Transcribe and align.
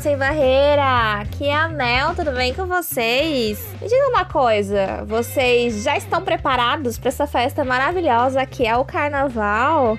Sem 0.00 0.18
barreira! 0.18 1.20
Aqui 1.20 1.46
é 1.46 1.54
a 1.54 1.68
Mel, 1.68 2.14
tudo 2.14 2.32
bem 2.32 2.52
com 2.52 2.66
vocês? 2.66 3.64
Me 3.80 3.88
diga 3.88 4.08
uma 4.08 4.24
coisa, 4.24 5.04
vocês 5.06 5.84
já 5.84 5.96
estão 5.96 6.20
preparados 6.20 6.98
para 6.98 7.08
essa 7.08 7.26
festa 7.26 7.64
maravilhosa 7.64 8.44
que 8.44 8.66
é 8.66 8.76
o 8.76 8.84
carnaval? 8.84 9.96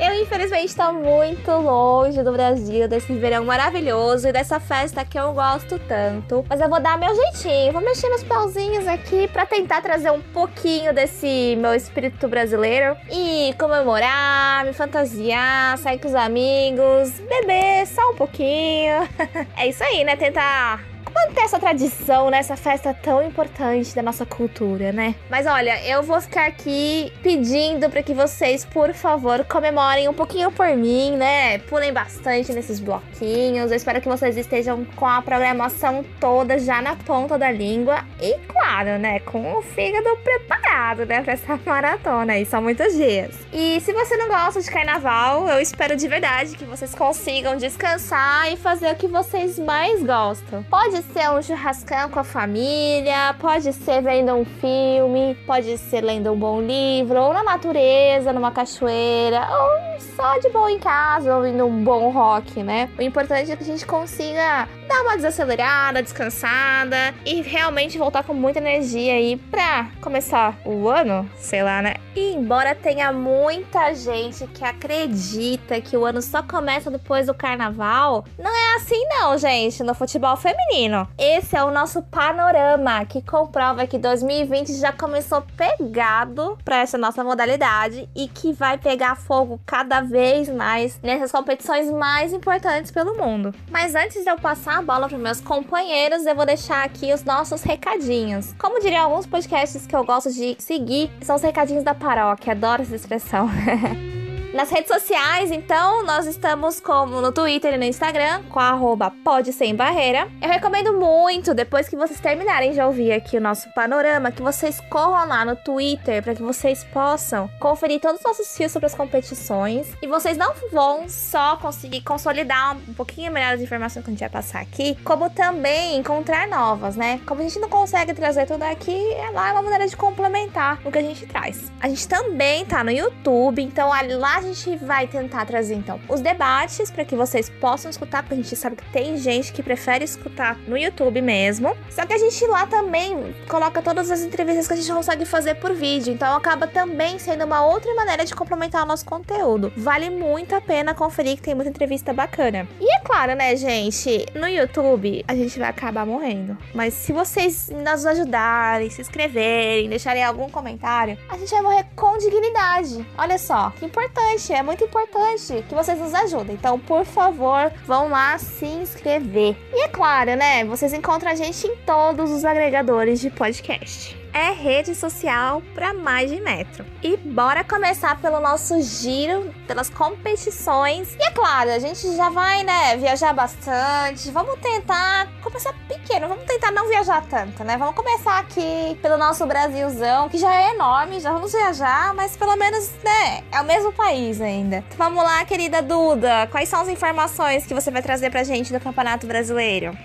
Eu, 0.00 0.14
infelizmente, 0.14 0.68
estou 0.68 0.94
muito 0.94 1.50
longe 1.50 2.22
do 2.22 2.32
Brasil, 2.32 2.88
desse 2.88 3.12
verão 3.12 3.44
maravilhoso 3.44 4.26
e 4.28 4.32
dessa 4.32 4.58
festa 4.58 5.04
que 5.04 5.18
eu 5.18 5.34
gosto 5.34 5.78
tanto. 5.78 6.42
Mas 6.48 6.58
eu 6.58 6.70
vou 6.70 6.80
dar 6.80 6.96
meu 6.96 7.14
jeitinho, 7.14 7.70
vou 7.70 7.82
mexer 7.82 8.08
meus 8.08 8.24
pauzinhos 8.24 8.86
aqui 8.88 9.28
para 9.28 9.44
tentar 9.44 9.82
trazer 9.82 10.10
um 10.10 10.22
pouquinho 10.22 10.94
desse 10.94 11.54
meu 11.60 11.74
espírito 11.74 12.26
brasileiro 12.28 12.96
e 13.12 13.54
comemorar, 13.58 14.64
me 14.64 14.72
fantasiar, 14.72 15.76
sair 15.76 15.98
com 15.98 16.08
os 16.08 16.14
amigos, 16.14 17.10
beber 17.20 17.86
só 17.86 18.10
um 18.10 18.14
pouquinho. 18.14 19.06
é 19.54 19.68
isso 19.68 19.84
aí, 19.84 20.02
né? 20.02 20.16
Tentar 20.16 20.89
manter 21.14 21.42
essa 21.42 21.58
tradição 21.58 22.30
nessa 22.30 22.56
festa 22.56 22.94
tão 22.94 23.22
importante 23.22 23.94
da 23.94 24.02
nossa 24.02 24.24
cultura, 24.24 24.92
né? 24.92 25.14
Mas 25.28 25.46
olha, 25.46 25.82
eu 25.86 26.02
vou 26.02 26.20
ficar 26.20 26.46
aqui 26.46 27.12
pedindo 27.22 27.88
para 27.90 28.02
que 28.02 28.14
vocês, 28.14 28.64
por 28.64 28.92
favor, 28.92 29.44
comemorem 29.44 30.08
um 30.08 30.14
pouquinho 30.14 30.50
por 30.50 30.68
mim, 30.76 31.12
né? 31.16 31.58
Pulem 31.58 31.92
bastante 31.92 32.52
nesses 32.52 32.80
bloquinhos. 32.80 33.70
Eu 33.70 33.76
espero 33.76 34.00
que 34.00 34.08
vocês 34.08 34.36
estejam 34.36 34.84
com 34.96 35.06
a 35.06 35.22
programação 35.22 36.04
toda 36.18 36.58
já 36.58 36.80
na 36.80 36.96
ponta 36.96 37.38
da 37.38 37.50
língua 37.50 38.04
e, 38.20 38.36
claro, 38.48 38.98
né, 38.98 39.20
com 39.20 39.54
o 39.54 39.62
fígado 39.62 40.16
preparado, 40.22 41.06
né, 41.06 41.22
para 41.22 41.32
essa 41.32 41.58
maratona 41.64 42.34
aí. 42.34 42.44
São 42.46 42.62
muitos 42.62 42.94
dias. 42.94 43.36
E 43.52 43.80
se 43.80 43.92
você 43.92 44.16
não 44.16 44.28
gosta 44.28 44.60
de 44.60 44.70
carnaval, 44.70 45.48
eu 45.48 45.60
espero 45.60 45.96
de 45.96 46.06
verdade 46.08 46.56
que 46.56 46.64
vocês 46.64 46.94
consigam 46.94 47.56
descansar 47.56 48.52
e 48.52 48.56
fazer 48.56 48.92
o 48.92 48.96
que 48.96 49.06
vocês 49.06 49.58
mais 49.58 50.02
gostam. 50.02 50.62
Pode 50.64 50.99
ser 51.02 51.30
um 51.30 51.42
churrascão 51.42 52.08
com 52.08 52.20
a 52.20 52.24
família, 52.24 53.34
pode 53.38 53.72
ser 53.72 54.02
vendo 54.02 54.32
um 54.34 54.44
filme, 54.44 55.36
pode 55.46 55.76
ser 55.78 56.00
lendo 56.02 56.32
um 56.32 56.38
bom 56.38 56.60
livro, 56.60 57.20
ou 57.20 57.32
na 57.32 57.42
natureza, 57.42 58.32
numa 58.32 58.50
cachoeira, 58.50 59.46
ou 59.50 60.00
só 60.00 60.38
de 60.38 60.48
boa 60.48 60.70
em 60.70 60.78
casa, 60.78 61.34
ouvindo 61.34 61.66
um 61.66 61.84
bom 61.84 62.10
rock, 62.10 62.62
né? 62.62 62.88
O 62.98 63.02
importante 63.02 63.50
é 63.50 63.56
que 63.56 63.62
a 63.62 63.66
gente 63.66 63.86
consiga 63.86 64.68
dar 64.88 65.02
uma 65.02 65.16
desacelerada, 65.16 66.02
descansada 66.02 67.14
e 67.24 67.42
realmente 67.42 67.96
voltar 67.96 68.24
com 68.24 68.34
muita 68.34 68.58
energia 68.58 69.14
aí 69.14 69.36
pra 69.36 69.88
começar 70.00 70.58
o 70.64 70.88
ano, 70.88 71.28
sei 71.36 71.62
lá, 71.62 71.80
né? 71.80 71.94
E 72.14 72.34
embora 72.34 72.74
tenha 72.74 73.12
muita 73.12 73.94
gente 73.94 74.46
que 74.48 74.64
acredita 74.64 75.80
que 75.80 75.96
o 75.96 76.04
ano 76.04 76.20
só 76.20 76.42
começa 76.42 76.90
depois 76.90 77.26
do 77.26 77.34
carnaval, 77.34 78.24
não 78.38 78.50
é 78.50 78.76
assim 78.76 79.00
não, 79.08 79.38
gente, 79.38 79.82
no 79.82 79.94
futebol 79.94 80.36
feminino. 80.36 80.89
Esse 81.18 81.56
é 81.56 81.64
o 81.64 81.70
nosso 81.70 82.02
panorama 82.02 83.04
que 83.04 83.22
comprova 83.22 83.86
que 83.86 83.98
2020 83.98 84.74
já 84.74 84.92
começou 84.92 85.42
pegado 85.56 86.58
para 86.64 86.78
essa 86.78 86.98
nossa 86.98 87.22
modalidade 87.24 88.08
e 88.14 88.28
que 88.28 88.52
vai 88.52 88.78
pegar 88.78 89.16
fogo 89.16 89.60
cada 89.64 90.00
vez 90.00 90.48
mais 90.48 90.98
nessas 91.02 91.32
competições 91.32 91.90
mais 91.90 92.32
importantes 92.32 92.90
pelo 92.90 93.16
mundo. 93.16 93.54
Mas 93.70 93.94
antes 93.94 94.22
de 94.22 94.30
eu 94.30 94.38
passar 94.38 94.78
a 94.78 94.82
bola 94.82 95.08
para 95.08 95.18
meus 95.18 95.40
companheiros, 95.40 96.26
eu 96.26 96.34
vou 96.34 96.46
deixar 96.46 96.84
aqui 96.84 97.12
os 97.12 97.24
nossos 97.24 97.62
recadinhos. 97.62 98.54
Como 98.58 98.80
diriam 98.80 99.04
alguns 99.04 99.26
podcasts 99.26 99.86
que 99.86 99.96
eu 99.96 100.04
gosto 100.04 100.32
de 100.32 100.56
seguir, 100.58 101.10
são 101.22 101.36
os 101.36 101.42
recadinhos 101.42 101.84
da 101.84 101.94
paróquia, 101.94 102.52
adoro 102.52 102.82
essa 102.82 102.96
expressão. 102.96 103.48
Nas 104.52 104.68
redes 104.68 104.88
sociais, 104.88 105.52
então, 105.52 106.04
nós 106.04 106.26
estamos 106.26 106.80
como 106.80 107.20
no 107.20 107.30
Twitter 107.30 107.74
e 107.74 107.78
no 107.78 107.84
Instagram, 107.84 108.42
com 108.50 108.58
arroba 108.58 109.12
pode 109.24 109.52
sem 109.52 109.76
barreira. 109.76 110.28
Eu 110.42 110.48
recomendo 110.48 110.92
muito, 110.92 111.54
depois 111.54 111.88
que 111.88 111.94
vocês 111.94 112.18
terminarem 112.18 112.72
de 112.72 112.80
ouvir 112.80 113.12
aqui 113.12 113.36
o 113.36 113.40
nosso 113.40 113.72
panorama, 113.72 114.32
que 114.32 114.42
vocês 114.42 114.80
corram 114.90 115.28
lá 115.28 115.44
no 115.44 115.54
Twitter 115.54 116.20
para 116.20 116.34
que 116.34 116.42
vocês 116.42 116.82
possam 116.82 117.48
conferir 117.60 118.00
todos 118.00 118.18
os 118.18 118.24
nossos 118.24 118.56
fios 118.56 118.72
sobre 118.72 118.86
as 118.86 118.94
competições. 118.94 119.86
E 120.02 120.08
vocês 120.08 120.36
não 120.36 120.52
vão 120.72 121.08
só 121.08 121.56
conseguir 121.56 122.00
consolidar 122.00 122.76
um 122.88 122.94
pouquinho 122.94 123.30
melhor 123.30 123.54
as 123.54 123.60
informações 123.60 124.04
que 124.04 124.10
a 124.10 124.12
gente 124.12 124.20
vai 124.20 124.30
passar 124.30 124.62
aqui, 124.62 124.98
como 125.04 125.30
também 125.30 125.96
encontrar 125.96 126.48
novas, 126.48 126.96
né? 126.96 127.20
Como 127.24 127.40
a 127.40 127.44
gente 127.44 127.60
não 127.60 127.68
consegue 127.68 128.14
trazer 128.14 128.46
tudo 128.46 128.64
aqui, 128.64 129.12
é 129.14 129.30
lá 129.30 129.52
uma 129.52 129.62
maneira 129.62 129.86
de 129.86 129.96
complementar 129.96 130.80
o 130.84 130.90
que 130.90 130.98
a 130.98 131.02
gente 131.02 131.24
traz. 131.26 131.70
A 131.80 131.88
gente 131.88 132.08
também 132.08 132.66
tá 132.66 132.82
no 132.82 132.90
YouTube, 132.90 133.62
então 133.62 133.90
lá 133.90 134.39
a 134.40 134.42
gente 134.42 134.74
vai 134.76 135.06
tentar 135.06 135.44
trazer 135.44 135.74
então 135.74 136.00
os 136.08 136.20
debates 136.20 136.90
para 136.90 137.04
que 137.04 137.14
vocês 137.14 137.50
possam 137.50 137.90
escutar, 137.90 138.22
porque 138.22 138.34
a 138.34 138.36
gente 138.38 138.56
sabe 138.56 138.76
que 138.76 138.84
tem 138.90 139.16
gente 139.18 139.52
que 139.52 139.62
prefere 139.62 140.04
escutar 140.04 140.56
no 140.66 140.78
YouTube 140.78 141.20
mesmo. 141.20 141.76
Só 141.90 142.06
que 142.06 142.14
a 142.14 142.18
gente 142.18 142.44
lá 142.46 142.66
também 142.66 143.34
coloca 143.48 143.82
todas 143.82 144.10
as 144.10 144.22
entrevistas 144.22 144.66
que 144.66 144.72
a 144.72 144.76
gente 144.76 144.90
consegue 144.90 145.26
fazer 145.26 145.56
por 145.56 145.74
vídeo, 145.74 146.12
então 146.12 146.34
acaba 146.34 146.66
também 146.66 147.18
sendo 147.18 147.44
uma 147.44 147.64
outra 147.64 147.94
maneira 147.94 148.24
de 148.24 148.34
complementar 148.34 148.82
o 148.82 148.86
nosso 148.86 149.04
conteúdo. 149.04 149.70
Vale 149.76 150.08
muito 150.08 150.54
a 150.54 150.60
pena 150.60 150.94
conferir 150.94 151.36
que 151.36 151.42
tem 151.42 151.54
muita 151.54 151.70
entrevista 151.70 152.12
bacana. 152.12 152.66
E 152.80 152.96
é 152.96 153.00
claro, 153.00 153.34
né, 153.34 153.54
gente, 153.56 154.24
no 154.34 154.48
YouTube 154.48 155.22
a 155.28 155.34
gente 155.34 155.58
vai 155.58 155.68
acabar 155.68 156.06
morrendo. 156.06 156.56
Mas 156.74 156.94
se 156.94 157.12
vocês 157.12 157.68
nos 157.68 158.06
ajudarem, 158.06 158.88
se 158.88 159.02
inscreverem, 159.02 159.88
deixarem 159.88 160.24
algum 160.24 160.48
comentário, 160.48 161.18
a 161.28 161.36
gente 161.36 161.50
vai 161.50 161.62
morrer 161.62 161.86
com 161.94 162.16
dignidade. 162.16 163.06
Olha 163.18 163.38
só, 163.38 163.70
que 163.78 163.84
importante 163.84 164.29
importante, 164.30 164.52
é 164.52 164.62
muito 164.62 164.84
importante 164.84 165.64
que 165.68 165.74
vocês 165.74 165.98
nos 165.98 166.14
ajudem. 166.14 166.54
Então, 166.54 166.78
por 166.78 167.04
favor, 167.04 167.72
vão 167.86 168.08
lá 168.08 168.38
se 168.38 168.66
inscrever. 168.66 169.56
E 169.72 169.84
é 169.84 169.88
claro, 169.88 170.36
né? 170.36 170.64
Vocês 170.64 170.92
encontram 170.92 171.30
a 171.30 171.34
gente 171.34 171.66
em 171.66 171.76
todos 171.78 172.30
os 172.30 172.44
agregadores 172.44 173.20
de 173.20 173.30
podcast 173.30 174.19
é 174.32 174.52
rede 174.52 174.94
social 174.94 175.62
para 175.74 175.92
mais 175.92 176.30
de 176.30 176.40
metro. 176.40 176.84
E 177.02 177.16
bora 177.16 177.64
começar 177.64 178.20
pelo 178.20 178.40
nosso 178.40 178.80
giro, 178.82 179.54
pelas 179.66 179.90
competições. 179.90 181.14
E 181.18 181.22
é 181.22 181.30
claro, 181.30 181.70
a 181.70 181.78
gente 181.78 182.16
já 182.16 182.30
vai, 182.30 182.62
né, 182.62 182.96
viajar 182.96 183.32
bastante. 183.32 184.30
Vamos 184.30 184.58
tentar 184.60 185.28
começar 185.42 185.72
pequeno, 185.88 186.28
vamos 186.28 186.44
tentar 186.44 186.70
não 186.70 186.88
viajar 186.88 187.22
tanto, 187.28 187.64
né? 187.64 187.76
Vamos 187.76 187.94
começar 187.94 188.38
aqui 188.38 188.98
pelo 189.02 189.16
nosso 189.16 189.46
Brasilzão, 189.46 190.28
que 190.28 190.38
já 190.38 190.54
é 190.54 190.74
enorme, 190.74 191.20
já 191.20 191.32
vamos 191.32 191.52
viajar, 191.52 192.14
mas 192.14 192.36
pelo 192.36 192.56
menos, 192.56 192.90
né, 193.02 193.42
é 193.52 193.60
o 193.60 193.64
mesmo 193.64 193.92
país 193.92 194.40
ainda. 194.40 194.84
Vamos 194.96 195.22
lá, 195.22 195.44
querida 195.44 195.82
Duda, 195.82 196.46
quais 196.48 196.68
são 196.68 196.80
as 196.80 196.88
informações 196.88 197.66
que 197.66 197.74
você 197.74 197.90
vai 197.90 198.02
trazer 198.02 198.30
pra 198.30 198.44
gente 198.44 198.72
do 198.72 198.80
Campeonato 198.80 199.26
Brasileiro? 199.26 199.96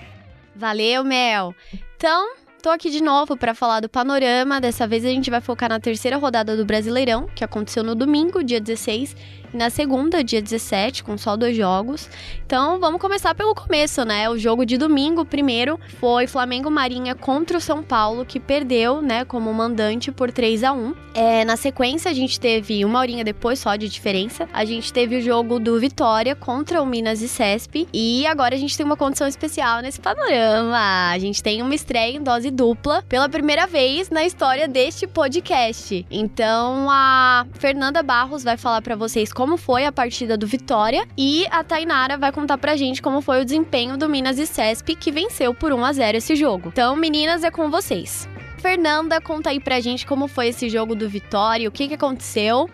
Valeu, 0.56 1.04
Mel. 1.04 1.54
Então, 1.98 2.34
Tô 2.66 2.72
aqui 2.72 2.90
de 2.90 3.00
novo 3.00 3.38
para 3.38 3.54
falar 3.54 3.80
do 3.80 3.88
panorama. 3.88 4.60
Dessa 4.60 4.88
vez 4.88 5.06
a 5.06 5.10
gente 5.10 5.30
vai 5.30 5.40
focar 5.40 5.70
na 5.70 5.80
terceira 5.80 6.18
rodada 6.18 6.58
do 6.58 6.66
Brasileirão, 6.66 7.28
que 7.36 7.44
aconteceu 7.44 7.84
no 7.84 7.94
domingo, 7.94 8.44
dia 8.44 8.60
16, 8.60 9.16
e 9.45 9.45
na 9.56 9.70
segunda, 9.70 10.24
dia 10.24 10.42
17, 10.42 11.04
com 11.04 11.18
só 11.18 11.36
dois 11.36 11.56
jogos. 11.56 12.10
Então 12.46 12.80
vamos 12.80 13.02
começar 13.02 13.34
pelo 13.34 13.56
começo, 13.56 14.04
né? 14.06 14.30
O 14.30 14.38
jogo 14.38 14.66
de 14.66 14.78
domingo, 14.78 15.26
primeiro, 15.26 15.80
foi 16.00 16.28
Flamengo 16.28 16.70
Marinha 16.70 17.16
contra 17.16 17.58
o 17.58 17.62
São 17.62 17.82
Paulo, 17.82 18.26
que 18.26 18.40
perdeu, 18.40 19.02
né, 19.02 19.26
como 19.26 19.54
mandante 19.54 20.12
por 20.12 20.32
3 20.32 20.64
a 20.64 20.74
1 20.74 20.94
é, 21.14 21.46
Na 21.46 21.56
sequência, 21.56 22.12
a 22.12 22.14
gente 22.14 22.40
teve 22.40 22.84
uma 22.84 23.00
horinha 23.00 23.24
depois 23.24 23.60
só 23.60 23.76
de 23.76 23.88
diferença. 23.88 24.48
A 24.54 24.66
gente 24.66 24.92
teve 24.92 25.18
o 25.18 25.22
jogo 25.22 25.60
do 25.60 25.80
Vitória 25.80 26.36
contra 26.36 26.82
o 26.82 26.86
Minas 26.86 27.22
e 27.22 27.28
Cesp. 27.28 27.88
E 27.94 28.26
agora 28.28 28.56
a 28.56 28.58
gente 28.58 28.76
tem 28.76 28.86
uma 28.86 28.98
condição 28.98 29.28
especial 29.28 29.82
nesse 29.82 30.02
panorama. 30.02 31.10
A 31.12 31.18
gente 31.20 31.42
tem 31.42 31.62
uma 31.62 31.74
estreia 31.74 32.18
em 32.18 32.22
dose 32.22 32.52
dupla 32.52 33.04
pela 33.08 33.30
primeira 33.30 33.68
vez 33.68 34.10
na 34.10 34.24
história 34.26 34.68
deste 34.68 35.08
podcast. 35.08 36.06
Então 36.10 36.88
a 36.90 37.46
Fernanda 37.54 38.02
Barros 38.04 38.44
vai 38.44 38.58
falar 38.58 38.82
para 38.82 38.96
vocês 38.96 39.32
como 39.32 39.45
como 39.46 39.58
foi 39.58 39.86
a 39.86 39.92
partida 39.92 40.36
do 40.36 40.48
Vitória 40.48 41.08
e 41.16 41.46
a 41.52 41.64
Tainara 41.64 42.18
vai 42.18 42.32
contar 42.32 42.58
pra 42.58 42.76
gente 42.76 43.00
como 43.00 43.22
foi 43.22 43.44
o 43.44 43.46
desempenho 43.46 43.96
do 43.96 44.10
Minas 44.10 44.40
e 44.40 44.48
Cesp, 44.48 44.96
que 44.96 45.12
venceu 45.12 45.54
por 45.54 45.72
1 45.72 45.86
a 45.86 45.94
0 45.94 46.18
esse 46.18 46.36
jogo. 46.36 46.70
Então, 46.70 46.96
meninas, 46.96 47.44
é 47.44 47.52
com 47.52 47.70
vocês. 47.70 48.28
Fernanda, 48.58 49.22
conta 49.22 49.52
aí 49.52 49.60
pra 49.60 49.80
gente 49.80 50.04
como 50.08 50.28
foi 50.28 50.48
esse 50.48 50.68
jogo 50.68 50.96
do 50.96 51.08
Vitória, 51.08 51.70
o 51.70 51.72
que, 51.72 51.88
que 51.88 51.94
aconteceu. 51.94 52.68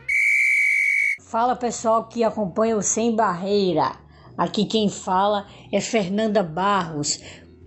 Fala 1.30 1.58
pessoal 1.58 2.08
que 2.08 2.24
acompanha 2.24 2.78
o 2.78 2.82
Sem 2.82 3.14
Barreira. 3.14 3.92
Aqui 4.38 4.64
quem 4.64 4.88
fala 4.88 5.48
é 5.74 5.82
Fernanda 5.82 6.42
Barros, 6.42 7.20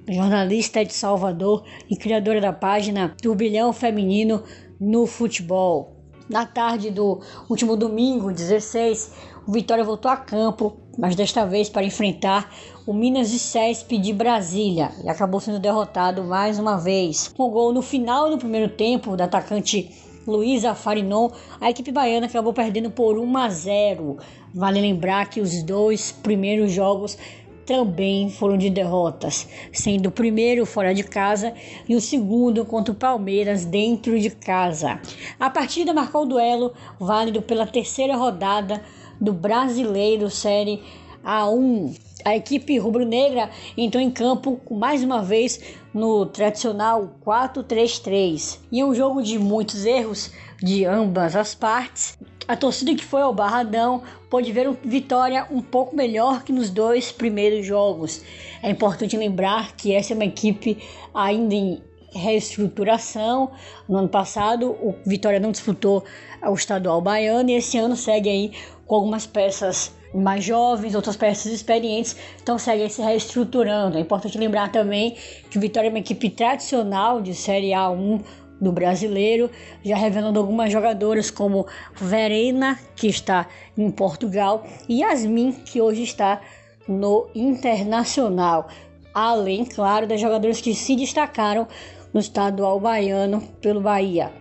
jornalista 0.08 0.82
de 0.82 0.94
Salvador 0.94 1.62
e 1.90 1.96
criadora 1.98 2.40
da 2.40 2.54
página 2.54 3.14
Turbilhão 3.20 3.70
Feminino 3.70 4.42
no 4.80 5.06
Futebol. 5.06 5.93
Na 6.34 6.44
tarde 6.44 6.90
do 6.90 7.20
último 7.48 7.76
domingo, 7.76 8.32
16, 8.32 9.12
o 9.46 9.52
Vitória 9.52 9.84
voltou 9.84 10.10
a 10.10 10.16
campo, 10.16 10.76
mas 10.98 11.14
desta 11.14 11.46
vez 11.46 11.68
para 11.68 11.86
enfrentar 11.86 12.52
o 12.84 12.92
Minas 12.92 13.30
de 13.30 13.38
Cesp 13.38 13.96
de 13.98 14.12
Brasília 14.12 14.90
e 15.04 15.08
acabou 15.08 15.38
sendo 15.38 15.60
derrotado 15.60 16.24
mais 16.24 16.58
uma 16.58 16.76
vez. 16.76 17.28
Com 17.28 17.44
o 17.44 17.50
gol 17.50 17.72
no 17.72 17.80
final 17.80 18.30
do 18.30 18.36
primeiro 18.36 18.68
tempo 18.68 19.16
da 19.16 19.26
atacante 19.26 19.92
Luísa 20.26 20.74
Farinon, 20.74 21.30
a 21.60 21.70
equipe 21.70 21.92
baiana 21.92 22.26
acabou 22.26 22.52
perdendo 22.52 22.90
por 22.90 23.16
1 23.16 23.36
a 23.36 23.48
0. 23.48 24.16
Vale 24.52 24.80
lembrar 24.80 25.30
que 25.30 25.40
os 25.40 25.62
dois 25.62 26.10
primeiros 26.10 26.72
jogos 26.72 27.16
também 27.64 28.30
foram 28.30 28.56
de 28.56 28.70
derrotas, 28.70 29.48
sendo 29.72 30.08
o 30.08 30.12
primeiro 30.12 30.64
fora 30.66 30.94
de 30.94 31.02
casa 31.02 31.52
e 31.88 31.94
o 31.96 32.00
segundo 32.00 32.64
contra 32.64 32.92
o 32.92 32.96
Palmeiras 32.96 33.64
dentro 33.64 34.18
de 34.18 34.30
casa. 34.30 35.00
A 35.38 35.50
partida 35.50 35.92
marcou 35.92 36.22
o 36.22 36.26
duelo 36.26 36.72
válido 36.98 37.42
pela 37.42 37.66
terceira 37.66 38.16
rodada 38.16 38.82
do 39.20 39.32
Brasileiro 39.32 40.30
Série 40.30 40.82
A1. 41.24 41.98
A 42.24 42.36
equipe 42.36 42.78
rubro-negra 42.78 43.50
entrou 43.76 44.02
em 44.02 44.10
campo 44.10 44.60
mais 44.70 45.02
uma 45.02 45.22
vez 45.22 45.60
no 45.92 46.26
tradicional 46.26 47.14
4-3-3. 47.24 48.58
Em 48.72 48.82
um 48.82 48.94
jogo 48.94 49.22
de 49.22 49.38
muitos 49.38 49.84
erros 49.84 50.32
de 50.62 50.84
ambas 50.84 51.36
as 51.36 51.54
partes, 51.54 52.18
a 52.46 52.56
torcida 52.56 52.94
que 52.94 53.04
foi 53.04 53.22
ao 53.22 53.32
Barradão 53.32 54.02
pôde 54.28 54.52
ver 54.52 54.68
uma 54.68 54.76
vitória 54.84 55.46
um 55.50 55.62
pouco 55.62 55.96
melhor 55.96 56.42
que 56.42 56.52
nos 56.52 56.70
dois 56.70 57.10
primeiros 57.10 57.66
jogos. 57.66 58.22
É 58.62 58.70
importante 58.70 59.16
lembrar 59.16 59.74
que 59.76 59.94
essa 59.94 60.12
é 60.12 60.14
uma 60.14 60.24
equipe 60.24 60.78
ainda 61.14 61.54
em 61.54 61.82
reestruturação. 62.12 63.50
No 63.88 63.98
ano 63.98 64.08
passado, 64.08 64.70
o 64.72 64.94
Vitória 65.04 65.40
não 65.40 65.50
disputou 65.50 66.04
o 66.42 66.54
estadual 66.54 67.00
baiano 67.00 67.50
e 67.50 67.54
esse 67.54 67.78
ano 67.78 67.96
segue 67.96 68.28
aí 68.28 68.52
com 68.86 68.94
algumas 68.94 69.26
peças 69.26 69.92
mais 70.14 70.44
jovens, 70.44 70.94
outras 70.94 71.16
peças 71.16 71.50
experientes, 71.50 72.16
então 72.40 72.56
segue 72.56 72.88
se 72.88 73.02
reestruturando. 73.02 73.98
É 73.98 74.00
importante 74.00 74.38
lembrar 74.38 74.70
também 74.70 75.16
que 75.50 75.58
o 75.58 75.60
Vitória 75.60 75.88
é 75.88 75.90
uma 75.90 75.98
equipe 75.98 76.30
tradicional 76.30 77.20
de 77.20 77.34
Série 77.34 77.70
A1 77.70 78.22
do 78.60 78.72
brasileiro, 78.72 79.50
já 79.82 79.96
revelando 79.96 80.38
algumas 80.38 80.72
jogadoras 80.72 81.30
como 81.30 81.66
Verena, 81.94 82.78
que 82.96 83.08
está 83.08 83.46
em 83.76 83.90
Portugal, 83.90 84.64
e 84.88 85.00
Yasmin, 85.00 85.52
que 85.52 85.80
hoje 85.80 86.02
está 86.02 86.40
no 86.88 87.28
Internacional. 87.34 88.68
Além, 89.12 89.64
claro, 89.64 90.06
das 90.06 90.20
jogadoras 90.20 90.60
que 90.60 90.74
se 90.74 90.96
destacaram 90.96 91.68
no 92.12 92.20
estadual 92.20 92.78
baiano 92.80 93.40
pelo 93.60 93.80
Bahia. 93.80 94.32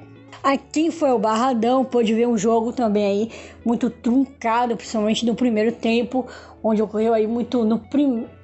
A 0.44 0.58
quem 0.58 0.92
foi 0.92 1.10
o 1.12 1.20
Barradão 1.20 1.86
pôde 1.86 2.14
ver 2.14 2.28
um 2.28 2.38
jogo 2.38 2.74
também 2.74 3.06
aí 3.06 3.32
muito 3.64 3.90
truncado, 3.90 4.76
principalmente 4.76 5.26
no 5.26 5.36
primeiro 5.36 5.72
tempo, 5.72 6.28
onde 6.62 6.82
ocorreu 6.82 7.14
aí 7.14 7.26
muito 7.26 7.64
no, 7.64 7.82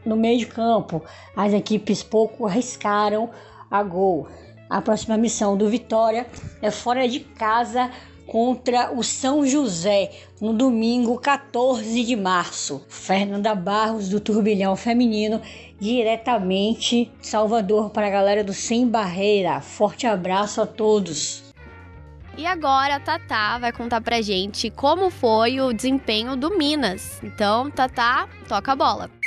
no 0.06 0.16
meio 0.16 0.40
de 0.40 0.46
campo. 0.46 1.04
As 1.36 1.52
equipes 1.52 2.02
pouco 2.02 2.46
arriscaram 2.48 3.30
a 3.70 3.84
gol. 3.84 4.28
A 4.70 4.82
próxima 4.82 5.18
missão 5.18 5.58
do 5.58 5.68
Vitória 5.68 6.28
é 6.62 6.70
fora 6.70 7.08
de 7.08 7.22
casa 7.22 7.90
contra 8.28 8.92
o 8.94 9.04
São 9.04 9.44
José 9.44 10.12
no 10.40 10.54
domingo 10.54 11.18
14 11.18 12.04
de 12.04 12.16
março. 12.16 12.86
Fernanda 12.88 13.56
Barros 13.56 14.08
do 14.08 14.20
Turbilhão 14.20 14.76
Feminino, 14.76 15.42
diretamente 15.80 17.12
Salvador 17.20 17.90
para 17.90 18.06
a 18.06 18.12
galera 18.12 18.44
do 18.44 18.54
Sem 18.54 18.88
Barreira. 18.88 19.60
Forte 19.60 20.06
abraço 20.06 20.62
a 20.62 20.68
todos. 20.68 21.44
E 22.38 22.46
agora 22.46 22.98
a 22.98 23.00
Tatá 23.00 23.58
vai 23.58 23.72
contar 23.72 24.02
pra 24.02 24.22
gente 24.22 24.70
como 24.70 25.10
foi 25.10 25.60
o 25.60 25.74
desempenho 25.74 26.36
do 26.36 26.56
Minas. 26.56 27.20
Então, 27.24 27.72
Tatá, 27.72 28.30
toca 28.48 28.72
a 28.72 28.76
bola. 28.76 29.19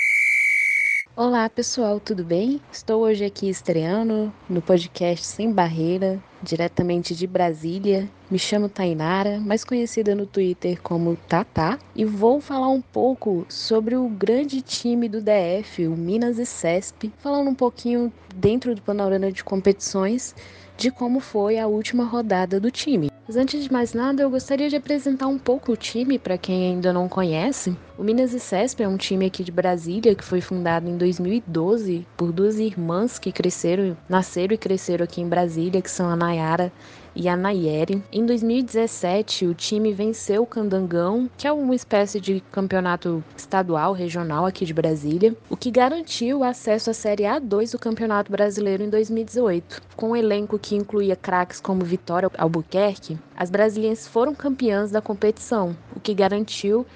Olá 1.14 1.46
pessoal, 1.46 2.00
tudo 2.00 2.24
bem? 2.24 2.58
Estou 2.72 3.02
hoje 3.02 3.22
aqui 3.22 3.46
estreando 3.46 4.32
no 4.48 4.62
podcast 4.62 5.26
Sem 5.26 5.52
Barreira, 5.52 6.18
diretamente 6.42 7.14
de 7.14 7.26
Brasília. 7.26 8.08
Me 8.30 8.38
chamo 8.38 8.66
Tainara, 8.66 9.38
mais 9.38 9.62
conhecida 9.62 10.14
no 10.14 10.24
Twitter 10.24 10.80
como 10.80 11.14
Tatá, 11.28 11.78
e 11.94 12.06
vou 12.06 12.40
falar 12.40 12.70
um 12.70 12.80
pouco 12.80 13.44
sobre 13.46 13.94
o 13.94 14.08
grande 14.08 14.62
time 14.62 15.06
do 15.06 15.20
DF, 15.20 15.86
o 15.86 15.90
Minas 15.90 16.38
e 16.38 16.46
CESP, 16.46 17.12
falando 17.18 17.50
um 17.50 17.54
pouquinho 17.54 18.10
dentro 18.34 18.74
do 18.74 18.80
panorama 18.80 19.30
de 19.30 19.44
competições 19.44 20.34
de 20.78 20.90
como 20.90 21.20
foi 21.20 21.58
a 21.58 21.66
última 21.66 22.04
rodada 22.04 22.58
do 22.58 22.70
time. 22.70 23.11
Mas 23.26 23.36
antes 23.36 23.62
de 23.62 23.72
mais 23.72 23.94
nada, 23.94 24.20
eu 24.20 24.30
gostaria 24.30 24.68
de 24.68 24.74
apresentar 24.74 25.28
um 25.28 25.38
pouco 25.38 25.72
o 25.72 25.76
time 25.76 26.18
para 26.18 26.36
quem 26.36 26.72
ainda 26.72 26.92
não 26.92 27.08
conhece. 27.08 27.76
O 27.96 28.02
Minas 28.02 28.34
e 28.34 28.40
Cesp 28.40 28.80
é 28.82 28.88
um 28.88 28.96
time 28.96 29.26
aqui 29.26 29.44
de 29.44 29.52
Brasília 29.52 30.14
que 30.14 30.24
foi 30.24 30.40
fundado 30.40 30.88
em 30.88 30.96
2012 30.96 32.04
por 32.16 32.32
duas 32.32 32.58
irmãs 32.58 33.20
que 33.20 33.30
cresceram, 33.30 33.96
nasceram 34.08 34.54
e 34.54 34.58
cresceram 34.58 35.04
aqui 35.04 35.20
em 35.20 35.28
Brasília, 35.28 35.80
que 35.80 35.90
são 35.90 36.10
a 36.10 36.16
Nayara 36.16 36.72
e 37.14 37.28
a 37.28 37.36
Nayeri. 37.36 38.02
Em 38.12 38.24
2017, 38.24 39.46
o 39.46 39.54
time 39.54 39.92
venceu 39.92 40.42
o 40.42 40.46
Candangão, 40.46 41.30
que 41.36 41.46
é 41.46 41.52
uma 41.52 41.74
espécie 41.74 42.20
de 42.20 42.42
campeonato 42.50 43.22
estadual, 43.36 43.92
regional 43.92 44.46
aqui 44.46 44.64
de 44.64 44.74
Brasília, 44.74 45.36
o 45.48 45.56
que 45.56 45.70
garantiu 45.70 46.40
o 46.40 46.44
acesso 46.44 46.90
à 46.90 46.94
Série 46.94 47.24
A2 47.24 47.72
do 47.72 47.78
Campeonato 47.78 48.30
Brasileiro 48.30 48.82
em 48.82 48.90
2018. 48.90 49.82
Com 49.96 50.10
um 50.10 50.16
elenco 50.16 50.58
que 50.58 50.74
incluía 50.74 51.16
craques 51.16 51.60
como 51.60 51.84
Vitória 51.84 52.30
Albuquerque, 52.36 53.18
as 53.36 53.50
brasileiras 53.50 54.06
foram 54.06 54.34
campeãs 54.34 54.90
da 54.90 55.00
competição, 55.00 55.76
o 55.94 56.00
que 56.00 56.14
garantiu 56.14 56.86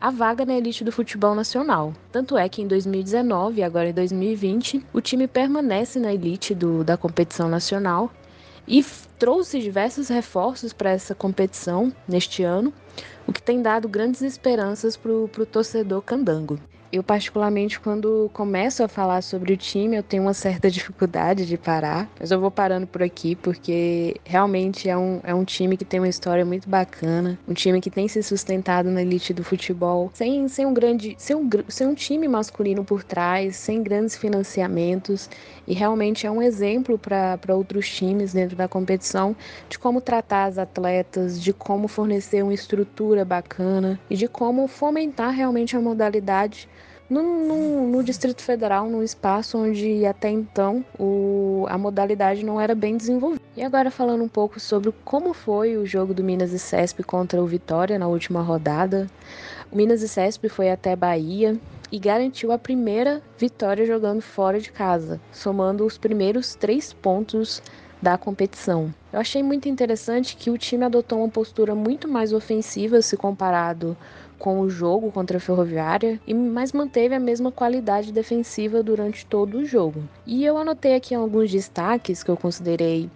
a 0.00 0.10
vaga 0.10 0.44
na 0.44 0.54
elite 0.54 0.84
do 0.84 0.92
futebol 0.92 1.34
nacional. 1.34 1.92
Tanto 2.12 2.36
é 2.36 2.48
que 2.48 2.60
em 2.60 2.66
2019 2.66 3.60
e 3.60 3.64
agora 3.64 3.88
em 3.88 3.94
2020, 3.94 4.84
o 4.92 5.00
time 5.00 5.26
permanece 5.26 5.98
na 5.98 6.12
elite 6.12 6.54
do, 6.54 6.84
da 6.84 6.96
competição 6.96 7.48
nacional 7.48 8.10
e 8.66 8.84
trouxe 9.18 9.60
diversos 9.60 10.08
reforços 10.08 10.72
para 10.72 10.90
essa 10.90 11.14
competição 11.14 11.92
neste 12.06 12.42
ano, 12.42 12.72
o 13.26 13.32
que 13.32 13.42
tem 13.42 13.62
dado 13.62 13.88
grandes 13.88 14.22
esperanças 14.22 14.96
para 14.96 15.12
o 15.12 15.28
torcedor 15.28 16.02
candango. 16.02 16.58
Eu, 16.92 17.02
particularmente, 17.02 17.80
quando 17.80 18.30
começo 18.32 18.82
a 18.82 18.88
falar 18.88 19.20
sobre 19.22 19.52
o 19.52 19.56
time, 19.56 19.96
eu 19.96 20.02
tenho 20.02 20.22
uma 20.22 20.34
certa 20.34 20.70
dificuldade 20.70 21.44
de 21.44 21.58
parar, 21.58 22.08
mas 22.18 22.30
eu 22.30 22.40
vou 22.40 22.50
parando 22.50 22.86
por 22.86 23.02
aqui 23.02 23.34
porque 23.34 24.16
realmente 24.24 24.88
é 24.88 24.96
um, 24.96 25.20
é 25.22 25.34
um 25.34 25.44
time 25.44 25.76
que 25.76 25.84
tem 25.84 26.00
uma 26.00 26.08
história 26.08 26.44
muito 26.44 26.68
bacana, 26.68 27.38
um 27.46 27.52
time 27.52 27.80
que 27.80 27.90
tem 27.90 28.06
se 28.08 28.22
sustentado 28.22 28.90
na 28.90 29.02
elite 29.02 29.34
do 29.34 29.42
futebol, 29.42 30.10
sem, 30.14 30.46
sem 30.48 30.64
um 30.64 30.72
grande. 30.72 31.14
Sem 31.18 31.36
um, 31.36 31.48
sem 31.68 31.86
um 31.86 31.94
time 31.94 32.28
masculino 32.28 32.84
por 32.84 33.02
trás, 33.02 33.56
sem 33.56 33.82
grandes 33.82 34.16
financiamentos, 34.16 35.28
e 35.66 35.74
realmente 35.74 36.26
é 36.26 36.30
um 36.30 36.40
exemplo 36.40 36.98
para 36.98 37.54
outros 37.54 37.88
times 37.88 38.32
dentro 38.32 38.56
da 38.56 38.68
competição 38.68 39.34
de 39.68 39.78
como 39.78 40.00
tratar 40.00 40.44
as 40.44 40.58
atletas, 40.58 41.40
de 41.40 41.52
como 41.52 41.88
fornecer 41.88 42.42
uma 42.42 42.54
estrutura 42.54 43.24
bacana 43.24 43.98
e 44.08 44.16
de 44.16 44.28
como 44.28 44.66
fomentar 44.68 45.32
realmente 45.32 45.76
a 45.76 45.80
modalidade 45.80 46.68
no, 47.08 47.22
no, 47.22 47.86
no, 47.88 48.02
Distrito 48.02 48.42
Federal, 48.42 48.88
num 48.88 49.02
espaço 49.02 49.56
onde 49.58 50.04
até 50.04 50.28
então 50.28 50.84
o, 50.98 51.64
a 51.68 51.78
modalidade 51.78 52.44
não 52.44 52.60
era 52.60 52.74
bem 52.74 52.96
desenvolvida. 52.96 53.44
E 53.56 53.62
agora 53.62 53.90
falando 53.90 54.24
um 54.24 54.28
pouco 54.28 54.58
sobre 54.58 54.92
como 55.04 55.32
foi 55.32 55.76
o 55.76 55.86
jogo 55.86 56.12
do 56.12 56.24
Minas 56.24 56.52
e 56.52 56.58
Cesp 56.58 57.04
contra 57.04 57.40
o 57.40 57.46
Vitória 57.46 57.98
na 57.98 58.08
última 58.08 58.42
rodada. 58.42 59.06
O 59.70 59.76
Minas 59.76 60.02
e 60.02 60.08
Cesp 60.08 60.48
foi 60.48 60.70
até 60.70 60.96
Bahia 60.96 61.56
e 61.90 61.98
garantiu 61.98 62.52
a 62.52 62.58
primeira 62.58 63.22
vitória 63.38 63.86
jogando 63.86 64.20
fora 64.20 64.60
de 64.60 64.72
casa, 64.72 65.20
somando 65.32 65.84
os 65.84 65.98
primeiros 65.98 66.54
três 66.54 66.92
pontos 66.92 67.62
da 68.00 68.18
competição. 68.18 68.92
Eu 69.12 69.20
achei 69.20 69.42
muito 69.42 69.68
interessante 69.68 70.36
que 70.36 70.50
o 70.50 70.58
time 70.58 70.84
adotou 70.84 71.18
uma 71.18 71.28
postura 71.28 71.74
muito 71.74 72.06
mais 72.06 72.32
ofensiva 72.32 73.00
se 73.00 73.16
comparado 73.16 73.96
com 74.38 74.60
o 74.60 74.68
jogo 74.68 75.10
contra 75.10 75.38
a 75.38 75.40
Ferroviária, 75.40 76.20
mas 76.52 76.72
manteve 76.72 77.14
a 77.14 77.20
mesma 77.20 77.50
qualidade 77.50 78.12
defensiva 78.12 78.82
durante 78.82 79.24
todo 79.24 79.58
o 79.58 79.64
jogo. 79.64 80.02
E 80.26 80.44
eu 80.44 80.58
anotei 80.58 80.94
aqui 80.94 81.14
alguns 81.14 81.50
destaques 81.50 82.22
que 82.22 82.30
eu 82.30 82.36
considerei 82.36 83.10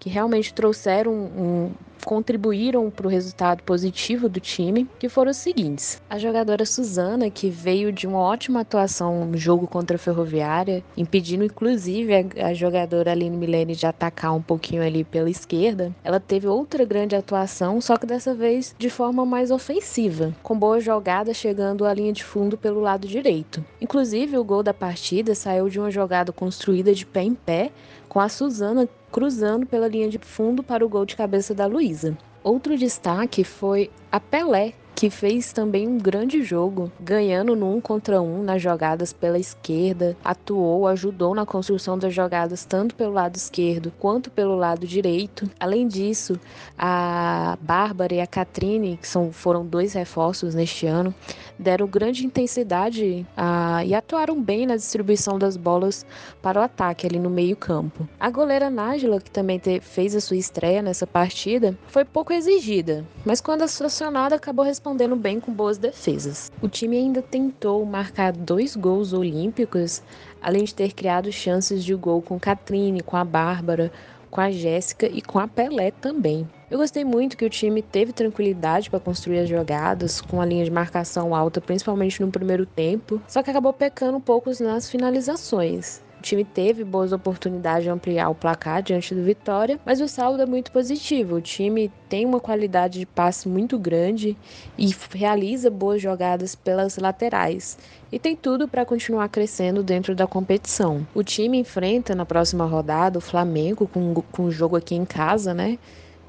que 0.00 0.08
realmente 0.08 0.52
trouxeram 0.52 1.12
um, 1.12 1.70
contribuíram 2.04 2.90
para 2.90 3.06
o 3.06 3.10
resultado 3.10 3.62
positivo 3.62 4.28
do 4.28 4.40
time, 4.40 4.88
que 4.98 5.08
foram 5.08 5.30
os 5.30 5.36
seguintes: 5.36 6.00
a 6.08 6.18
jogadora 6.18 6.64
Suzana, 6.64 7.30
que 7.30 7.50
veio 7.50 7.92
de 7.92 8.06
uma 8.06 8.18
ótima 8.18 8.60
atuação 8.60 9.26
no 9.26 9.36
jogo 9.36 9.66
contra 9.66 9.96
a 9.96 9.98
Ferroviária, 9.98 10.82
impedindo 10.96 11.44
inclusive 11.44 12.12
a, 12.14 12.48
a 12.48 12.54
jogadora 12.54 13.12
Aline 13.12 13.36
Milene 13.36 13.76
de 13.76 13.86
atacar 13.86 14.34
um 14.34 14.42
pouquinho 14.42 14.82
ali 14.82 15.04
pela 15.04 15.30
esquerda, 15.30 15.94
ela 16.02 16.18
teve 16.18 16.46
outra 16.46 16.84
grande 16.84 17.14
atuação, 17.14 17.80
só 17.80 17.96
que 17.96 18.06
dessa 18.06 18.34
vez 18.34 18.74
de 18.78 18.88
forma 18.88 19.26
mais 19.26 19.50
ofensiva, 19.50 20.34
com 20.42 20.58
boa 20.58 20.80
jogada 20.80 21.34
chegando 21.34 21.84
à 21.84 21.92
linha 21.92 22.12
de 22.12 22.24
fundo 22.24 22.56
pelo 22.56 22.80
lado 22.80 23.06
direito. 23.06 23.62
Inclusive, 23.80 24.38
o 24.38 24.44
gol 24.44 24.62
da 24.62 24.72
partida 24.72 25.34
saiu 25.34 25.68
de 25.68 25.78
uma 25.78 25.90
jogada 25.90 26.32
construída 26.32 26.94
de 26.94 27.04
pé 27.04 27.22
em 27.22 27.34
pé, 27.34 27.70
com 28.10 28.18
a 28.18 28.28
Suzana 28.28 28.88
cruzando 29.12 29.64
pela 29.64 29.86
linha 29.86 30.08
de 30.08 30.18
fundo 30.18 30.64
para 30.64 30.84
o 30.84 30.88
gol 30.88 31.06
de 31.06 31.14
cabeça 31.14 31.54
da 31.54 31.64
Luísa. 31.64 32.18
Outro 32.42 32.76
destaque 32.76 33.44
foi 33.44 33.88
a 34.10 34.18
Pelé, 34.18 34.74
que 35.00 35.08
fez 35.08 35.50
também 35.50 35.88
um 35.88 35.96
grande 35.96 36.42
jogo, 36.42 36.92
ganhando 37.00 37.56
no 37.56 37.74
um 37.74 37.80
contra 37.80 38.20
um 38.20 38.42
nas 38.42 38.60
jogadas 38.60 39.14
pela 39.14 39.38
esquerda, 39.38 40.14
atuou, 40.22 40.86
ajudou 40.86 41.34
na 41.34 41.46
construção 41.46 41.98
das 41.98 42.12
jogadas 42.12 42.66
tanto 42.66 42.94
pelo 42.94 43.14
lado 43.14 43.34
esquerdo 43.34 43.90
quanto 43.98 44.30
pelo 44.30 44.54
lado 44.54 44.86
direito. 44.86 45.50
Além 45.58 45.88
disso, 45.88 46.38
a 46.76 47.56
Bárbara 47.62 48.12
e 48.12 48.20
a 48.20 48.26
Catrine, 48.26 48.98
que 49.00 49.08
são, 49.08 49.32
foram 49.32 49.64
dois 49.64 49.94
reforços 49.94 50.54
neste 50.54 50.86
ano, 50.86 51.14
deram 51.58 51.86
grande 51.86 52.26
intensidade 52.26 53.26
a, 53.34 53.82
e 53.82 53.94
atuaram 53.94 54.38
bem 54.38 54.66
na 54.66 54.76
distribuição 54.76 55.38
das 55.38 55.56
bolas 55.56 56.04
para 56.42 56.60
o 56.60 56.62
ataque 56.62 57.06
ali 57.06 57.18
no 57.18 57.30
meio-campo. 57.30 58.06
A 58.20 58.28
goleira 58.28 58.68
Nájila, 58.68 59.18
que 59.18 59.30
também 59.30 59.58
te, 59.58 59.80
fez 59.80 60.14
a 60.14 60.20
sua 60.20 60.36
estreia 60.36 60.82
nessa 60.82 61.06
partida, 61.06 61.74
foi 61.88 62.04
pouco 62.04 62.34
exigida, 62.34 63.02
mas 63.24 63.40
quando 63.40 63.62
acionada 63.62 64.36
acabou 64.36 64.62
respondendo 64.62 64.89
respondendo 64.90 65.14
bem 65.14 65.38
com 65.38 65.52
boas 65.52 65.78
defesas. 65.78 66.50
O 66.60 66.68
time 66.68 66.96
ainda 66.96 67.22
tentou 67.22 67.84
marcar 67.86 68.32
dois 68.32 68.74
gols 68.74 69.12
olímpicos, 69.12 70.02
além 70.42 70.64
de 70.64 70.74
ter 70.74 70.92
criado 70.92 71.30
chances 71.30 71.84
de 71.84 71.94
gol 71.94 72.20
com 72.20 72.40
Catrine, 72.40 73.00
com 73.00 73.16
a 73.16 73.24
Bárbara, 73.24 73.92
com 74.28 74.40
a 74.40 74.50
Jéssica 74.50 75.06
e 75.06 75.22
com 75.22 75.38
a 75.38 75.46
Pelé 75.46 75.92
também. 75.92 76.48
Eu 76.68 76.78
gostei 76.78 77.04
muito 77.04 77.36
que 77.36 77.44
o 77.44 77.50
time 77.50 77.82
teve 77.82 78.12
tranquilidade 78.12 78.90
para 78.90 78.98
construir 78.98 79.38
as 79.38 79.48
jogadas, 79.48 80.20
com 80.20 80.40
a 80.40 80.46
linha 80.46 80.64
de 80.64 80.70
marcação 80.72 81.34
alta, 81.36 81.60
principalmente 81.60 82.20
no 82.20 82.30
primeiro 82.32 82.66
tempo, 82.66 83.22
só 83.28 83.44
que 83.44 83.50
acabou 83.50 83.72
pecando 83.72 84.16
um 84.16 84.20
pouco 84.20 84.50
nas 84.60 84.90
finalizações. 84.90 86.02
O 86.20 86.22
time 86.22 86.44
teve 86.44 86.84
boas 86.84 87.12
oportunidades 87.12 87.84
de 87.84 87.88
ampliar 87.88 88.28
o 88.28 88.34
placar 88.34 88.82
diante 88.82 89.14
do 89.14 89.22
Vitória, 89.22 89.80
mas 89.86 90.02
o 90.02 90.06
saldo 90.06 90.42
é 90.42 90.44
muito 90.44 90.70
positivo. 90.70 91.36
O 91.36 91.40
time 91.40 91.90
tem 92.10 92.26
uma 92.26 92.38
qualidade 92.38 92.98
de 92.98 93.06
passe 93.06 93.48
muito 93.48 93.78
grande 93.78 94.36
e 94.76 94.94
realiza 95.14 95.70
boas 95.70 96.02
jogadas 96.02 96.54
pelas 96.54 96.98
laterais. 96.98 97.78
E 98.12 98.18
tem 98.18 98.36
tudo 98.36 98.68
para 98.68 98.84
continuar 98.84 99.30
crescendo 99.30 99.82
dentro 99.82 100.14
da 100.14 100.26
competição. 100.26 101.06
O 101.14 101.22
time 101.22 101.56
enfrenta 101.56 102.14
na 102.14 102.26
próxima 102.26 102.66
rodada 102.66 103.16
o 103.16 103.22
Flamengo 103.22 103.88
com, 103.88 104.12
com 104.30 104.44
o 104.44 104.50
jogo 104.50 104.76
aqui 104.76 104.94
em 104.94 105.06
casa, 105.06 105.54
né? 105.54 105.78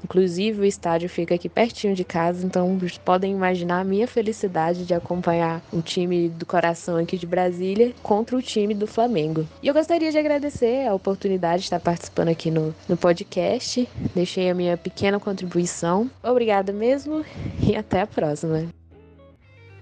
Inclusive, 0.04 0.60
o 0.60 0.64
estádio 0.64 1.08
fica 1.08 1.34
aqui 1.34 1.48
pertinho 1.48 1.94
de 1.94 2.04
casa, 2.04 2.44
então 2.44 2.78
podem 3.04 3.32
imaginar 3.32 3.80
a 3.80 3.84
minha 3.84 4.06
felicidade 4.06 4.84
de 4.84 4.94
acompanhar 4.94 5.62
o 5.72 5.80
time 5.80 6.28
do 6.28 6.44
coração 6.44 6.96
aqui 6.96 7.16
de 7.16 7.26
Brasília 7.26 7.92
contra 8.02 8.36
o 8.36 8.42
time 8.42 8.74
do 8.74 8.86
Flamengo. 8.86 9.46
E 9.62 9.68
eu 9.68 9.74
gostaria 9.74 10.10
de 10.10 10.18
agradecer 10.18 10.86
a 10.86 10.94
oportunidade 10.94 11.60
de 11.60 11.66
estar 11.66 11.80
participando 11.80 12.28
aqui 12.28 12.50
no, 12.50 12.74
no 12.88 12.96
podcast. 12.96 13.88
Deixei 14.14 14.50
a 14.50 14.54
minha 14.54 14.76
pequena 14.76 15.18
contribuição. 15.20 16.10
Obrigada 16.22 16.72
mesmo 16.72 17.24
e 17.62 17.76
até 17.76 18.00
a 18.00 18.06
próxima. 18.06 18.81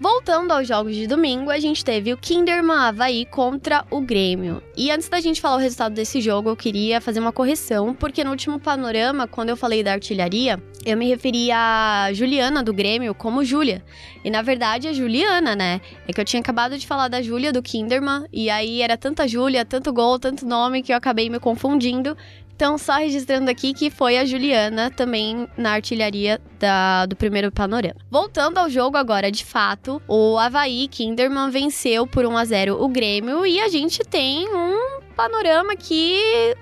Voltando 0.03 0.51
aos 0.53 0.67
jogos 0.67 0.97
de 0.97 1.07
domingo, 1.07 1.51
a 1.51 1.59
gente 1.59 1.85
teve 1.85 2.11
o 2.11 2.17
Kinderman 2.17 2.75
Havaí 2.75 3.27
contra 3.27 3.85
o 3.91 4.01
Grêmio. 4.01 4.63
E 4.75 4.91
antes 4.91 5.11
da 5.11 5.21
gente 5.21 5.43
falar 5.43 5.57
o 5.57 5.59
resultado 5.59 5.95
desse 5.95 6.23
jogo, 6.23 6.49
eu 6.49 6.57
queria 6.57 7.03
fazer 7.03 7.21
uma 7.21 7.33
correção, 7.33 7.93
porque 7.93 8.25
no 8.25 8.31
último 8.31 8.59
panorama, 8.59 9.29
quando 9.29 9.51
eu 9.51 9.59
falei 9.59 9.83
da 9.83 9.93
artilharia, 9.93 10.59
eu 10.87 10.97
me 10.97 11.07
referi 11.07 11.53
a 11.53 12.09
Juliana 12.15 12.63
do 12.63 12.73
Grêmio 12.73 13.15
como 13.15 13.45
Júlia. 13.45 13.85
E 14.25 14.31
na 14.31 14.41
verdade 14.41 14.89
é 14.89 14.95
Juliana, 14.95 15.55
né? 15.55 15.83
É 16.09 16.15
que 16.15 16.19
eu 16.19 16.25
tinha 16.25 16.41
acabado 16.41 16.79
de 16.79 16.87
falar 16.87 17.09
da 17.09 17.21
Júlia 17.21 17.53
do 17.53 17.63
Kinderman, 17.63 18.25
e 18.33 18.49
aí 18.49 18.81
era 18.81 18.97
tanta 18.97 19.29
Júlia, 19.29 19.67
tanto 19.67 19.93
gol, 19.93 20.19
tanto 20.19 20.47
nome 20.47 20.83
que 20.83 20.95
eu 20.95 20.97
acabei 20.97 21.29
me 21.29 21.39
confundindo. 21.39 22.17
Então, 22.61 22.77
só 22.77 22.99
registrando 22.99 23.51
aqui 23.51 23.73
que 23.73 23.89
foi 23.89 24.19
a 24.19 24.25
Juliana 24.27 24.91
também 24.91 25.49
na 25.57 25.73
artilharia 25.73 26.39
da, 26.59 27.07
do 27.07 27.17
primeiro 27.17 27.51
panorama. 27.51 27.95
Voltando 28.11 28.59
ao 28.59 28.69
jogo 28.69 28.99
agora, 28.99 29.33
de 29.33 29.47
fato, 29.47 29.99
o 30.07 30.37
Havaí 30.37 30.87
Kinderman 30.87 31.49
venceu 31.49 32.07
por 32.07 32.27
1 32.27 32.37
a 32.37 32.45
0 32.45 32.85
o 32.85 32.87
Grêmio 32.87 33.47
e 33.47 33.59
a 33.59 33.69
gente 33.71 34.01
tem 34.01 34.47
um 34.47 35.01
panorama 35.17 35.73
aqui 35.73 36.21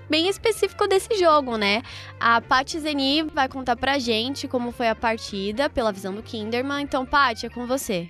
bem 0.09 0.29
específico 0.29 0.87
desse 0.87 1.19
jogo, 1.19 1.57
né? 1.57 1.83
A 2.21 2.41
Paty 2.41 2.79
Zeni 2.79 3.25
vai 3.35 3.49
contar 3.49 3.75
pra 3.75 3.99
gente 3.99 4.47
como 4.47 4.71
foi 4.71 4.87
a 4.87 4.95
partida 4.95 5.69
pela 5.69 5.91
visão 5.91 6.15
do 6.15 6.23
Kinderman. 6.23 6.81
Então, 6.81 7.05
Paty, 7.05 7.47
é 7.47 7.51
com 7.51 7.67
você. 7.67 8.09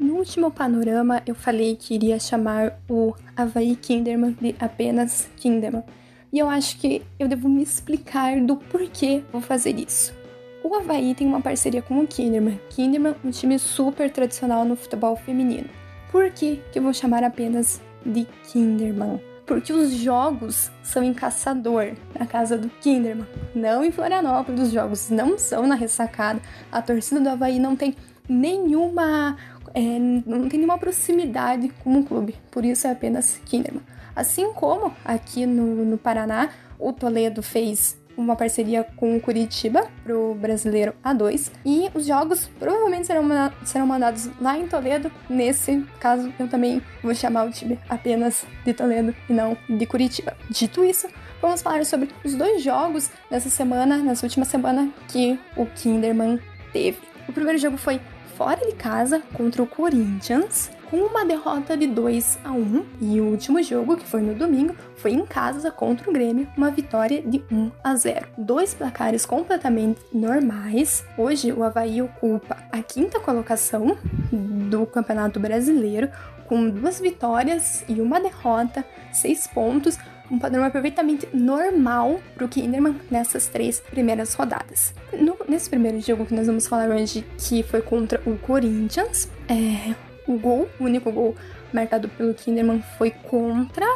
No 0.00 0.16
último 0.16 0.50
panorama, 0.50 1.22
eu 1.24 1.36
falei 1.36 1.76
que 1.76 1.94
iria 1.94 2.18
chamar 2.18 2.76
o 2.88 3.14
Havaí 3.36 3.76
Kinderman 3.76 4.36
de 4.40 4.56
apenas 4.58 5.28
Kinderman. 5.36 5.84
E 6.32 6.38
eu 6.38 6.48
acho 6.48 6.78
que 6.78 7.02
eu 7.18 7.26
devo 7.26 7.48
me 7.48 7.62
explicar 7.62 8.40
do 8.40 8.56
porquê 8.56 9.22
vou 9.32 9.40
fazer 9.40 9.78
isso. 9.78 10.14
O 10.62 10.74
Havaí 10.74 11.14
tem 11.14 11.26
uma 11.26 11.40
parceria 11.40 11.82
com 11.82 11.98
o 11.98 12.06
Kinderman. 12.06 12.60
Kinderman, 12.68 13.16
um 13.24 13.30
time 13.30 13.58
super 13.58 14.10
tradicional 14.10 14.64
no 14.64 14.76
futebol 14.76 15.16
feminino. 15.16 15.68
Por 16.12 16.30
que, 16.30 16.60
que 16.70 16.78
eu 16.78 16.82
vou 16.82 16.92
chamar 16.92 17.24
apenas 17.24 17.80
de 18.04 18.26
Kinderman? 18.44 19.20
Porque 19.46 19.72
os 19.72 19.92
jogos 19.92 20.70
são 20.82 21.02
em 21.02 21.12
Caçador, 21.12 21.94
na 22.16 22.24
casa 22.24 22.56
do 22.56 22.68
Kinderman, 22.68 23.26
não 23.52 23.82
em 23.82 23.90
Florianópolis. 23.90 24.60
Os 24.60 24.72
jogos 24.72 25.10
não 25.10 25.36
são 25.36 25.66
na 25.66 25.74
ressacada. 25.74 26.40
A 26.70 26.80
torcida 26.80 27.20
do 27.20 27.28
Havaí 27.28 27.58
não 27.58 27.74
tem 27.74 27.96
nenhuma. 28.28 29.36
É, 29.74 29.80
não 29.80 30.48
tem 30.48 30.60
nenhuma 30.60 30.78
proximidade 30.78 31.68
com 31.82 31.98
o 31.98 32.04
clube. 32.04 32.36
Por 32.50 32.64
isso 32.64 32.86
é 32.86 32.92
apenas 32.92 33.40
Kinderman. 33.46 33.82
Assim 34.14 34.52
como 34.52 34.94
aqui 35.04 35.46
no, 35.46 35.84
no 35.84 35.98
Paraná, 35.98 36.50
o 36.78 36.92
Toledo 36.92 37.42
fez 37.42 38.00
uma 38.16 38.36
parceria 38.36 38.84
com 38.96 39.16
o 39.16 39.20
Curitiba 39.20 39.88
pro 40.04 40.34
Brasileiro 40.34 40.94
A2 41.04 41.50
e 41.64 41.90
os 41.94 42.06
jogos 42.06 42.50
provavelmente 42.58 43.06
serão, 43.06 43.24
serão 43.64 43.86
mandados 43.86 44.28
lá 44.40 44.58
em 44.58 44.66
Toledo. 44.66 45.10
Nesse 45.28 45.84
caso, 45.98 46.32
eu 46.38 46.48
também 46.48 46.82
vou 47.02 47.14
chamar 47.14 47.44
o 47.44 47.50
time 47.50 47.78
apenas 47.88 48.44
de 48.64 48.74
Toledo 48.74 49.14
e 49.28 49.32
não 49.32 49.56
de 49.68 49.86
Curitiba. 49.86 50.36
Dito 50.50 50.84
isso, 50.84 51.08
vamos 51.40 51.62
falar 51.62 51.84
sobre 51.84 52.10
os 52.24 52.34
dois 52.34 52.62
jogos 52.62 53.10
dessa 53.30 53.48
semana, 53.48 53.98
nessa 53.98 54.26
última 54.26 54.44
semana 54.44 54.90
que 55.08 55.38
o 55.56 55.66
Kinderman 55.66 56.38
teve. 56.72 56.98
O 57.28 57.32
primeiro 57.32 57.58
jogo 57.58 57.76
foi 57.76 58.00
fora 58.36 58.66
de 58.66 58.74
casa 58.74 59.22
contra 59.34 59.62
o 59.62 59.66
Corinthians 59.66 60.70
com 60.90 60.96
uma 60.96 61.24
derrota 61.24 61.76
de 61.76 61.86
2 61.86 62.40
a 62.44 62.50
1 62.50 62.84
e 63.00 63.20
o 63.20 63.26
último 63.26 63.62
jogo, 63.62 63.96
que 63.96 64.04
foi 64.04 64.20
no 64.20 64.34
domingo, 64.34 64.74
foi 64.96 65.12
em 65.12 65.24
casa 65.24 65.70
contra 65.70 66.10
o 66.10 66.12
Grêmio, 66.12 66.48
uma 66.56 66.70
vitória 66.70 67.22
de 67.22 67.42
1 67.50 67.70
a 67.82 67.94
0. 67.94 68.26
Dois 68.36 68.74
placares 68.74 69.24
completamente 69.24 70.00
normais. 70.12 71.04
Hoje 71.16 71.52
o 71.52 71.62
Havaí 71.62 72.02
ocupa 72.02 72.56
a 72.72 72.82
quinta 72.82 73.20
colocação 73.20 73.96
do 74.32 74.84
Campeonato 74.84 75.38
Brasileiro 75.38 76.10
com 76.46 76.68
duas 76.68 77.00
vitórias 77.00 77.84
e 77.88 78.00
uma 78.00 78.20
derrota, 78.20 78.84
seis 79.12 79.46
pontos, 79.46 79.96
um 80.28 80.38
padrão 80.38 80.68
perfeitamente 80.70 81.28
normal 81.32 82.20
para 82.34 82.44
o 82.44 82.48
Kinderman 82.48 82.96
nessas 83.08 83.46
três 83.46 83.78
primeiras 83.78 84.34
rodadas. 84.34 84.92
No, 85.12 85.36
nesse 85.48 85.70
primeiro 85.70 86.00
jogo 86.00 86.26
que 86.26 86.34
nós 86.34 86.48
vamos 86.48 86.66
falar 86.66 86.88
hoje, 86.88 87.24
que 87.38 87.62
foi 87.62 87.80
contra 87.80 88.20
o 88.26 88.36
Corinthians, 88.38 89.28
é, 89.48 89.94
o 90.32 90.38
gol, 90.38 90.68
o 90.78 90.84
único 90.84 91.10
gol 91.10 91.34
marcado 91.72 92.08
pelo 92.08 92.34
Kinderman 92.34 92.82
foi 92.96 93.10
contra 93.10 93.86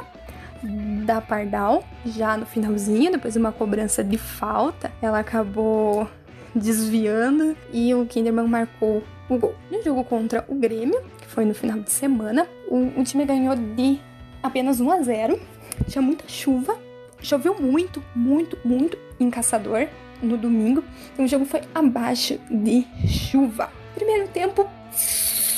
da 1.04 1.20
Pardal, 1.20 1.84
já 2.06 2.36
no 2.36 2.46
finalzinho, 2.46 3.12
depois 3.12 3.34
de 3.34 3.40
uma 3.40 3.52
cobrança 3.52 4.02
de 4.02 4.16
falta, 4.16 4.90
ela 5.02 5.18
acabou 5.18 6.08
desviando 6.54 7.56
e 7.72 7.94
o 7.94 8.06
Kinderman 8.06 8.48
marcou 8.48 9.02
o 9.28 9.38
gol. 9.38 9.54
No 9.70 9.82
jogo 9.82 10.04
contra 10.04 10.44
o 10.48 10.54
Grêmio, 10.54 11.02
que 11.20 11.26
foi 11.26 11.44
no 11.44 11.54
final 11.54 11.78
de 11.80 11.90
semana, 11.90 12.46
o, 12.68 13.00
o 13.00 13.04
time 13.04 13.24
ganhou 13.24 13.54
de 13.54 14.00
apenas 14.42 14.80
1 14.80 14.90
a 14.90 15.02
0. 15.02 15.40
Tinha 15.88 16.00
muita 16.00 16.24
chuva, 16.28 16.78
choveu 17.20 17.60
muito, 17.60 18.02
muito, 18.14 18.56
muito 18.64 18.96
em 19.18 19.30
Caçador 19.30 19.88
no 20.22 20.36
domingo. 20.36 20.82
Então 21.12 21.24
o 21.24 21.28
jogo 21.28 21.44
foi 21.44 21.60
abaixo 21.74 22.38
de 22.50 22.86
chuva. 23.06 23.70
Primeiro 23.94 24.28
tempo 24.28 24.68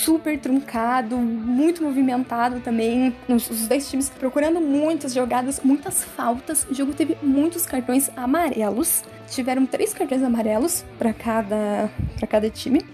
super 0.06 0.38
truncado, 0.38 1.16
muito 1.16 1.82
movimentado 1.82 2.60
também. 2.60 3.12
Os, 3.28 3.66
dois 3.66 3.90
times 3.90 4.08
procurando 4.08 4.60
muitas 4.60 5.12
jogadas, 5.12 5.60
muitas 5.64 6.04
faltas. 6.04 6.64
O 6.70 6.72
jogo 6.72 6.94
teve 6.94 7.18
muitos 7.20 7.66
cartões 7.66 8.08
amarelos. 8.16 9.02
Tiveram 9.28 9.66
três 9.66 9.92
cartões 9.92 10.22
amarelos 10.22 10.84
para 10.96 11.12
cada, 11.12 11.90
pra 12.16 12.28
cada 12.28 12.48
time. 12.48 12.84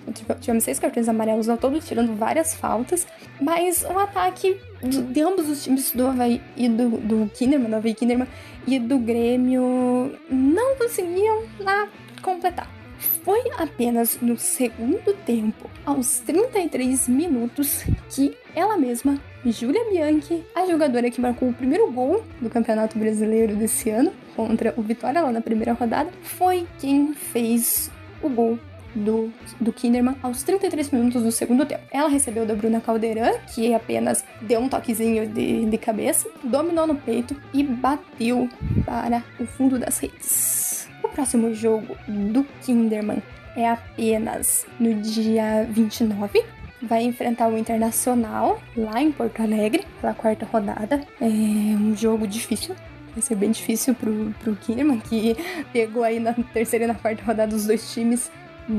Tivemos 0.40 0.64
seis 0.64 0.78
cartões 0.78 1.06
amarelos 1.06 1.50
ao 1.50 1.58
todo, 1.58 1.78
tirando 1.80 2.16
várias 2.16 2.54
faltas. 2.54 3.06
Mas 3.38 3.84
o 3.84 3.98
ataque 3.98 4.58
de, 4.82 5.02
de 5.02 5.20
ambos 5.20 5.50
os 5.50 5.62
times 5.62 5.92
do 5.92 6.06
Havaí 6.06 6.40
e 6.56 6.66
do, 6.66 6.88
do 6.96 7.30
Kinderman, 7.34 7.68
do 7.68 7.76
Havaí 7.76 7.92
Kinderman 7.92 8.28
e 8.66 8.78
do 8.78 8.96
Grêmio 8.96 10.18
não 10.30 10.76
conseguiam 10.76 11.42
lá 11.60 11.86
completar. 12.22 12.81
Foi 13.24 13.40
apenas 13.56 14.18
no 14.20 14.36
segundo 14.36 15.14
tempo, 15.24 15.70
aos 15.86 16.18
33 16.18 17.08
minutos, 17.08 17.84
que 18.10 18.36
ela 18.54 18.76
mesma, 18.76 19.18
Julia 19.46 19.84
Bianchi, 19.90 20.44
a 20.54 20.66
jogadora 20.66 21.08
que 21.08 21.20
marcou 21.20 21.48
o 21.48 21.54
primeiro 21.54 21.90
gol 21.92 22.24
do 22.40 22.50
Campeonato 22.50 22.98
Brasileiro 22.98 23.54
desse 23.54 23.90
ano 23.90 24.12
contra 24.34 24.74
o 24.76 24.82
Vitória 24.82 25.22
lá 25.22 25.30
na 25.30 25.40
primeira 25.40 25.72
rodada, 25.72 26.10
foi 26.22 26.66
quem 26.80 27.14
fez 27.14 27.90
o 28.20 28.28
gol 28.28 28.58
do, 28.94 29.32
do 29.60 29.72
Kinderman 29.72 30.16
aos 30.20 30.42
33 30.42 30.90
minutos 30.90 31.22
do 31.22 31.30
segundo 31.30 31.64
tempo. 31.64 31.82
Ela 31.92 32.08
recebeu 32.08 32.44
da 32.44 32.54
Bruna 32.54 32.80
Caldeirão, 32.80 33.38
que 33.54 33.72
apenas 33.72 34.24
deu 34.40 34.60
um 34.60 34.68
toquezinho 34.68 35.28
de, 35.28 35.64
de 35.64 35.78
cabeça, 35.78 36.28
dominou 36.42 36.86
no 36.86 36.96
peito 36.96 37.36
e 37.54 37.62
bateu 37.62 38.48
para 38.84 39.22
o 39.38 39.46
fundo 39.46 39.78
das 39.78 39.98
redes. 39.98 40.91
O 41.12 41.14
próximo 41.14 41.52
jogo 41.52 41.94
do 42.08 42.42
Kinderman 42.62 43.22
é 43.54 43.68
apenas 43.68 44.64
no 44.80 44.94
dia 44.94 45.62
29, 45.68 46.42
vai 46.80 47.02
enfrentar 47.02 47.48
o 47.48 47.58
Internacional 47.58 48.58
lá 48.74 49.02
em 49.02 49.12
Porto 49.12 49.42
Alegre, 49.42 49.84
pela 50.00 50.14
quarta 50.14 50.46
rodada. 50.46 51.06
É 51.20 51.26
um 51.26 51.94
jogo 51.94 52.26
difícil. 52.26 52.74
Vai 53.12 53.20
ser 53.20 53.34
bem 53.34 53.50
difícil 53.50 53.94
pro, 53.94 54.34
pro 54.42 54.56
Kinderman, 54.56 55.00
que 55.00 55.36
pegou 55.70 56.02
aí 56.02 56.18
na 56.18 56.32
terceira 56.32 56.86
e 56.86 56.88
na 56.88 56.94
quarta 56.94 57.22
rodada 57.22 57.54
os 57.54 57.66
dois 57.66 57.92
times 57.92 58.30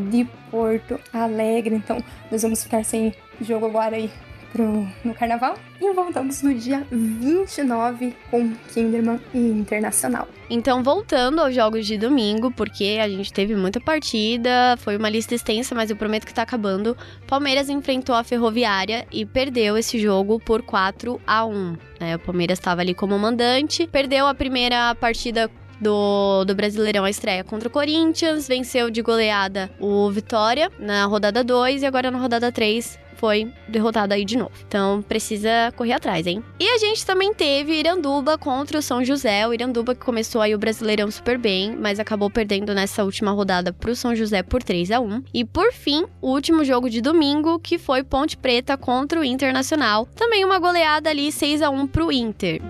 de 0.09 0.25
Porto 0.49 0.99
Alegre. 1.13 1.75
Então, 1.75 2.03
nós 2.31 2.41
vamos 2.41 2.63
ficar 2.63 2.83
sem 2.83 3.13
jogo 3.41 3.67
agora 3.67 3.95
aí 3.95 4.09
pro, 4.53 4.87
no 5.03 5.13
carnaval. 5.13 5.57
E 5.81 5.91
voltamos 5.91 6.41
no 6.43 6.53
dia 6.53 6.85
29 6.89 8.15
com 8.31 8.53
Kinderman 8.73 9.19
e 9.33 9.39
Internacional. 9.39 10.27
Então, 10.49 10.83
voltando 10.83 11.41
aos 11.41 11.53
jogos 11.53 11.85
de 11.85 11.97
domingo, 11.97 12.51
porque 12.51 12.99
a 13.01 13.09
gente 13.09 13.33
teve 13.33 13.55
muita 13.55 13.81
partida, 13.81 14.77
foi 14.77 14.95
uma 14.95 15.09
lista 15.09 15.35
extensa, 15.35 15.73
mas 15.75 15.89
eu 15.89 15.95
prometo 15.95 16.25
que 16.25 16.33
tá 16.33 16.43
acabando. 16.43 16.95
Palmeiras 17.27 17.69
enfrentou 17.69 18.15
a 18.15 18.23
Ferroviária 18.23 19.05
e 19.11 19.25
perdeu 19.25 19.77
esse 19.77 19.99
jogo 19.99 20.39
por 20.39 20.61
4 20.61 21.19
a 21.25 21.43
1. 21.43 21.77
Né? 21.99 22.15
O 22.15 22.19
Palmeiras 22.19 22.59
estava 22.59 22.81
ali 22.81 22.93
como 22.93 23.17
mandante, 23.17 23.87
perdeu 23.87 24.27
a 24.27 24.33
primeira 24.33 24.95
partida 24.95 25.49
do, 25.81 26.45
do 26.45 26.55
Brasileirão 26.55 27.03
a 27.03 27.09
estreia 27.09 27.43
contra 27.43 27.67
o 27.67 27.71
Corinthians, 27.71 28.47
venceu 28.47 28.89
de 28.89 29.01
goleada 29.01 29.69
o 29.79 30.09
Vitória 30.11 30.71
na 30.79 31.05
rodada 31.05 31.43
2 31.43 31.81
e 31.81 31.85
agora 31.85 32.09
na 32.09 32.19
rodada 32.19 32.51
3 32.51 33.02
foi 33.23 33.49
derrotada 33.69 34.15
aí 34.15 34.25
de 34.25 34.37
novo. 34.37 34.51
Então 34.67 35.01
precisa 35.01 35.71
correr 35.77 35.93
atrás, 35.93 36.27
hein? 36.27 36.43
E 36.59 36.67
a 36.67 36.77
gente 36.77 37.05
também 37.05 37.33
teve 37.33 37.71
Iranduba 37.79 38.37
contra 38.37 38.77
o 38.77 38.81
São 38.81 39.01
José. 39.01 39.47
O 39.47 39.53
Iranduba 39.53 39.95
que 39.95 40.03
começou 40.03 40.41
aí 40.41 40.53
o 40.53 40.57
Brasileirão 40.57 41.09
super 41.09 41.37
bem, 41.37 41.73
mas 41.73 42.01
acabou 42.01 42.29
perdendo 42.29 42.75
nessa 42.75 43.01
última 43.01 43.31
rodada 43.31 43.71
pro 43.71 43.95
São 43.95 44.13
José 44.13 44.43
por 44.43 44.61
3 44.61 44.91
a 44.91 44.99
1 44.99 45.23
E 45.33 45.45
por 45.45 45.71
fim, 45.71 46.03
o 46.21 46.31
último 46.31 46.65
jogo 46.65 46.89
de 46.89 46.99
domingo, 46.99 47.59
que 47.59 47.77
foi 47.77 48.03
Ponte 48.03 48.35
Preta 48.35 48.75
contra 48.75 49.17
o 49.17 49.23
Internacional. 49.23 50.05
Também 50.17 50.43
uma 50.43 50.59
goleada 50.59 51.09
ali 51.09 51.31
6 51.31 51.61
a 51.61 51.69
1 51.69 51.87
pro 51.87 52.11
Inter. 52.11 52.61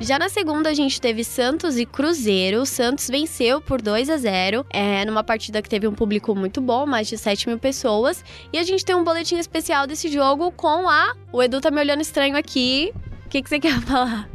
Já 0.00 0.16
na 0.16 0.28
segunda, 0.28 0.70
a 0.70 0.74
gente 0.74 1.00
teve 1.00 1.24
Santos 1.24 1.76
e 1.76 1.84
Cruzeiro. 1.84 2.62
O 2.62 2.66
Santos 2.66 3.08
venceu 3.08 3.60
por 3.60 3.82
2 3.82 4.08
a 4.08 4.16
0 4.16 4.64
é, 4.70 5.04
numa 5.04 5.24
partida 5.24 5.60
que 5.60 5.68
teve 5.68 5.88
um 5.88 5.92
público 5.92 6.34
muito 6.36 6.60
bom, 6.60 6.86
mais 6.86 7.08
de 7.08 7.18
7 7.18 7.48
mil 7.48 7.58
pessoas. 7.58 8.24
E 8.52 8.58
a 8.58 8.62
gente 8.62 8.84
tem 8.84 8.94
um 8.94 9.02
boletim 9.02 9.38
especial 9.38 9.88
desse 9.88 10.08
jogo 10.08 10.52
com 10.52 10.88
a. 10.88 11.14
O 11.32 11.42
Edu 11.42 11.60
tá 11.60 11.70
me 11.70 11.80
olhando 11.80 12.00
estranho 12.00 12.36
aqui. 12.36 12.92
O 13.26 13.28
que, 13.28 13.42
que 13.42 13.48
você 13.48 13.58
quer 13.58 13.80
falar? 13.82 14.28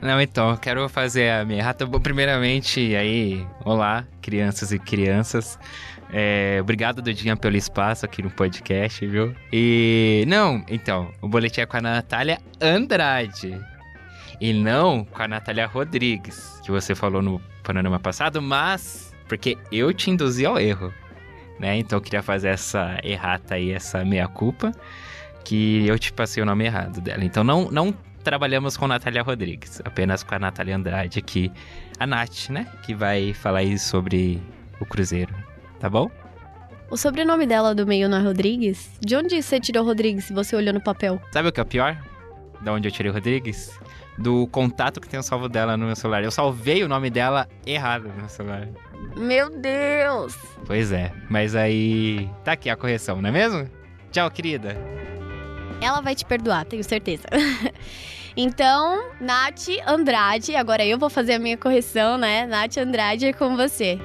Não, 0.00 0.20
então, 0.20 0.56
quero 0.56 0.88
fazer 0.88 1.30
a 1.30 1.44
minha 1.44 1.58
errata. 1.58 1.84
Primeiramente, 2.00 2.94
aí, 2.94 3.44
olá, 3.64 4.06
crianças 4.22 4.70
e 4.70 4.78
crianças. 4.78 5.58
É, 6.12 6.58
obrigado, 6.60 7.02
Dudinha, 7.02 7.36
pelo 7.36 7.56
espaço 7.56 8.06
aqui 8.06 8.22
no 8.22 8.30
podcast, 8.30 9.04
viu? 9.04 9.34
E. 9.52 10.24
Não, 10.28 10.64
então, 10.68 11.10
o 11.20 11.28
boletim 11.28 11.62
é 11.62 11.66
com 11.66 11.76
a 11.76 11.80
Natália 11.80 12.38
Andrade 12.60 13.60
e 14.40 14.52
não 14.52 15.04
com 15.04 15.22
a 15.22 15.28
Natália 15.28 15.66
Rodrigues, 15.66 16.60
que 16.64 16.70
você 16.70 16.94
falou 16.94 17.22
no 17.22 17.40
panorama 17.62 17.98
passado, 17.98 18.40
mas 18.40 19.14
porque 19.28 19.58
eu 19.72 19.92
te 19.92 20.10
induzi 20.10 20.46
ao 20.46 20.58
erro, 20.58 20.92
né? 21.58 21.76
Então 21.76 21.98
eu 21.98 22.02
queria 22.02 22.22
fazer 22.22 22.48
essa 22.48 22.98
errata 23.02 23.54
aí, 23.54 23.72
essa 23.72 24.04
meia-culpa, 24.04 24.72
que 25.44 25.86
eu 25.86 25.98
te 25.98 26.12
passei 26.12 26.42
o 26.42 26.46
nome 26.46 26.64
errado 26.64 27.00
dela. 27.00 27.24
Então 27.24 27.42
não, 27.42 27.70
não 27.70 27.94
trabalhamos 28.22 28.76
com 28.76 28.84
a 28.84 28.88
Natália 28.88 29.22
Rodrigues, 29.22 29.80
apenas 29.84 30.22
com 30.22 30.34
a 30.34 30.38
Natália 30.38 30.76
Andrade 30.76 31.18
aqui, 31.18 31.50
a 31.98 32.06
Nath, 32.06 32.50
né? 32.50 32.66
Que 32.84 32.94
vai 32.94 33.32
falar 33.32 33.60
aí 33.60 33.78
sobre 33.78 34.42
o 34.80 34.84
Cruzeiro, 34.84 35.34
tá 35.80 35.88
bom? 35.88 36.10
O 36.90 36.96
sobrenome 36.96 37.46
dela 37.46 37.74
do 37.74 37.86
meio 37.86 38.08
não 38.08 38.18
é 38.18 38.22
Rodrigues? 38.22 38.90
De 39.00 39.16
onde 39.16 39.42
você 39.42 39.58
tirou 39.58 39.84
Rodrigues 39.84 40.24
se 40.24 40.32
você 40.32 40.54
olhou 40.54 40.72
no 40.72 40.80
papel? 40.80 41.20
Sabe 41.32 41.48
o 41.48 41.52
que 41.52 41.58
é 41.58 41.62
o 41.62 41.66
pior? 41.66 42.00
Da 42.62 42.72
onde 42.72 42.86
eu 42.86 42.92
tirei 42.92 43.10
Rodrigues? 43.10 43.78
Do 44.18 44.46
contato 44.48 45.00
que 45.00 45.08
tem 45.08 45.18
o 45.18 45.22
salvo 45.22 45.48
dela 45.48 45.76
no 45.76 45.86
meu 45.86 45.96
celular. 45.96 46.22
Eu 46.22 46.30
salvei 46.30 46.82
o 46.82 46.88
nome 46.88 47.10
dela 47.10 47.48
errado 47.66 48.08
no 48.08 48.14
meu 48.14 48.28
celular. 48.28 48.68
Meu 49.16 49.50
Deus! 49.50 50.36
Pois 50.66 50.92
é, 50.92 51.12
mas 51.28 51.54
aí 51.54 52.28
tá 52.44 52.52
aqui 52.52 52.70
a 52.70 52.76
correção, 52.76 53.20
não 53.20 53.28
é 53.28 53.32
mesmo? 53.32 53.70
Tchau, 54.10 54.30
querida. 54.30 54.76
Ela 55.80 56.00
vai 56.00 56.14
te 56.14 56.24
perdoar, 56.24 56.64
tenho 56.64 56.82
certeza. 56.82 57.24
então, 58.36 59.10
Nath 59.20 59.68
Andrade, 59.86 60.56
agora 60.56 60.84
eu 60.84 60.98
vou 60.98 61.10
fazer 61.10 61.34
a 61.34 61.38
minha 61.38 61.56
correção, 61.56 62.16
né? 62.16 62.46
Nath 62.46 62.78
Andrade 62.78 63.26
é 63.26 63.32
com 63.32 63.56
você. 63.56 63.98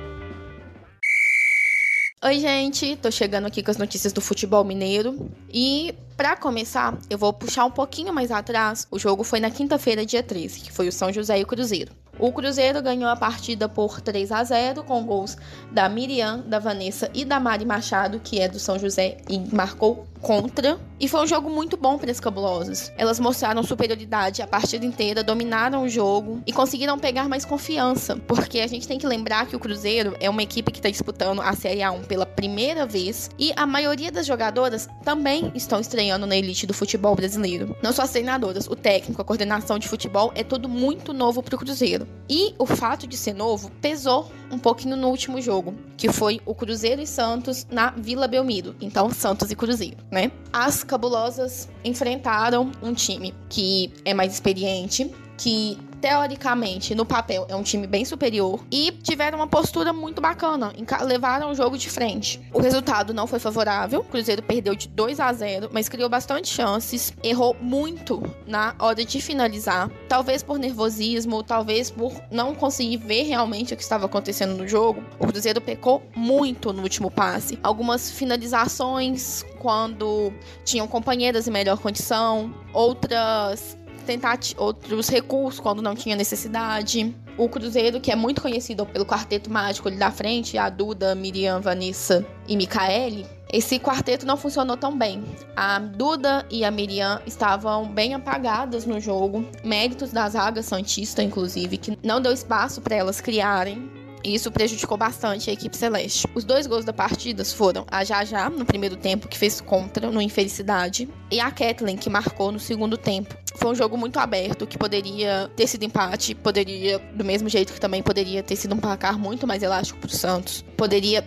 Oi, 2.23 2.37
gente, 2.39 2.95
tô 2.97 3.09
chegando 3.09 3.47
aqui 3.47 3.63
com 3.63 3.71
as 3.71 3.77
notícias 3.77 4.13
do 4.13 4.21
futebol 4.21 4.63
mineiro. 4.63 5.31
E 5.51 5.95
para 6.21 6.37
começar, 6.37 6.95
eu 7.09 7.17
vou 7.17 7.33
puxar 7.33 7.65
um 7.65 7.71
pouquinho 7.71 8.13
mais 8.13 8.29
atrás. 8.29 8.87
O 8.91 8.99
jogo 8.99 9.23
foi 9.23 9.39
na 9.39 9.49
quinta-feira, 9.49 10.05
dia 10.05 10.21
13, 10.21 10.59
que 10.59 10.71
foi 10.71 10.87
o 10.87 10.91
São 10.91 11.11
José 11.11 11.39
e 11.39 11.43
o 11.43 11.47
Cruzeiro. 11.47 11.95
O 12.19 12.31
Cruzeiro 12.31 12.81
ganhou 12.81 13.09
a 13.09 13.15
partida 13.15 13.67
por 13.67 14.01
3 14.01 14.31
a 14.31 14.43
0 14.43 14.83
com 14.83 15.03
gols 15.03 15.37
da 15.71 15.87
Miriam, 15.89 16.39
da 16.39 16.59
Vanessa 16.59 17.09
e 17.13 17.25
da 17.25 17.39
Mari 17.39 17.65
Machado, 17.65 18.19
que 18.19 18.39
é 18.39 18.47
do 18.47 18.59
São 18.59 18.77
José 18.77 19.17
e 19.29 19.39
marcou 19.53 20.05
contra. 20.21 20.79
E 20.99 21.07
foi 21.07 21.21
um 21.21 21.27
jogo 21.27 21.49
muito 21.49 21.75
bom 21.75 21.97
para 21.97 22.11
as 22.11 22.19
cabulosas. 22.19 22.91
Elas 22.95 23.19
mostraram 23.19 23.63
superioridade 23.63 24.41
a 24.41 24.47
partida 24.47 24.85
inteira, 24.85 25.23
dominaram 25.23 25.83
o 25.83 25.89
jogo 25.89 26.41
e 26.45 26.53
conseguiram 26.53 26.99
pegar 26.99 27.27
mais 27.27 27.43
confiança, 27.43 28.15
porque 28.27 28.59
a 28.59 28.67
gente 28.67 28.87
tem 28.87 28.99
que 28.99 29.07
lembrar 29.07 29.47
que 29.47 29.55
o 29.55 29.59
Cruzeiro 29.59 30.15
é 30.19 30.29
uma 30.29 30.43
equipe 30.43 30.71
que 30.71 30.77
está 30.77 30.89
disputando 30.89 31.41
a 31.41 31.53
Série 31.53 31.79
A1 31.79 32.05
pela 32.05 32.25
primeira 32.25 32.85
vez 32.85 33.31
e 33.39 33.51
a 33.55 33.65
maioria 33.65 34.11
das 34.11 34.27
jogadoras 34.27 34.87
também 35.03 35.51
estão 35.55 35.79
estreando 35.79 36.27
na 36.27 36.37
elite 36.37 36.67
do 36.67 36.73
futebol 36.73 37.15
brasileiro. 37.15 37.75
Não 37.81 37.91
só 37.91 38.03
as 38.03 38.11
treinadoras, 38.11 38.67
o 38.67 38.75
técnico, 38.75 39.21
a 39.21 39.25
coordenação 39.25 39.79
de 39.79 39.87
futebol 39.87 40.31
é 40.35 40.43
tudo 40.43 40.69
muito 40.69 41.13
novo 41.13 41.41
para 41.41 41.55
o 41.55 41.57
Cruzeiro. 41.57 42.00
E 42.29 42.53
o 42.57 42.65
fato 42.65 43.07
de 43.07 43.17
ser 43.17 43.33
novo 43.33 43.71
pesou 43.81 44.31
um 44.51 44.57
pouquinho 44.57 44.95
no 44.95 45.09
último 45.09 45.41
jogo, 45.41 45.73
que 45.97 46.11
foi 46.11 46.39
o 46.45 46.53
Cruzeiro 46.53 47.01
e 47.01 47.07
Santos 47.07 47.65
na 47.69 47.91
Vila 47.91 48.27
Belmiro. 48.27 48.75
Então, 48.81 49.09
Santos 49.11 49.51
e 49.51 49.55
Cruzeiro 49.55 50.01
né? 50.11 50.31
As 50.51 50.83
cabulosas 50.83 51.69
enfrentaram 51.83 52.71
um 52.83 52.93
time 52.93 53.33
que 53.49 53.91
é 54.03 54.13
mais 54.13 54.33
experiente, 54.33 55.09
que 55.41 55.75
teoricamente, 55.99 56.93
no 56.93 57.05
papel, 57.05 57.45
é 57.49 57.55
um 57.55 57.63
time 57.63 57.87
bem 57.87 58.05
superior 58.05 58.59
e 58.71 58.91
tiveram 58.91 59.39
uma 59.39 59.47
postura 59.47 59.91
muito 59.91 60.21
bacana, 60.21 60.73
levaram 61.03 61.51
o 61.51 61.55
jogo 61.55 61.77
de 61.77 61.89
frente. 61.89 62.39
O 62.53 62.59
resultado 62.59 63.13
não 63.13 63.25
foi 63.25 63.39
favorável, 63.39 64.01
o 64.01 64.03
Cruzeiro 64.03 64.41
perdeu 64.43 64.75
de 64.75 64.87
2 64.87 65.19
a 65.19 65.33
0, 65.33 65.69
mas 65.71 65.89
criou 65.89 66.09
bastante 66.09 66.47
chances, 66.47 67.13
errou 67.23 67.55
muito 67.59 68.21
na 68.47 68.75
hora 68.79 69.03
de 69.03 69.21
finalizar, 69.21 69.89
talvez 70.07 70.43
por 70.43 70.59
nervosismo, 70.59 71.43
talvez 71.43 71.89
por 71.89 72.13
não 72.31 72.53
conseguir 72.53 72.97
ver 72.97 73.23
realmente 73.23 73.73
o 73.73 73.77
que 73.77 73.83
estava 73.83 74.05
acontecendo 74.05 74.55
no 74.55 74.67
jogo. 74.67 75.03
O 75.19 75.27
Cruzeiro 75.27 75.61
pecou 75.61 76.03
muito 76.15 76.71
no 76.71 76.83
último 76.83 77.09
passe. 77.09 77.59
Algumas 77.63 78.11
finalizações 78.11 79.43
quando 79.59 80.33
tinham 80.65 80.87
companheiras 80.87 81.47
em 81.47 81.51
melhor 81.51 81.77
condição, 81.77 82.53
outras 82.73 83.77
tentar 84.03 84.39
outros 84.57 85.09
recursos 85.09 85.59
quando 85.59 85.81
não 85.81 85.95
tinha 85.95 86.15
necessidade. 86.15 87.15
O 87.37 87.47
Cruzeiro, 87.47 87.99
que 87.99 88.11
é 88.11 88.15
muito 88.15 88.41
conhecido 88.41 88.85
pelo 88.85 89.05
quarteto 89.05 89.51
mágico 89.51 89.87
ali 89.87 89.97
da 89.97 90.11
frente, 90.11 90.57
a 90.57 90.69
Duda, 90.69 91.15
Miriam, 91.15 91.59
Vanessa 91.59 92.25
e 92.47 92.55
Micaele, 92.55 93.25
esse 93.51 93.79
quarteto 93.79 94.25
não 94.25 94.37
funcionou 94.37 94.77
tão 94.77 94.97
bem. 94.97 95.23
A 95.55 95.79
Duda 95.79 96.45
e 96.49 96.63
a 96.63 96.71
Miriam 96.71 97.21
estavam 97.25 97.85
bem 97.87 98.13
apagadas 98.13 98.85
no 98.85 98.99
jogo, 98.99 99.45
méritos 99.63 100.11
da 100.11 100.27
zaga 100.29 100.63
Santista, 100.63 101.21
inclusive, 101.21 101.77
que 101.77 101.97
não 102.01 102.21
deu 102.21 102.31
espaço 102.31 102.81
para 102.81 102.95
elas 102.95 103.19
criarem. 103.19 104.00
E 104.23 104.35
isso 104.35 104.51
prejudicou 104.51 104.97
bastante 104.97 105.49
a 105.49 105.53
equipe 105.53 105.75
celeste. 105.75 106.27
Os 106.35 106.43
dois 106.43 106.67
gols 106.67 106.85
da 106.85 106.93
partida 106.93 107.43
foram 107.45 107.85
a 107.89 108.03
Jajá, 108.03 108.49
no 108.49 108.65
primeiro 108.65 108.95
tempo, 108.95 109.27
que 109.27 109.37
fez 109.37 109.61
contra, 109.61 110.11
no 110.11 110.21
Infelicidade, 110.21 111.09
e 111.29 111.39
a 111.39 111.49
Kathleen, 111.51 111.97
que 111.97 112.09
marcou 112.09 112.51
no 112.51 112.59
segundo 112.59 112.97
tempo. 112.97 113.35
Foi 113.55 113.71
um 113.71 113.75
jogo 113.75 113.97
muito 113.97 114.17
aberto, 114.19 114.65
que 114.65 114.77
poderia 114.77 115.49
ter 115.55 115.67
sido 115.67 115.83
empate, 115.83 116.33
poderia, 116.35 116.99
do 117.13 117.23
mesmo 117.23 117.49
jeito 117.49 117.73
que 117.73 117.79
também 117.79 118.01
poderia 118.01 118.41
ter 118.41 118.55
sido 118.55 118.75
um 118.75 118.77
placar 118.77 119.17
muito 119.17 119.45
mais 119.45 119.61
elástico 119.63 119.99
para 119.99 120.07
o 120.07 120.11
Santos. 120.11 120.63
Poderia 120.77 121.23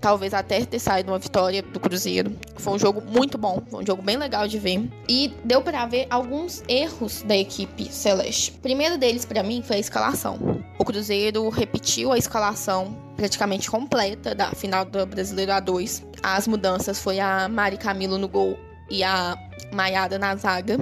talvez 0.00 0.32
até 0.32 0.64
ter 0.64 0.78
saído 0.78 1.10
uma 1.10 1.18
vitória 1.18 1.62
do 1.62 1.80
Cruzeiro. 1.80 2.32
Foi 2.56 2.72
um 2.74 2.78
jogo 2.78 3.02
muito 3.02 3.36
bom, 3.36 3.62
foi 3.68 3.82
um 3.82 3.86
jogo 3.86 4.02
bem 4.02 4.16
legal 4.16 4.46
de 4.46 4.58
ver. 4.58 4.88
E 5.08 5.32
deu 5.44 5.62
para 5.62 5.84
ver 5.86 6.06
alguns 6.10 6.62
erros 6.68 7.22
da 7.22 7.36
equipe 7.36 7.92
celeste. 7.92 8.52
O 8.52 8.60
primeiro 8.60 8.96
deles 8.96 9.24
para 9.24 9.42
mim 9.42 9.62
foi 9.62 9.76
a 9.76 9.80
escalação. 9.80 10.57
O 10.78 10.84
Cruzeiro 10.84 11.48
repetiu 11.48 12.12
a 12.12 12.18
escalação 12.18 12.96
praticamente 13.16 13.68
completa 13.68 14.32
da 14.32 14.52
final 14.52 14.84
do 14.84 15.04
Brasileiro 15.04 15.50
A2. 15.50 16.04
As 16.22 16.46
mudanças 16.46 17.00
foi 17.00 17.18
a 17.18 17.48
Mari 17.48 17.76
Camilo 17.76 18.16
no 18.16 18.28
gol 18.28 18.56
e 18.88 19.02
a 19.02 19.36
Maiada 19.72 20.18
na 20.18 20.36
zaga, 20.36 20.78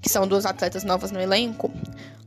que 0.00 0.08
são 0.08 0.26
duas 0.26 0.46
atletas 0.46 0.84
novas 0.84 1.10
no 1.10 1.20
elenco. 1.20 1.70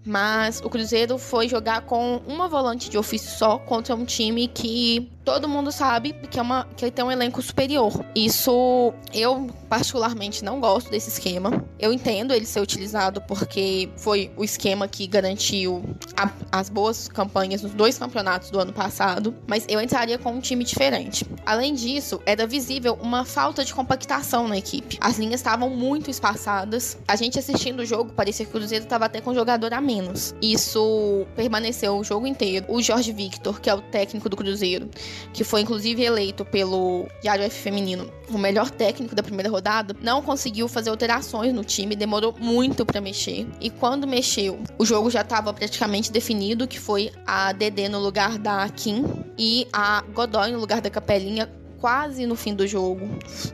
Mas 0.05 0.61
o 0.63 0.69
Cruzeiro 0.69 1.17
foi 1.17 1.47
jogar 1.47 1.81
com 1.81 2.21
uma 2.27 2.47
volante 2.47 2.89
de 2.89 2.97
ofício 2.97 3.37
só 3.37 3.57
contra 3.57 3.95
um 3.95 4.05
time 4.05 4.47
que 4.47 5.09
todo 5.23 5.47
mundo 5.47 5.71
sabe 5.71 6.13
que, 6.29 6.37
é 6.37 6.41
uma, 6.41 6.67
que 6.75 6.89
tem 6.91 7.03
um 7.03 7.11
elenco 7.11 7.41
superior. 7.41 7.93
Isso 8.15 8.93
eu 9.13 9.49
particularmente 9.69 10.43
não 10.43 10.59
gosto 10.59 10.89
desse 10.89 11.09
esquema. 11.09 11.63
Eu 11.79 11.93
entendo 11.93 12.33
ele 12.33 12.45
ser 12.45 12.59
utilizado 12.59 13.21
porque 13.21 13.89
foi 13.97 14.31
o 14.35 14.43
esquema 14.43 14.87
que 14.87 15.07
garantiu 15.07 15.83
a, 16.17 16.29
as 16.51 16.69
boas 16.69 17.07
campanhas 17.07 17.61
nos 17.61 17.73
dois 17.73 17.97
campeonatos 17.97 18.49
do 18.49 18.59
ano 18.59 18.73
passado, 18.73 19.33
mas 19.47 19.65
eu 19.69 19.79
entraria 19.81 20.17
com 20.17 20.31
um 20.33 20.39
time 20.39 20.63
diferente. 20.63 21.25
Além 21.45 21.73
disso, 21.73 22.21
era 22.25 22.45
visível 22.45 22.97
uma 23.01 23.23
falta 23.23 23.63
de 23.63 23.73
compactação 23.73 24.47
na 24.47 24.57
equipe. 24.57 24.97
As 24.99 25.17
linhas 25.17 25.39
estavam 25.39 25.69
muito 25.69 26.11
espaçadas. 26.11 26.97
A 27.07 27.15
gente 27.15 27.39
assistindo 27.39 27.79
o 27.79 27.85
jogo 27.85 28.11
parecia 28.13 28.45
que 28.45 28.51
o 28.51 28.59
Cruzeiro 28.59 28.83
estava 28.83 29.05
até 29.05 29.21
com 29.21 29.33
jogador 29.33 29.73
a 29.73 29.79
menos. 29.79 29.92
Isso 30.41 31.25
permaneceu 31.35 31.97
o 31.97 32.03
jogo 32.03 32.25
inteiro. 32.25 32.65
O 32.69 32.81
Jorge 32.81 33.11
Victor, 33.11 33.59
que 33.59 33.69
é 33.69 33.73
o 33.73 33.81
técnico 33.81 34.29
do 34.29 34.37
Cruzeiro, 34.37 34.89
que 35.33 35.43
foi 35.43 35.61
inclusive 35.61 36.03
eleito 36.03 36.45
pelo 36.45 37.07
Diário 37.21 37.43
F 37.43 37.61
Feminino 37.61 38.11
o 38.29 38.37
melhor 38.37 38.69
técnico 38.69 39.13
da 39.15 39.21
primeira 39.21 39.49
rodada, 39.49 39.95
não 40.01 40.21
conseguiu 40.21 40.67
fazer 40.67 40.89
alterações 40.89 41.53
no 41.53 41.63
time, 41.63 41.95
demorou 41.95 42.33
muito 42.39 42.85
para 42.85 43.01
mexer. 43.01 43.47
E 43.59 43.69
quando 43.69 44.07
mexeu, 44.07 44.59
o 44.77 44.85
jogo 44.85 45.09
já 45.09 45.21
estava 45.21 45.53
praticamente 45.53 46.11
definido, 46.11 46.67
que 46.67 46.79
foi 46.79 47.11
a 47.25 47.51
Dedê 47.51 47.87
no 47.87 47.99
lugar 47.99 48.37
da 48.37 48.67
Kim 48.69 49.05
e 49.37 49.67
a 49.71 50.03
Godoy 50.13 50.51
no 50.51 50.59
lugar 50.59 50.81
da 50.81 50.89
Capelinha 50.89 51.49
quase 51.83 52.25
no 52.25 52.33
fim 52.33 52.55
do 52.55 52.65
jogo. 52.65 53.09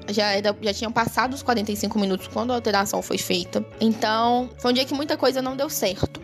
Já, 0.07 0.27
era, 0.27 0.55
já 0.61 0.71
tinham 0.71 0.91
passado 0.91 1.33
os 1.33 1.41
45 1.41 1.97
minutos 1.97 2.27
quando 2.27 2.51
a 2.51 2.53
alteração 2.53 3.01
foi 3.01 3.17
feita. 3.17 3.65
Então, 3.81 4.51
foi 4.59 4.69
um 4.69 4.73
dia 4.75 4.85
que 4.85 4.93
muita 4.93 5.17
coisa 5.17 5.41
não 5.41 5.57
deu 5.57 5.67
certo. 5.67 6.21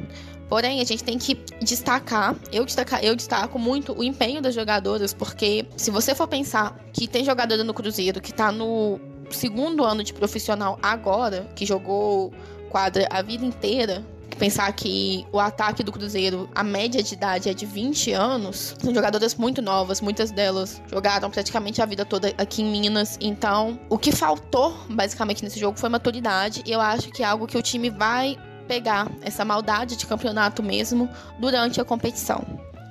Porém, 0.48 0.82
a 0.82 0.84
gente 0.84 1.04
tem 1.04 1.18
que 1.18 1.34
destacar, 1.64 2.36
eu, 2.52 2.64
destaca, 2.64 3.04
eu 3.04 3.16
destaco 3.16 3.58
muito 3.58 3.98
o 3.98 4.04
empenho 4.04 4.40
das 4.40 4.54
jogadoras, 4.54 5.16
porque 5.16 5.66
se 5.76 5.90
você 5.90 6.14
for 6.14 6.28
pensar 6.28 6.80
que 6.94 7.08
tem 7.08 7.26
jogadora 7.26 7.64
no 7.64 7.74
Cruzeiro 7.74 8.22
que 8.22 8.32
tá 8.32 8.52
no 8.52 9.00
segundo 9.32 9.84
ano 9.84 10.04
de 10.04 10.14
profissional 10.14 10.78
agora, 10.84 11.50
que 11.56 11.66
jogou 11.66 12.32
quadra 12.70 13.08
a 13.10 13.24
vida 13.24 13.44
inteira, 13.44 14.06
pensar 14.36 14.72
que 14.74 15.26
o 15.32 15.40
ataque 15.40 15.84
do 15.84 15.92
Cruzeiro, 15.92 16.50
a 16.54 16.64
média 16.64 17.02
de 17.02 17.14
idade 17.14 17.50
é 17.50 17.54
de 17.54 17.66
20 17.66 18.12
anos, 18.12 18.76
são 18.80 18.94
jogadoras 18.94 19.36
muito 19.36 19.62
novas, 19.62 20.02
muitas 20.02 20.32
delas 20.32 20.82
jogaram 20.92 21.30
praticamente 21.30 21.82
a 21.82 21.86
vida 21.86 22.06
toda 22.06 22.34
aqui 22.38 22.62
em 22.62 22.72
Minas. 22.72 23.18
Então, 23.22 23.80
o 23.90 23.98
que 23.98 24.12
faltou 24.12 24.76
basicamente 24.90 25.44
nesse 25.44 25.60
jogo 25.60 25.80
foi 25.80 25.90
maturidade, 25.90 26.62
e 26.66 26.72
eu 26.72 26.82
acho 26.82 27.10
que 27.10 27.24
é 27.24 27.26
algo 27.26 27.48
que 27.48 27.58
o 27.58 27.62
time 27.62 27.90
vai 27.90 28.38
pegar 28.68 29.10
essa 29.22 29.46
maldade 29.46 29.96
de 29.96 30.06
campeonato 30.06 30.62
mesmo 30.64 31.10
durante 31.40 31.80
a 31.80 31.86
competição. 31.86 32.44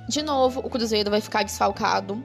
De 0.07 0.21
novo, 0.21 0.61
o 0.63 0.69
Cruzeiro 0.69 1.09
vai 1.09 1.19
ficar 1.19 1.43
desfalcado 1.43 2.23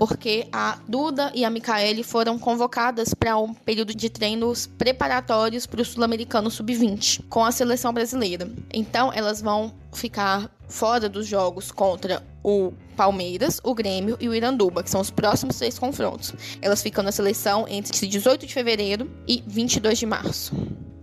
porque 0.00 0.48
a 0.50 0.78
Duda 0.88 1.30
e 1.34 1.44
a 1.44 1.50
Micaele 1.50 2.02
foram 2.02 2.38
convocadas 2.38 3.12
para 3.12 3.36
um 3.36 3.52
período 3.52 3.94
de 3.94 4.08
treinos 4.08 4.66
preparatórios 4.66 5.66
para 5.66 5.82
o 5.82 5.84
Sul-Americano 5.84 6.50
Sub-20 6.50 7.24
com 7.28 7.44
a 7.44 7.52
seleção 7.52 7.92
brasileira. 7.92 8.50
Então, 8.72 9.12
elas 9.12 9.42
vão 9.42 9.74
ficar 9.92 10.50
fora 10.66 11.06
dos 11.06 11.26
jogos 11.26 11.70
contra 11.70 12.22
o 12.42 12.72
Palmeiras, 12.96 13.60
o 13.62 13.74
Grêmio 13.74 14.16
e 14.18 14.26
o 14.26 14.34
Iranduba, 14.34 14.82
que 14.82 14.88
são 14.88 15.02
os 15.02 15.10
próximos 15.10 15.58
três 15.58 15.78
confrontos. 15.78 16.32
Elas 16.62 16.82
ficam 16.82 17.04
na 17.04 17.12
seleção 17.12 17.66
entre 17.68 18.06
18 18.08 18.46
de 18.46 18.54
fevereiro 18.54 19.06
e 19.28 19.44
22 19.46 19.98
de 19.98 20.06
março. 20.06 20.56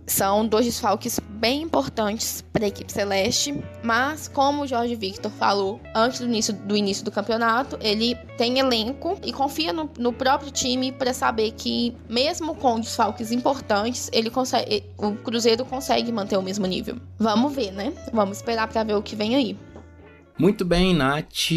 São 0.08 0.46
dois 0.46 0.64
desfalques 0.64 1.20
bem 1.20 1.62
importantes 1.62 2.42
para 2.50 2.64
a 2.64 2.68
equipe 2.68 2.90
celeste, 2.90 3.62
mas 3.84 4.26
como 4.26 4.62
o 4.62 4.66
Jorge 4.66 4.96
Victor 4.96 5.30
falou 5.30 5.80
antes 5.94 6.20
do 6.20 6.26
início 6.26 6.54
do, 6.54 6.74
início 6.74 7.04
do 7.04 7.10
campeonato, 7.10 7.78
ele 7.80 8.14
tem 8.38 8.58
elenco 8.58 9.18
e 9.22 9.32
confia 9.32 9.70
no, 9.70 9.90
no 9.98 10.12
próprio 10.12 10.50
time 10.50 10.90
para 10.90 11.12
saber 11.12 11.52
que, 11.52 11.94
mesmo 12.08 12.54
com 12.54 12.80
desfalques 12.80 13.30
importantes, 13.30 14.08
ele 14.12 14.30
consegue, 14.30 14.82
o 14.96 15.12
Cruzeiro 15.12 15.64
consegue 15.66 16.10
manter 16.10 16.38
o 16.38 16.42
mesmo 16.42 16.66
nível. 16.66 16.96
Vamos 17.18 17.54
ver, 17.54 17.70
né? 17.70 17.92
Vamos 18.10 18.38
esperar 18.38 18.66
para 18.66 18.82
ver 18.82 18.94
o 18.94 19.02
que 19.02 19.14
vem 19.14 19.36
aí. 19.36 19.56
Muito 20.38 20.64
bem, 20.64 20.94
Nath. 20.94 21.50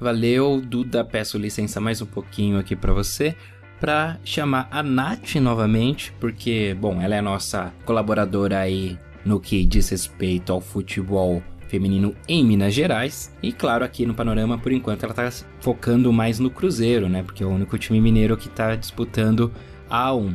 Valeu, 0.00 0.60
Duda. 0.60 1.04
Peço 1.04 1.38
licença 1.38 1.80
mais 1.80 2.02
um 2.02 2.06
pouquinho 2.06 2.58
aqui 2.58 2.74
para 2.74 2.92
você 2.92 3.36
para 3.84 4.18
chamar 4.24 4.66
a 4.70 4.82
Nath 4.82 5.34
novamente, 5.34 6.10
porque, 6.18 6.74
bom, 6.80 7.02
ela 7.02 7.16
é 7.16 7.20
nossa 7.20 7.70
colaboradora 7.84 8.60
aí 8.60 8.98
no 9.26 9.38
que 9.38 9.62
diz 9.62 9.90
respeito 9.90 10.54
ao 10.54 10.60
futebol 10.62 11.42
feminino 11.68 12.16
em 12.26 12.42
Minas 12.42 12.72
Gerais. 12.72 13.30
E 13.42 13.52
claro, 13.52 13.84
aqui 13.84 14.06
no 14.06 14.14
panorama, 14.14 14.56
por 14.56 14.72
enquanto, 14.72 15.04
ela 15.04 15.12
tá 15.12 15.30
focando 15.60 16.10
mais 16.14 16.38
no 16.38 16.48
Cruzeiro, 16.48 17.10
né? 17.10 17.22
Porque 17.22 17.42
é 17.42 17.46
o 17.46 17.50
único 17.50 17.76
time 17.76 18.00
mineiro 18.00 18.38
que 18.38 18.48
tá 18.48 18.74
disputando 18.74 19.52
a 19.90 20.08
A1. 20.08 20.34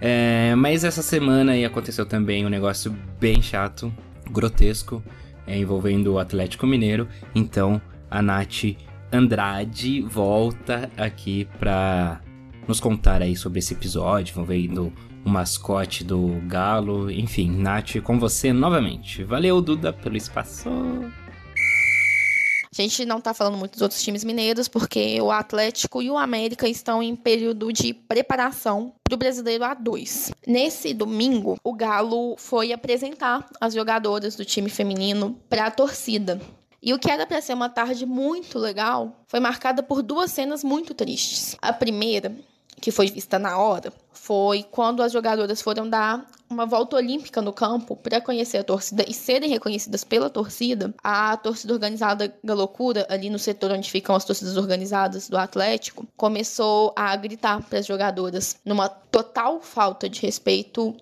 É, 0.00 0.54
mas 0.54 0.84
essa 0.84 1.02
semana 1.02 1.54
aí 1.54 1.64
aconteceu 1.64 2.06
também 2.06 2.46
um 2.46 2.48
negócio 2.48 2.96
bem 3.18 3.42
chato, 3.42 3.92
grotesco, 4.30 5.02
é, 5.44 5.58
envolvendo 5.58 6.12
o 6.12 6.18
Atlético 6.20 6.68
Mineiro. 6.68 7.08
Então 7.34 7.82
a 8.08 8.22
Nath 8.22 8.76
Andrade 9.12 10.02
volta 10.02 10.88
aqui 10.96 11.48
para 11.58 12.20
nos 12.66 12.80
contar 12.80 13.22
aí 13.22 13.36
sobre 13.36 13.58
esse 13.58 13.74
episódio, 13.74 14.32
envolvendo 14.32 14.92
o 15.24 15.28
mascote 15.28 16.04
do 16.04 16.40
Galo. 16.46 17.10
Enfim, 17.10 17.50
Nath, 17.50 18.00
com 18.02 18.18
você 18.18 18.52
novamente. 18.52 19.24
Valeu, 19.24 19.60
Duda, 19.60 19.92
pelo 19.92 20.16
espaço. 20.16 20.68
A 22.78 22.82
gente 22.82 23.06
não 23.06 23.22
tá 23.22 23.32
falando 23.32 23.56
muito 23.56 23.72
dos 23.72 23.82
outros 23.82 24.02
times 24.02 24.22
mineiros, 24.22 24.68
porque 24.68 25.18
o 25.20 25.30
Atlético 25.30 26.02
e 26.02 26.10
o 26.10 26.18
América 26.18 26.68
estão 26.68 27.02
em 27.02 27.16
período 27.16 27.72
de 27.72 27.94
preparação 27.94 28.92
para 29.02 29.14
o 29.14 29.18
Brasileiro 29.18 29.64
A2. 29.64 30.32
Nesse 30.46 30.92
domingo, 30.92 31.58
o 31.64 31.72
Galo 31.72 32.36
foi 32.36 32.74
apresentar 32.74 33.48
as 33.58 33.72
jogadoras 33.72 34.36
do 34.36 34.44
time 34.44 34.68
feminino 34.68 35.40
para 35.48 35.66
a 35.66 35.70
torcida. 35.70 36.38
E 36.82 36.92
o 36.92 36.98
que 36.98 37.10
era 37.10 37.26
para 37.26 37.40
ser 37.40 37.54
uma 37.54 37.70
tarde 37.70 38.04
muito 38.04 38.58
legal 38.58 39.24
foi 39.26 39.40
marcada 39.40 39.82
por 39.82 40.02
duas 40.02 40.30
cenas 40.30 40.62
muito 40.62 40.92
tristes. 40.92 41.56
A 41.62 41.72
primeira 41.72 42.36
que 42.80 42.90
foi 42.90 43.10
vista 43.10 43.38
na 43.38 43.58
hora 43.58 43.92
foi 44.26 44.64
quando 44.64 45.04
as 45.04 45.12
jogadoras 45.12 45.62
foram 45.62 45.88
dar 45.88 46.26
uma 46.50 46.66
volta 46.66 46.96
olímpica 46.96 47.40
no 47.40 47.52
campo 47.52 47.94
para 47.94 48.20
conhecer 48.20 48.58
a 48.58 48.64
torcida 48.64 49.04
e 49.06 49.14
serem 49.14 49.48
reconhecidas 49.48 50.02
pela 50.02 50.28
torcida. 50.28 50.92
A 51.02 51.36
torcida 51.36 51.72
organizada 51.72 52.34
Galocura, 52.42 53.06
ali 53.08 53.30
no 53.30 53.38
setor 53.38 53.70
onde 53.70 53.88
ficam 53.88 54.16
as 54.16 54.24
torcidas 54.24 54.56
organizadas 54.56 55.28
do 55.28 55.36
Atlético, 55.36 56.08
começou 56.16 56.92
a 56.96 57.14
gritar 57.14 57.62
para 57.62 57.78
as 57.78 57.86
jogadoras 57.86 58.56
numa 58.64 58.88
total 58.88 59.60
falta 59.60 60.08
de 60.08 60.20
respeito: 60.22 60.96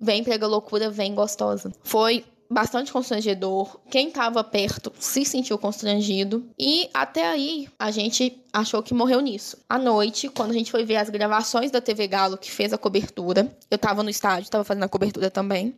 vem 0.00 0.24
pra 0.24 0.38
Galocura, 0.38 0.90
vem 0.90 1.14
gostosa. 1.14 1.70
Foi 1.82 2.24
bastante 2.50 2.92
constrangedor. 2.92 3.78
Quem 3.88 4.08
estava 4.08 4.42
perto 4.42 4.92
se 4.98 5.24
sentiu 5.24 5.56
constrangido. 5.56 6.44
E 6.58 6.90
até 6.92 7.28
aí 7.28 7.68
a 7.78 7.90
gente 7.90 8.40
achou 8.52 8.82
que 8.82 8.92
morreu 8.92 9.20
nisso. 9.20 9.56
À 9.68 9.78
noite, 9.78 10.28
quando 10.28 10.50
a 10.50 10.54
gente 10.54 10.70
foi 10.70 10.84
ver 10.84 10.96
as 10.96 11.08
gravações 11.08 11.70
da 11.70 11.80
TV 11.80 12.08
Galo 12.08 12.36
que 12.36 12.50
fez 12.50 12.72
a 12.72 12.78
cobertura, 12.78 13.54
eu 13.70 13.78
tava 13.78 14.02
no 14.02 14.10
estádio, 14.10 14.50
tava 14.50 14.64
fazendo 14.64 14.82
a 14.82 14.88
cobertura 14.88 15.30
também. 15.30 15.74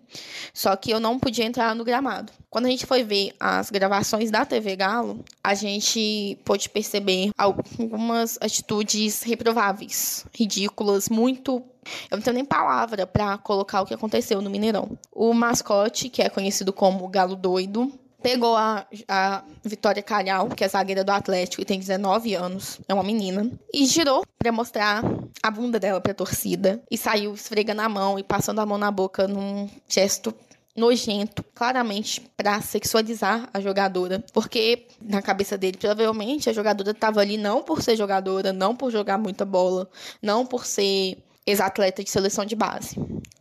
Só 0.55 0.75
que 0.75 0.91
eu 0.91 0.99
não 0.99 1.19
podia 1.19 1.45
entrar 1.45 1.75
no 1.75 1.85
gramado. 1.85 2.33
Quando 2.49 2.67
a 2.67 2.71
gente 2.71 2.87
foi 2.87 3.03
ver 3.03 3.35
as 3.39 3.71
gravações 3.71 4.31
da 4.31 4.45
TV 4.47 4.75
Galo, 4.77 5.23
a 5.45 5.55
gente 5.55 6.39
pôde 6.45 6.69
perceber 6.71 7.31
algumas 7.37 8.39
atitudes 8.41 9.23
reprováveis, 9.23 10.25
ridículas, 10.35 11.09
muito 11.09 11.63
eu 12.11 12.16
não 12.16 12.23
tenho 12.23 12.35
nem 12.35 12.45
palavra 12.45 13.07
para 13.07 13.37
colocar 13.38 13.83
o 13.83 13.87
que 13.87 13.95
aconteceu 13.95 14.40
no 14.40 14.51
Mineirão. 14.51 14.99
O 15.11 15.33
mascote, 15.33 16.09
que 16.09 16.23
é 16.23 16.29
conhecido 16.29 16.73
como 16.73 17.09
Galo 17.09 17.37
Doido, 17.37 17.92
pegou 18.23 18.57
a, 18.57 18.87
a 19.09 19.42
Vitória 19.64 20.03
Calhau, 20.03 20.49
que 20.49 20.62
é 20.62 20.68
zagueira 20.68 21.03
do 21.03 21.11
Atlético 21.11 21.61
e 21.61 21.64
tem 21.64 21.79
19 21.79 22.35
anos, 22.35 22.81
é 22.88 22.95
uma 22.95 23.03
menina, 23.03 23.51
e 23.75 23.85
girou 23.85 24.25
para 24.38 24.53
mostrar 24.53 25.03
a 25.42 25.51
bunda 25.51 25.81
dela 25.81 26.01
pra 26.01 26.14
torcida 26.14 26.81
e 26.90 26.97
saiu 26.97 27.35
esfregando 27.35 27.83
a 27.83 27.88
mão 27.88 28.18
e 28.18 28.23
passando 28.23 28.61
a 28.61 28.66
mão 28.66 28.79
na 28.79 28.90
boca 28.90 29.27
num 29.27 29.68
gesto 29.88 30.33
nojento, 30.75 31.45
claramente 31.55 32.23
para 32.35 32.62
sexualizar 32.62 33.49
a 33.53 33.61
jogadora, 33.61 34.25
porque 34.33 34.87
na 35.03 35.21
cabeça 35.21 35.59
dele 35.59 35.77
provavelmente 35.77 36.49
a 36.49 36.53
jogadora 36.53 36.92
estava 36.92 37.21
ali 37.21 37.37
não 37.37 37.62
por 37.62 37.83
ser 37.83 37.95
jogadora, 37.95 38.53
não 38.53 38.75
por 38.75 38.90
jogar 38.90 39.18
muita 39.18 39.45
bola, 39.45 39.88
não 40.23 40.47
por 40.47 40.64
ser 40.64 41.18
ex-atleta 41.46 42.02
de 42.02 42.11
seleção 42.11 42.44
de 42.44 42.55
base. 42.55 42.96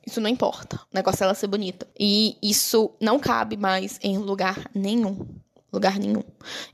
Isso 0.05 0.19
não 0.19 0.29
importa. 0.29 0.77
O 0.91 0.95
negócio 0.95 1.23
é 1.23 1.25
ela 1.25 1.33
ser 1.33 1.47
bonita. 1.47 1.87
E 1.99 2.37
isso 2.41 2.91
não 2.99 3.19
cabe 3.19 3.55
mais 3.55 3.99
em 4.01 4.17
lugar 4.17 4.69
nenhum. 4.73 5.25
Lugar 5.71 5.97
nenhum. 5.97 6.23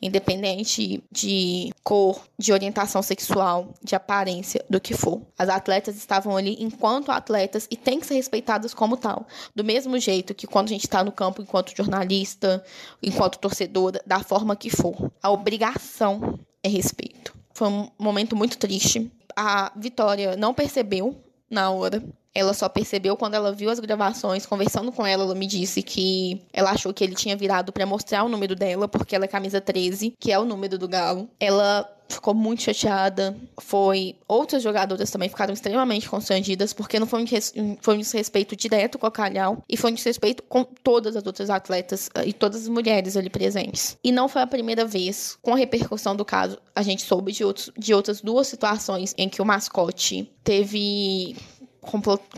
Independente 0.02 1.04
de 1.12 1.72
cor, 1.84 2.20
de 2.40 2.52
orientação 2.52 3.04
sexual, 3.04 3.76
de 3.84 3.96
aparência, 3.96 4.66
do 4.68 4.82
que 4.82 4.96
for. 4.96 5.22
As 5.38 5.50
atletas 5.50 5.96
estavam 5.96 6.36
ali 6.36 6.58
enquanto 6.60 7.12
atletas 7.12 7.68
e 7.70 7.78
têm 7.78 8.00
que 8.00 8.08
ser 8.08 8.16
respeitadas 8.16 8.74
como 8.74 8.98
tal. 8.98 9.28
Do 9.56 9.64
mesmo 9.64 10.00
jeito 10.00 10.34
que 10.34 10.48
quando 10.48 10.68
a 10.68 10.72
gente 10.72 10.86
está 10.86 11.04
no 11.04 11.12
campo 11.12 11.44
enquanto 11.44 11.78
jornalista, 11.78 12.64
enquanto 13.04 13.38
torcedora, 13.38 14.02
da 14.04 14.20
forma 14.22 14.56
que 14.56 14.72
for. 14.72 15.12
A 15.22 15.30
obrigação 15.30 16.40
é 16.64 16.68
respeito. 16.68 17.36
Foi 17.54 17.68
um 17.68 17.90
momento 18.00 18.36
muito 18.36 18.58
triste 18.58 19.12
a 19.38 19.72
Vitória 19.76 20.36
não 20.36 20.52
percebeu 20.52 21.16
na 21.48 21.70
hora. 21.70 22.02
Ela 22.38 22.54
só 22.54 22.70
percebeu 22.70 23.18
quando 23.18 23.34
ela 23.34 23.52
viu 23.52 23.68
as 23.68 23.80
gravações, 23.80 24.46
conversando 24.46 24.92
com 24.92 25.04
ela, 25.04 25.24
ela 25.24 25.34
me 25.34 25.48
disse 25.48 25.82
que 25.82 26.40
ela 26.54 26.70
achou 26.70 26.94
que 26.94 27.04
ele 27.04 27.16
tinha 27.16 27.36
virado 27.36 27.74
para 27.74 27.84
mostrar 27.84 28.24
o 28.24 28.30
número 28.30 28.56
dela, 28.56 28.88
porque 28.88 29.16
ela 29.16 29.26
é 29.26 29.28
camisa 29.28 29.60
13, 29.60 30.14
que 30.20 30.32
é 30.32 30.38
o 30.38 30.46
número 30.46 30.78
do 30.78 30.88
Galo. 30.88 31.28
Ela 31.40 31.92
ficou 32.08 32.36
muito 32.36 32.62
chateada. 32.62 33.36
Foi 33.60 34.16
outras 34.28 34.64
jogadoras 34.64 35.10
também 35.10 35.30
ficaram 35.30 35.52
extremamente 35.52 36.08
constrangidas 36.08 36.74
porque 36.74 37.00
não 37.00 37.08
foi 37.08 37.24
um, 37.24 37.78
foi 37.82 37.96
um 37.96 38.00
desrespeito 38.00 38.56
direto 38.56 38.98
com 38.98 39.08
a 39.08 39.12
Calhau 39.12 39.64
e 39.68 39.76
foi 39.76 39.92
um 39.92 39.96
desrespeito 39.96 40.44
com 40.44 40.64
todas 40.64 41.16
as 41.16 41.26
outras 41.26 41.50
atletas 41.50 42.08
eh, 42.16 42.28
e 42.28 42.34
todas 42.34 42.64
as 42.64 42.68
mulheres 42.68 43.18
ali 43.18 43.32
presentes. 43.32 43.98
E 44.04 44.12
não 44.12 44.30
foi 44.30 44.44
a 44.44 44.48
primeira 44.48 44.86
vez, 44.86 45.38
com 45.42 45.54
a 45.54 45.58
repercussão 45.58 46.16
do 46.16 46.24
caso, 46.24 46.60
a 46.76 46.82
gente 46.84 47.02
soube 47.02 47.32
de, 47.32 47.44
outros, 47.44 47.72
de 47.76 47.94
outras 47.94 48.22
duas 48.22 48.48
situações 48.48 49.14
em 49.18 49.28
que 49.28 49.42
o 49.42 49.46
mascote 49.46 50.32
teve 50.44 51.36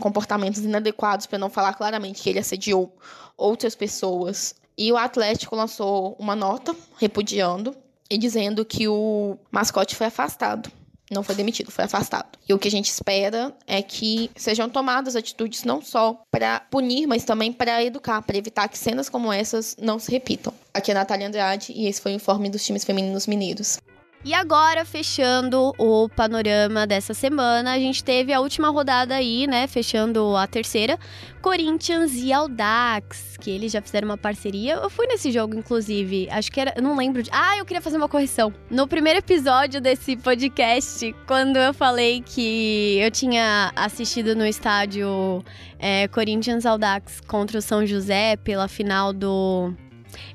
comportamentos 0.00 0.60
inadequados, 0.62 1.26
para 1.26 1.38
não 1.38 1.50
falar 1.50 1.74
claramente 1.74 2.22
que 2.22 2.30
ele 2.30 2.38
assediou 2.38 2.94
outras 3.36 3.74
pessoas. 3.74 4.54
E 4.76 4.92
o 4.92 4.96
Atlético 4.96 5.56
lançou 5.56 6.16
uma 6.18 6.34
nota 6.34 6.74
repudiando 6.98 7.74
e 8.10 8.16
dizendo 8.16 8.64
que 8.64 8.88
o 8.88 9.38
mascote 9.50 9.94
foi 9.94 10.06
afastado. 10.06 10.70
Não 11.10 11.24
foi 11.24 11.34
demitido, 11.34 11.72
foi 11.72 11.84
afastado. 11.84 12.38
E 12.48 12.54
o 12.54 12.58
que 12.58 12.68
a 12.68 12.70
gente 12.70 12.88
espera 12.88 13.52
é 13.66 13.82
que 13.82 14.30
sejam 14.36 14.70
tomadas 14.70 15.16
atitudes 15.16 15.64
não 15.64 15.82
só 15.82 16.22
para 16.30 16.60
punir, 16.70 17.06
mas 17.08 17.24
também 17.24 17.52
para 17.52 17.82
educar, 17.82 18.22
para 18.22 18.38
evitar 18.38 18.68
que 18.68 18.78
cenas 18.78 19.08
como 19.08 19.32
essas 19.32 19.76
não 19.80 19.98
se 19.98 20.08
repitam. 20.10 20.54
Aqui 20.72 20.92
é 20.92 20.94
a 20.94 20.98
Natália 20.98 21.26
Andrade 21.26 21.72
e 21.72 21.88
esse 21.88 22.00
foi 22.00 22.12
o 22.12 22.14
informe 22.14 22.48
dos 22.48 22.64
times 22.64 22.84
femininos 22.84 23.26
mineiros. 23.26 23.78
E 24.22 24.34
agora, 24.34 24.84
fechando 24.84 25.72
o 25.78 26.06
panorama 26.10 26.86
dessa 26.86 27.14
semana, 27.14 27.72
a 27.72 27.78
gente 27.78 28.04
teve 28.04 28.34
a 28.34 28.40
última 28.40 28.68
rodada 28.68 29.14
aí, 29.14 29.46
né? 29.46 29.66
Fechando 29.66 30.36
a 30.36 30.46
terceira. 30.46 30.98
Corinthians 31.40 32.12
e 32.16 32.30
Audax, 32.30 33.38
que 33.40 33.50
eles 33.50 33.72
já 33.72 33.80
fizeram 33.80 34.08
uma 34.08 34.18
parceria. 34.18 34.74
Eu 34.74 34.90
fui 34.90 35.06
nesse 35.06 35.32
jogo, 35.32 35.56
inclusive. 35.56 36.28
Acho 36.30 36.52
que 36.52 36.60
era. 36.60 36.74
Não 36.82 36.94
lembro 36.98 37.22
de. 37.22 37.30
Ah, 37.32 37.56
eu 37.56 37.64
queria 37.64 37.80
fazer 37.80 37.96
uma 37.96 38.10
correção. 38.10 38.52
No 38.70 38.86
primeiro 38.86 39.20
episódio 39.20 39.80
desse 39.80 40.14
podcast, 40.18 41.16
quando 41.26 41.56
eu 41.56 41.72
falei 41.72 42.20
que 42.20 42.98
eu 43.00 43.10
tinha 43.10 43.72
assistido 43.74 44.36
no 44.36 44.44
estádio 44.44 45.42
é, 45.78 46.06
Corinthians 46.08 46.66
Audax 46.66 47.22
contra 47.22 47.58
o 47.58 47.62
São 47.62 47.86
José 47.86 48.36
pela 48.36 48.68
final 48.68 49.14
do 49.14 49.74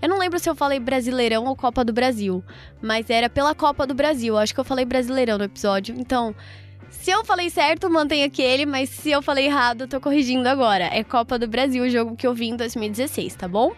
eu 0.02 0.10
não 0.10 0.20
lembro 0.20 0.40
se 0.40 0.50
eu 0.50 0.56
falei 0.56 0.80
Brasileirão 0.80 1.46
ou 1.46 1.56
Copa 1.56 1.84
do 1.84 1.94
Brasil, 1.94 2.44
mas 2.82 3.10
era 3.10 3.30
pela 3.30 3.56
Copa 3.56 3.86
do 3.86 3.94
Brasil. 3.94 4.38
Acho 4.38 4.54
que 4.54 4.60
eu 4.60 4.64
falei 4.64 4.86
Brasileirão 4.86 5.38
no 5.38 5.44
episódio. 5.44 5.96
Então, 5.98 6.36
se 6.90 7.12
eu 7.12 7.24
falei 7.24 7.50
certo, 7.50 7.90
mantém 7.90 8.24
aquele, 8.24 8.66
mas 8.66 8.90
se 8.90 9.12
eu 9.12 9.22
falei 9.22 9.46
errado, 9.46 9.88
tô 9.88 10.00
corrigindo 10.00 10.48
agora. 10.48 10.86
É 10.86 11.04
Copa 11.04 11.38
do 11.38 11.48
Brasil, 11.48 11.84
o 11.84 11.90
jogo 11.90 12.16
que 12.16 12.26
eu 12.26 12.34
vi 12.34 12.48
em 12.48 12.56
2016, 12.56 13.36
tá 13.36 13.48
bom? 13.48 13.74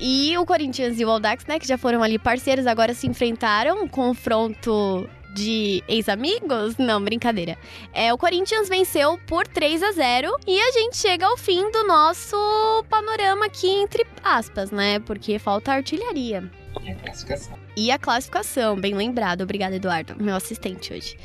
E 0.00 0.36
o 0.36 0.44
Corinthians 0.44 0.98
e 0.98 1.04
o 1.04 1.10
Aldax, 1.10 1.46
né, 1.46 1.58
que 1.58 1.66
já 1.66 1.78
foram 1.78 2.02
ali 2.02 2.18
parceiros, 2.18 2.66
agora 2.66 2.94
se 2.94 3.06
enfrentaram. 3.06 3.84
Um 3.84 3.88
confronto 3.88 5.08
de 5.34 5.82
ex-amigos? 5.88 6.76
Não, 6.76 7.02
brincadeira. 7.02 7.56
É, 7.92 8.12
o 8.12 8.18
Corinthians 8.18 8.68
venceu 8.68 9.18
por 9.26 9.46
3 9.46 9.82
a 9.82 9.92
0 9.92 10.36
e 10.46 10.60
a 10.60 10.72
gente 10.72 10.96
chega 10.96 11.26
ao 11.26 11.36
fim 11.36 11.70
do 11.70 11.84
nosso 11.86 12.36
panorama 12.88 13.46
aqui 13.46 13.68
entre 13.68 14.06
aspas, 14.22 14.70
né? 14.70 14.98
Porque 15.00 15.38
falta 15.38 15.72
artilharia. 15.72 16.50
E 16.82 16.90
a 16.90 16.94
classificação. 16.96 17.58
E 17.76 17.90
a 17.90 17.98
classificação, 17.98 18.76
bem 18.76 18.94
lembrado. 18.94 19.42
Obrigada, 19.42 19.76
Eduardo, 19.76 20.14
meu 20.22 20.34
assistente 20.34 20.92
hoje. 20.92 21.16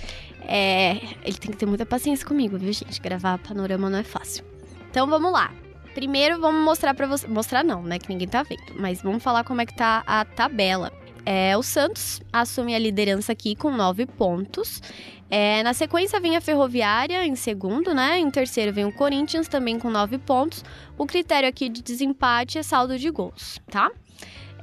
É, 0.42 0.98
ele 1.24 1.38
tem 1.38 1.52
que 1.52 1.58
ter 1.58 1.66
muita 1.66 1.86
paciência 1.86 2.26
comigo, 2.26 2.58
viu, 2.58 2.72
gente? 2.72 3.02
Gravar 3.02 3.38
panorama 3.38 3.90
não 3.90 4.00
é 4.00 4.04
fácil. 4.04 4.46
Então 4.90 5.08
vamos 5.08 5.32
lá. 5.32 5.52
Primeiro 5.94 6.40
vamos 6.40 6.64
mostrar 6.64 6.94
para 6.94 7.08
você, 7.08 7.28
mostrar 7.28 7.64
não, 7.64 7.82
né, 7.82 7.98
que 7.98 8.08
ninguém 8.08 8.28
tá 8.28 8.44
vendo, 8.44 8.80
mas 8.80 9.02
vamos 9.02 9.24
falar 9.24 9.44
como 9.44 9.62
é 9.62 9.66
que 9.66 9.76
tá 9.76 10.04
a 10.06 10.24
tabela. 10.24 10.92
É, 11.30 11.58
o 11.58 11.62
Santos 11.62 12.22
assume 12.32 12.74
a 12.74 12.80
liderança 12.80 13.34
aqui 13.34 13.54
com 13.54 13.70
nove 13.70 14.06
pontos. 14.06 14.82
É, 15.30 15.62
na 15.62 15.74
sequência 15.74 16.22
vem 16.22 16.38
a 16.38 16.40
Ferroviária 16.40 17.26
em 17.26 17.36
segundo, 17.36 17.94
né? 17.94 18.18
Em 18.18 18.32
terceiro 18.32 18.72
vem 18.72 18.86
o 18.86 18.94
Corinthians 18.94 19.50
também 19.50 19.78
com 19.78 19.90
nove 19.90 20.18
pontos. 20.18 20.64
O 20.98 21.06
critério 21.06 21.50
aqui 21.50 21.68
de 21.68 21.82
desempate 21.82 22.58
é 22.58 22.64
saldo 22.64 22.98
de 22.98 23.10
gols, 23.10 23.60
tá? 23.70 23.92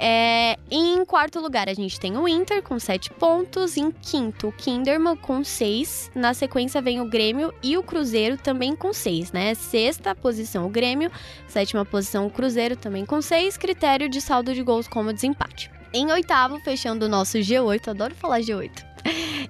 É, 0.01 0.57
em 0.71 1.05
quarto 1.05 1.39
lugar, 1.39 1.69
a 1.69 1.75
gente 1.75 2.01
tem 2.01 2.17
o 2.17 2.27
Inter 2.27 2.63
com 2.63 2.79
sete 2.79 3.11
pontos. 3.11 3.77
Em 3.77 3.91
quinto, 3.91 4.49
o 4.49 4.53
Kinderman 4.53 5.17
com 5.17 5.45
seis. 5.45 6.11
Na 6.15 6.33
sequência, 6.33 6.81
vem 6.81 6.99
o 6.99 7.11
Grêmio 7.11 7.53
e 7.63 7.77
o 7.77 7.83
Cruzeiro 7.83 8.39
também 8.39 8.75
com 8.75 8.91
seis, 8.91 9.33
né? 9.33 9.55
Sexta 9.55 10.15
posição, 10.15 10.65
o 10.65 10.71
Grêmio. 10.71 11.13
Sétima 11.47 11.85
posição, 11.85 12.27
o 12.27 12.31
Cruzeiro 12.31 12.75
também 12.75 13.05
com 13.05 13.21
seis. 13.21 13.59
Critério 13.59 14.09
de 14.09 14.23
saldo 14.23 14.55
de 14.55 14.63
gols 14.63 14.89
como 14.89 15.13
desempate. 15.13 15.74
Em 15.97 16.11
oitavo, 16.11 16.59
fechando 16.59 17.07
o 17.07 17.09
nosso 17.09 17.39
G8, 17.39 17.87
adoro 17.87 18.17
falar 18.17 18.41
G8. 18.41 18.85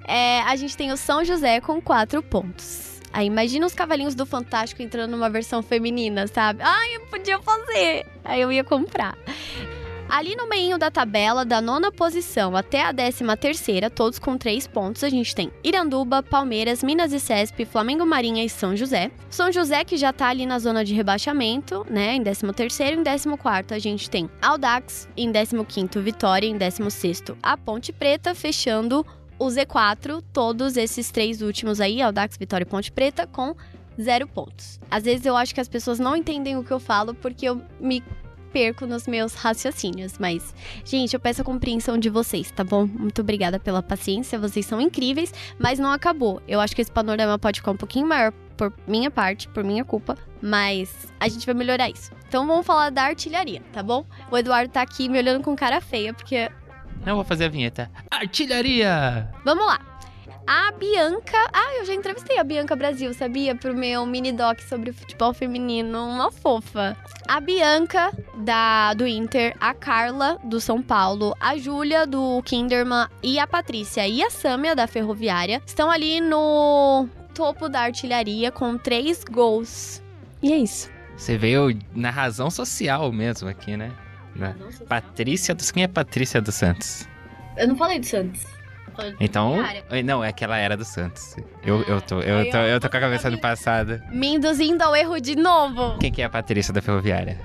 É, 0.06 0.42
a 0.42 0.54
gente 0.56 0.76
tem 0.76 0.92
o 0.92 0.96
São 0.98 1.24
José 1.24 1.58
com 1.58 1.80
quatro 1.80 2.22
pontos. 2.22 3.00
Aí 3.10 3.26
imagina 3.26 3.64
os 3.64 3.72
cavalinhos 3.72 4.14
do 4.14 4.26
Fantástico 4.26 4.82
entrando 4.82 5.12
numa 5.12 5.30
versão 5.30 5.62
feminina, 5.62 6.26
sabe? 6.26 6.60
Ai, 6.62 6.96
eu 6.96 7.06
podia 7.06 7.40
fazer. 7.40 8.06
Aí 8.22 8.42
eu 8.42 8.52
ia 8.52 8.62
comprar. 8.62 9.16
Ali 10.08 10.36
no 10.36 10.48
meio 10.48 10.78
da 10.78 10.90
tabela, 10.90 11.44
da 11.44 11.60
nona 11.60 11.90
posição 11.90 12.56
até 12.56 12.82
a 12.82 12.92
décima 12.92 13.36
terceira, 13.36 13.88
todos 13.88 14.18
com 14.18 14.36
três 14.36 14.66
pontos, 14.66 15.02
a 15.02 15.08
gente 15.08 15.34
tem 15.34 15.50
Iranduba, 15.62 16.22
Palmeiras, 16.22 16.82
Minas 16.82 17.12
e 17.12 17.18
Cesp, 17.18 17.64
Flamengo 17.64 18.06
Marinha 18.06 18.44
e 18.44 18.48
São 18.48 18.76
José. 18.76 19.10
São 19.30 19.50
José 19.50 19.82
que 19.82 19.96
já 19.96 20.12
tá 20.12 20.28
ali 20.28 20.46
na 20.46 20.58
zona 20.58 20.84
de 20.84 20.94
rebaixamento, 20.94 21.84
né, 21.90 22.14
em 22.14 22.22
décimo 22.22 22.52
terceiro, 22.52 23.00
em 23.00 23.02
décimo 23.02 23.38
quarto 23.38 23.74
a 23.74 23.78
gente 23.78 24.08
tem 24.08 24.30
Audax, 24.40 25.08
em 25.16 25.32
décimo 25.32 25.64
quinto 25.64 26.00
Vitória, 26.00 26.46
em 26.46 26.56
décimo 26.56 26.90
sexto 26.90 27.36
a 27.42 27.56
Ponte 27.56 27.92
Preta, 27.92 28.34
fechando 28.34 29.04
o 29.38 29.46
Z4, 29.46 30.22
todos 30.32 30.76
esses 30.76 31.10
três 31.10 31.42
últimos 31.42 31.80
aí, 31.80 32.00
Audax, 32.00 32.36
Vitória 32.36 32.64
e 32.64 32.68
Ponte 32.68 32.92
Preta, 32.92 33.26
com 33.26 33.56
zero 34.00 34.28
pontos. 34.28 34.78
Às 34.90 35.04
vezes 35.04 35.26
eu 35.26 35.36
acho 35.36 35.54
que 35.54 35.60
as 35.60 35.68
pessoas 35.68 35.98
não 35.98 36.16
entendem 36.16 36.56
o 36.56 36.64
que 36.64 36.72
eu 36.72 36.80
falo 36.80 37.14
porque 37.14 37.46
eu 37.46 37.60
me 37.80 38.02
perco 38.54 38.86
nos 38.86 39.08
meus 39.08 39.34
raciocínios. 39.34 40.16
Mas, 40.16 40.54
gente, 40.84 41.12
eu 41.12 41.18
peço 41.18 41.42
a 41.42 41.44
compreensão 41.44 41.98
de 41.98 42.08
vocês, 42.08 42.52
tá 42.52 42.62
bom? 42.62 42.86
Muito 42.86 43.20
obrigada 43.20 43.58
pela 43.58 43.82
paciência, 43.82 44.38
vocês 44.38 44.64
são 44.64 44.80
incríveis, 44.80 45.34
mas 45.58 45.80
não 45.80 45.90
acabou. 45.90 46.40
Eu 46.46 46.60
acho 46.60 46.74
que 46.74 46.80
esse 46.80 46.92
panorama 46.92 47.36
pode 47.36 47.58
ficar 47.58 47.72
um 47.72 47.76
pouquinho 47.76 48.06
maior 48.06 48.32
por 48.56 48.72
minha 48.86 49.10
parte, 49.10 49.48
por 49.48 49.64
minha 49.64 49.84
culpa, 49.84 50.16
mas 50.40 51.12
a 51.18 51.26
gente 51.26 51.44
vai 51.44 51.54
melhorar 51.54 51.90
isso. 51.90 52.12
Então 52.28 52.46
vamos 52.46 52.64
falar 52.64 52.90
da 52.90 53.02
artilharia, 53.02 53.60
tá 53.72 53.82
bom? 53.82 54.06
O 54.30 54.38
Eduardo 54.38 54.72
tá 54.72 54.82
aqui 54.82 55.08
me 55.08 55.18
olhando 55.18 55.42
com 55.42 55.56
cara 55.56 55.80
feia, 55.80 56.14
porque. 56.14 56.48
Não 57.04 57.16
vou 57.16 57.24
fazer 57.24 57.46
a 57.46 57.48
vinheta. 57.48 57.90
Artilharia! 58.08 59.28
Vamos 59.44 59.66
lá. 59.66 59.93
A 60.46 60.72
Bianca. 60.72 61.38
Ah, 61.52 61.76
eu 61.78 61.86
já 61.86 61.94
entrevistei 61.94 62.38
a 62.38 62.44
Bianca 62.44 62.76
Brasil, 62.76 63.14
sabia? 63.14 63.54
Pro 63.54 63.74
meu 63.74 64.04
mini 64.04 64.30
doc 64.30 64.60
sobre 64.60 64.92
futebol 64.92 65.32
feminino. 65.32 66.06
Uma 66.06 66.30
fofa. 66.30 66.96
A 67.26 67.40
Bianca, 67.40 68.12
da, 68.36 68.92
do 68.92 69.06
Inter, 69.06 69.56
a 69.58 69.72
Carla, 69.72 70.38
do 70.44 70.60
São 70.60 70.82
Paulo, 70.82 71.34
a 71.40 71.56
Júlia, 71.56 72.06
do 72.06 72.42
Kinderman, 72.42 73.08
e 73.22 73.38
a 73.38 73.46
Patrícia 73.46 74.06
e 74.06 74.22
a 74.22 74.28
Sâmia, 74.28 74.76
da 74.76 74.86
Ferroviária, 74.86 75.62
estão 75.64 75.90
ali 75.90 76.20
no 76.20 77.08
topo 77.34 77.68
da 77.68 77.80
artilharia 77.80 78.52
com 78.52 78.76
três 78.76 79.24
gols. 79.24 80.02
E 80.42 80.52
é 80.52 80.58
isso. 80.58 80.90
Você 81.16 81.38
veio 81.38 81.78
na 81.94 82.10
razão 82.10 82.50
social 82.50 83.10
mesmo 83.10 83.48
aqui, 83.48 83.78
né? 83.78 83.92
Na... 84.36 84.54
Patrícia 84.86 85.54
dos. 85.54 85.70
Quem 85.70 85.84
é 85.84 85.88
Patrícia 85.88 86.42
dos 86.42 86.54
Santos? 86.54 87.08
Eu 87.56 87.68
não 87.68 87.76
falei 87.76 87.98
do 87.98 88.06
Santos. 88.06 88.53
Então, 89.20 89.56
não, 90.04 90.22
é 90.22 90.32
que 90.32 90.44
ela 90.44 90.56
era 90.56 90.76
do 90.76 90.84
Santos. 90.84 91.36
Eu, 91.62 91.82
eu, 91.82 92.00
tô, 92.00 92.20
eu, 92.20 92.50
tô, 92.50 92.58
eu 92.58 92.80
tô 92.80 92.88
com 92.88 92.96
a 92.96 93.00
cabeça 93.00 93.30
no 93.30 93.38
passado. 93.38 94.00
Me 94.10 94.34
induzindo 94.34 94.82
ao 94.82 94.94
erro 94.94 95.20
de 95.20 95.36
novo. 95.36 95.98
Quem 95.98 96.12
que 96.12 96.22
é 96.22 96.24
a 96.24 96.30
Patrícia 96.30 96.72
da 96.72 96.82
Ferroviária? 96.82 97.38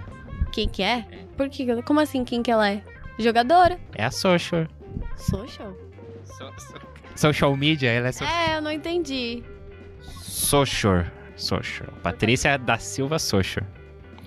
Quem 0.52 0.68
que 0.68 0.82
é? 0.82 1.06
Por 1.38 1.50
que? 1.50 1.82
Como 1.84 2.00
assim, 2.00 2.24
quem 2.24 2.44
que 2.44 2.52
ela 2.52 2.70
é? 2.70 2.82
Jogadora. 3.18 3.80
É 3.96 4.06
a 4.06 4.12
Social. 4.12 4.68
Social? 5.16 5.74
So, 6.24 6.52
so, 6.58 6.80
social 7.16 7.56
media, 7.56 7.90
ela 7.90 8.08
é 8.08 8.12
social. 8.12 8.38
É, 8.38 8.58
eu 8.58 8.62
não 8.62 8.72
entendi. 8.72 9.44
Social. 10.02 11.06
Social. 11.36 11.90
Patrícia 12.02 12.58
da 12.58 12.78
Silva 12.78 13.20
Social. 13.20 13.66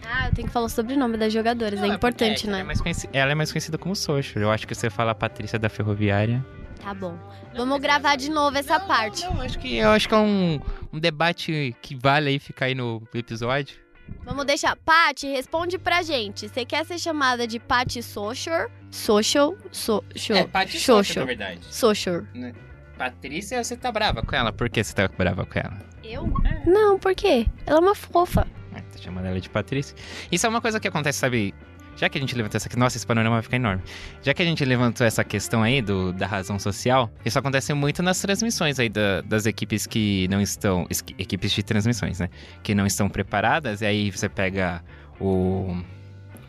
Ah, 0.05 0.29
eu 0.29 0.35
tenho 0.35 0.49
que 0.49 0.53
falar 0.53 0.67
o 0.67 0.69
sobrenome 0.69 1.17
das 1.17 1.33
jogadoras, 1.33 1.81
não, 1.81 1.91
é 1.91 1.95
importante, 1.95 2.47
é, 2.47 2.51
né? 2.51 2.59
Ela 2.59 2.61
é, 2.61 2.65
mais 2.65 2.81
conhecida, 2.81 3.19
ela 3.19 3.33
é 3.33 3.35
mais 3.35 3.53
conhecida 3.53 3.79
como 3.79 3.97
Social. 3.97 4.43
Eu 4.43 4.51
acho 4.51 4.67
que 4.67 4.75
você 4.75 4.91
fala 4.91 5.15
Patrícia 5.15 5.59
da 5.59 5.69
Ferroviária. 5.69 6.45
Tá 6.83 6.93
bom. 6.93 7.17
Vamos 7.55 7.81
gravar 7.81 8.17
de 8.17 8.29
novo 8.29 8.59
essa 8.59 8.79
não, 8.79 8.87
parte. 8.87 9.23
Não, 9.25 9.35
não, 9.35 9.43
acho 9.43 9.59
que, 9.59 9.77
eu 9.77 9.91
acho 9.91 10.09
que 10.09 10.15
é 10.15 10.19
um, 10.19 10.61
um 10.93 10.99
debate 10.99 11.77
que 11.81 11.95
vale 11.95 12.31
aí 12.31 12.39
ficar 12.39 12.67
aí 12.67 12.75
no 12.75 13.03
episódio. 13.15 13.77
Vamos 14.25 14.45
deixar. 14.45 14.77
Paty, 14.77 15.29
responde 15.29 15.79
pra 15.79 16.03
gente. 16.03 16.49
Você 16.49 16.65
quer 16.65 16.85
ser 16.85 16.99
chamada 16.99 17.47
de 17.47 17.59
Paty 17.59 18.03
Social? 18.03 18.69
Social? 18.91 19.57
Social. 19.71 20.39
É, 20.39 20.45
Paty 20.45 20.79
Social, 20.79 21.25
na 21.25 21.27
verdade. 21.27 21.61
Social. 21.75 22.23
Né? 22.35 22.53
Patrícia, 22.99 23.63
você 23.63 23.77
tá 23.77 23.91
brava 23.91 24.23
com 24.23 24.37
ela. 24.37 24.53
Por 24.53 24.69
que 24.69 24.83
você 24.83 24.95
tá 24.95 25.09
brava 25.09 25.47
com 25.47 25.59
ela? 25.59 25.79
Eu? 26.05 26.33
É. 26.45 26.69
Não, 26.69 26.99
por 26.99 27.15
quê? 27.15 27.47
Ela 27.67 27.79
é 27.79 27.81
uma 27.81 27.95
fofa. 27.95 28.47
É, 28.75 28.81
tá 28.81 28.99
chamando 28.99 29.27
ela 29.27 29.41
de 29.41 29.49
Patrícia. 29.49 29.97
Isso 30.31 30.47
é 30.47 30.49
uma 30.49 30.61
coisa 30.61 30.79
que 30.79 30.89
acontece, 30.89 31.19
sabe? 31.19 31.55
Já 31.97 32.09
que 32.09 32.19
a 32.19 32.21
gente 32.21 32.35
levantou 32.35 32.57
essa 32.57 32.69
questão. 32.69 32.81
Nossa, 32.81 32.97
esse 32.97 33.07
panorama 33.07 33.37
vai 33.37 33.43
ficar 33.43 33.57
enorme. 33.57 33.83
Já 34.23 34.35
que 34.35 34.43
a 34.43 34.45
gente 34.45 34.65
levantou 34.65 35.07
essa 35.07 35.23
questão 35.23 35.63
aí 35.63 35.83
do, 35.83 36.13
da 36.13 36.27
razão 36.27 36.59
social, 36.59 37.11
isso 37.25 37.39
acontece 37.39 37.73
muito 37.75 38.03
nas 38.03 38.21
transmissões 38.21 38.79
aí 38.79 38.89
da, 38.89 39.21
das 39.21 39.47
equipes 39.47 39.87
que 39.87 40.27
não 40.29 40.41
estão. 40.41 40.87
Equipes 41.19 41.53
de 41.53 41.63
transmissões, 41.63 42.19
né? 42.19 42.29
Que 42.63 42.75
não 42.75 42.87
estão 42.87 43.09
preparadas. 43.09 43.81
E 43.83 43.87
aí 43.87 44.11
você 44.11 44.29
pega 44.29 44.83
o. 45.21 45.77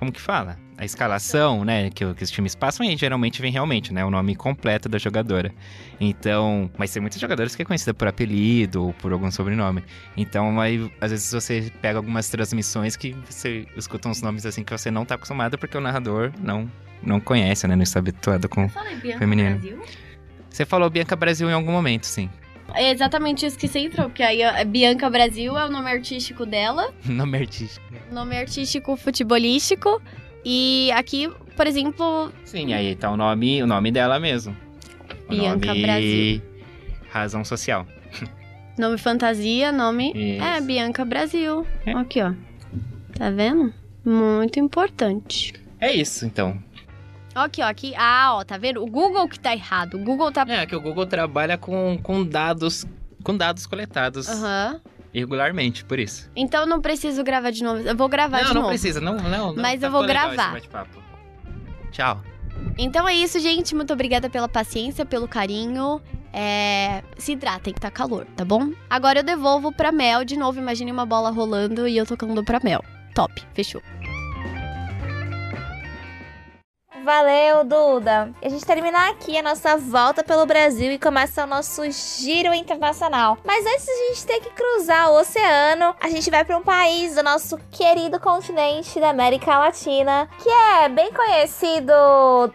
Como 0.04 0.12
que 0.12 0.20
fala? 0.20 0.60
A 0.78 0.84
escalação, 0.84 1.64
né, 1.64 1.90
que, 1.90 2.14
que 2.14 2.24
os 2.26 2.30
times 2.30 2.56
passam 2.56 2.86
e 2.86 2.98
geralmente 2.98 3.42
vem 3.42 3.50
realmente, 3.50 3.94
né, 3.94 4.04
o 4.04 4.12
nome 4.12 4.36
completo 4.36 4.90
da 4.90 4.98
jogadora. 4.98 5.50
Então, 5.98 6.70
mas 6.78 6.92
tem 6.92 7.00
muitos 7.00 7.22
jogadores 7.22 7.56
que 7.56 7.62
é 7.62 7.66
conhecida 7.66 7.94
por 7.94 8.06
apelido 8.06 8.88
ou 8.88 8.94
por 8.96 9.14
algum 9.14 9.32
sobrenome. 9.32 9.82
Então, 10.18 10.60
aí, 10.60 10.92
às 11.00 11.12
vezes 11.12 11.32
você 11.32 11.72
pega 11.82 12.00
algumas 12.00 12.28
transmissões 12.28 12.98
que 12.98 13.16
você 13.30 13.66
escuta 13.78 14.10
uns 14.10 14.22
nomes 14.22 14.46
assim 14.46 14.62
que 14.62 14.78
você 14.78 14.92
não 14.92 15.06
tá 15.06 15.16
acostumado 15.16 15.58
porque 15.58 15.78
o 15.78 15.82
narrador 15.82 16.34
não 16.38 16.70
não 17.02 17.18
conhece, 17.22 17.66
né, 17.66 17.78
não 17.78 17.84
está 17.84 18.00
habituado 18.00 18.50
com 18.50 18.70
Bianca 19.02 19.20
feminino. 19.20 19.60
Brasil? 19.60 19.82
Você 20.50 20.66
falou 20.66 20.90
Bianca 20.90 21.16
Brasil 21.16 21.50
em 21.50 21.54
algum 21.54 21.72
momento, 21.72 22.06
sim. 22.06 22.30
É 22.74 22.92
exatamente 22.92 23.46
isso 23.46 23.58
que 23.58 23.68
você 23.68 23.80
entrou, 23.80 24.08
porque 24.10 24.24
aí 24.24 24.44
a 24.44 24.64
Bianca 24.64 25.10
Brasil 25.10 25.58
é 25.58 25.66
o 25.66 25.72
nome 25.72 25.90
artístico 25.90 26.46
dela. 26.46 26.94
nome 27.06 27.38
artístico. 27.38 27.86
Nome 28.12 28.38
artístico 28.38 28.96
futebolístico. 28.96 30.02
E 30.44 30.92
aqui, 30.92 31.30
por 31.56 31.68
exemplo. 31.68 32.32
Sim, 32.44 32.74
aí 32.74 32.96
tá 32.96 33.10
o 33.12 33.18
nome, 33.18 33.64
o 33.64 33.68
nome 33.68 33.92
dela 33.92 34.20
mesmo. 34.20 34.56
O 35.28 35.30
Bianca 35.30 35.68
nome... 35.68 35.82
Brasil. 35.82 36.42
Razão 37.10 37.46
social. 37.46 37.88
Nome 38.78 38.98
fantasia, 38.98 39.72
nome. 39.72 40.12
Isso. 40.16 40.44
É, 40.44 40.60
Bianca 40.60 41.06
Brasil. 41.06 41.66
É. 41.86 41.92
Aqui, 41.94 42.22
ó. 42.22 42.34
Tá 43.16 43.30
vendo? 43.30 43.72
Muito 44.04 44.60
importante. 44.60 45.54
É 45.80 45.92
isso, 45.94 46.26
então. 46.26 46.62
Aqui, 47.36 47.62
ó, 47.62 47.66
aqui. 47.66 47.94
Ah, 47.98 48.36
ó, 48.36 48.44
tá 48.44 48.58
vendo? 48.58 48.84
O 48.84 48.88
Google 48.88 49.28
que 49.28 49.40
tá 49.40 49.54
errado. 49.54 49.96
O 49.96 50.00
Google 50.04 50.32
tá. 50.32 50.46
É, 50.48 50.66
que 50.66 50.76
o 50.76 50.82
Google 50.82 51.06
trabalha 51.06 51.58
com, 51.58 51.98
com 52.02 52.24
dados 52.24 52.86
com 53.24 53.36
dados 53.36 53.66
coletados 53.66 54.28
Aham. 54.28 54.82
regularmente, 55.14 55.86
por 55.86 55.98
isso. 55.98 56.30
Então 56.36 56.66
não 56.66 56.82
preciso 56.82 57.24
gravar 57.24 57.52
de 57.52 57.64
novo. 57.64 57.80
Eu 57.82 57.96
vou 57.96 58.10
gravar 58.10 58.40
não, 58.42 58.48
de 58.50 58.54
não 58.54 58.62
novo. 58.62 58.68
precisa, 58.68 59.00
não, 59.00 59.16
não. 59.16 59.54
não 59.54 59.62
Mas 59.62 59.80
tá- 59.80 59.88
eu 59.88 59.92
vou 59.92 60.06
gravar. 60.06 60.60
Tchau. 61.92 62.22
Então 62.78 63.08
é 63.08 63.14
isso, 63.16 63.40
gente. 63.40 63.74
Muito 63.76 63.94
obrigada 63.94 64.30
pela 64.30 64.48
paciência, 64.48 65.06
pelo 65.06 65.28
carinho. 65.28 66.02
É... 66.32 67.04
Se 67.18 67.34
hidratem, 67.34 67.74
que 67.74 67.80
tá 67.80 67.92
calor, 67.92 68.26
tá 68.36 68.44
bom? 68.44 68.72
Agora 68.90 69.20
eu 69.20 69.24
devolvo 69.24 69.72
pra 69.72 69.92
Mel 69.92 70.26
de 70.26 70.38
novo. 70.38 70.60
Imagine 70.60 70.92
uma 70.92 71.06
bola 71.06 71.30
rolando 71.30 71.88
e 71.88 71.98
eu 71.98 72.06
tocando 72.06 72.44
pra 72.44 72.60
Mel. 72.64 72.84
Top, 73.14 73.34
fechou. 73.54 73.82
Valeu, 77.04 77.66
Duda. 77.66 78.32
E 78.42 78.48
a 78.48 78.50
gente 78.50 78.66
termina 78.66 79.10
aqui 79.10 79.38
a 79.38 79.44
nossa 79.44 79.76
volta 79.76 80.24
pelo 80.24 80.46
Brasil 80.46 80.90
e 80.90 80.98
começa 80.98 81.44
o 81.44 81.48
nosso 81.48 81.84
giro 81.92 82.54
internacional. 82.54 83.38
Mas 83.44 83.66
antes 83.66 83.84
de 83.84 83.92
a 83.92 84.08
gente 84.08 84.26
ter 84.26 84.40
que 84.40 84.50
cruzar 84.52 85.12
o 85.12 85.20
oceano, 85.20 85.94
a 86.00 86.10
gente 86.10 86.32
vai 86.32 86.46
para 86.46 86.58
um 86.58 86.62
país 86.62 87.16
do 87.16 87.22
nosso 87.22 87.58
querido 87.70 88.22
continente 88.22 89.02
da 89.02 89.10
América 89.10 89.60
Latina, 89.60 90.30
que 90.42 90.48
é 90.48 90.88
bem 90.88 91.12
conhecido 91.12 91.94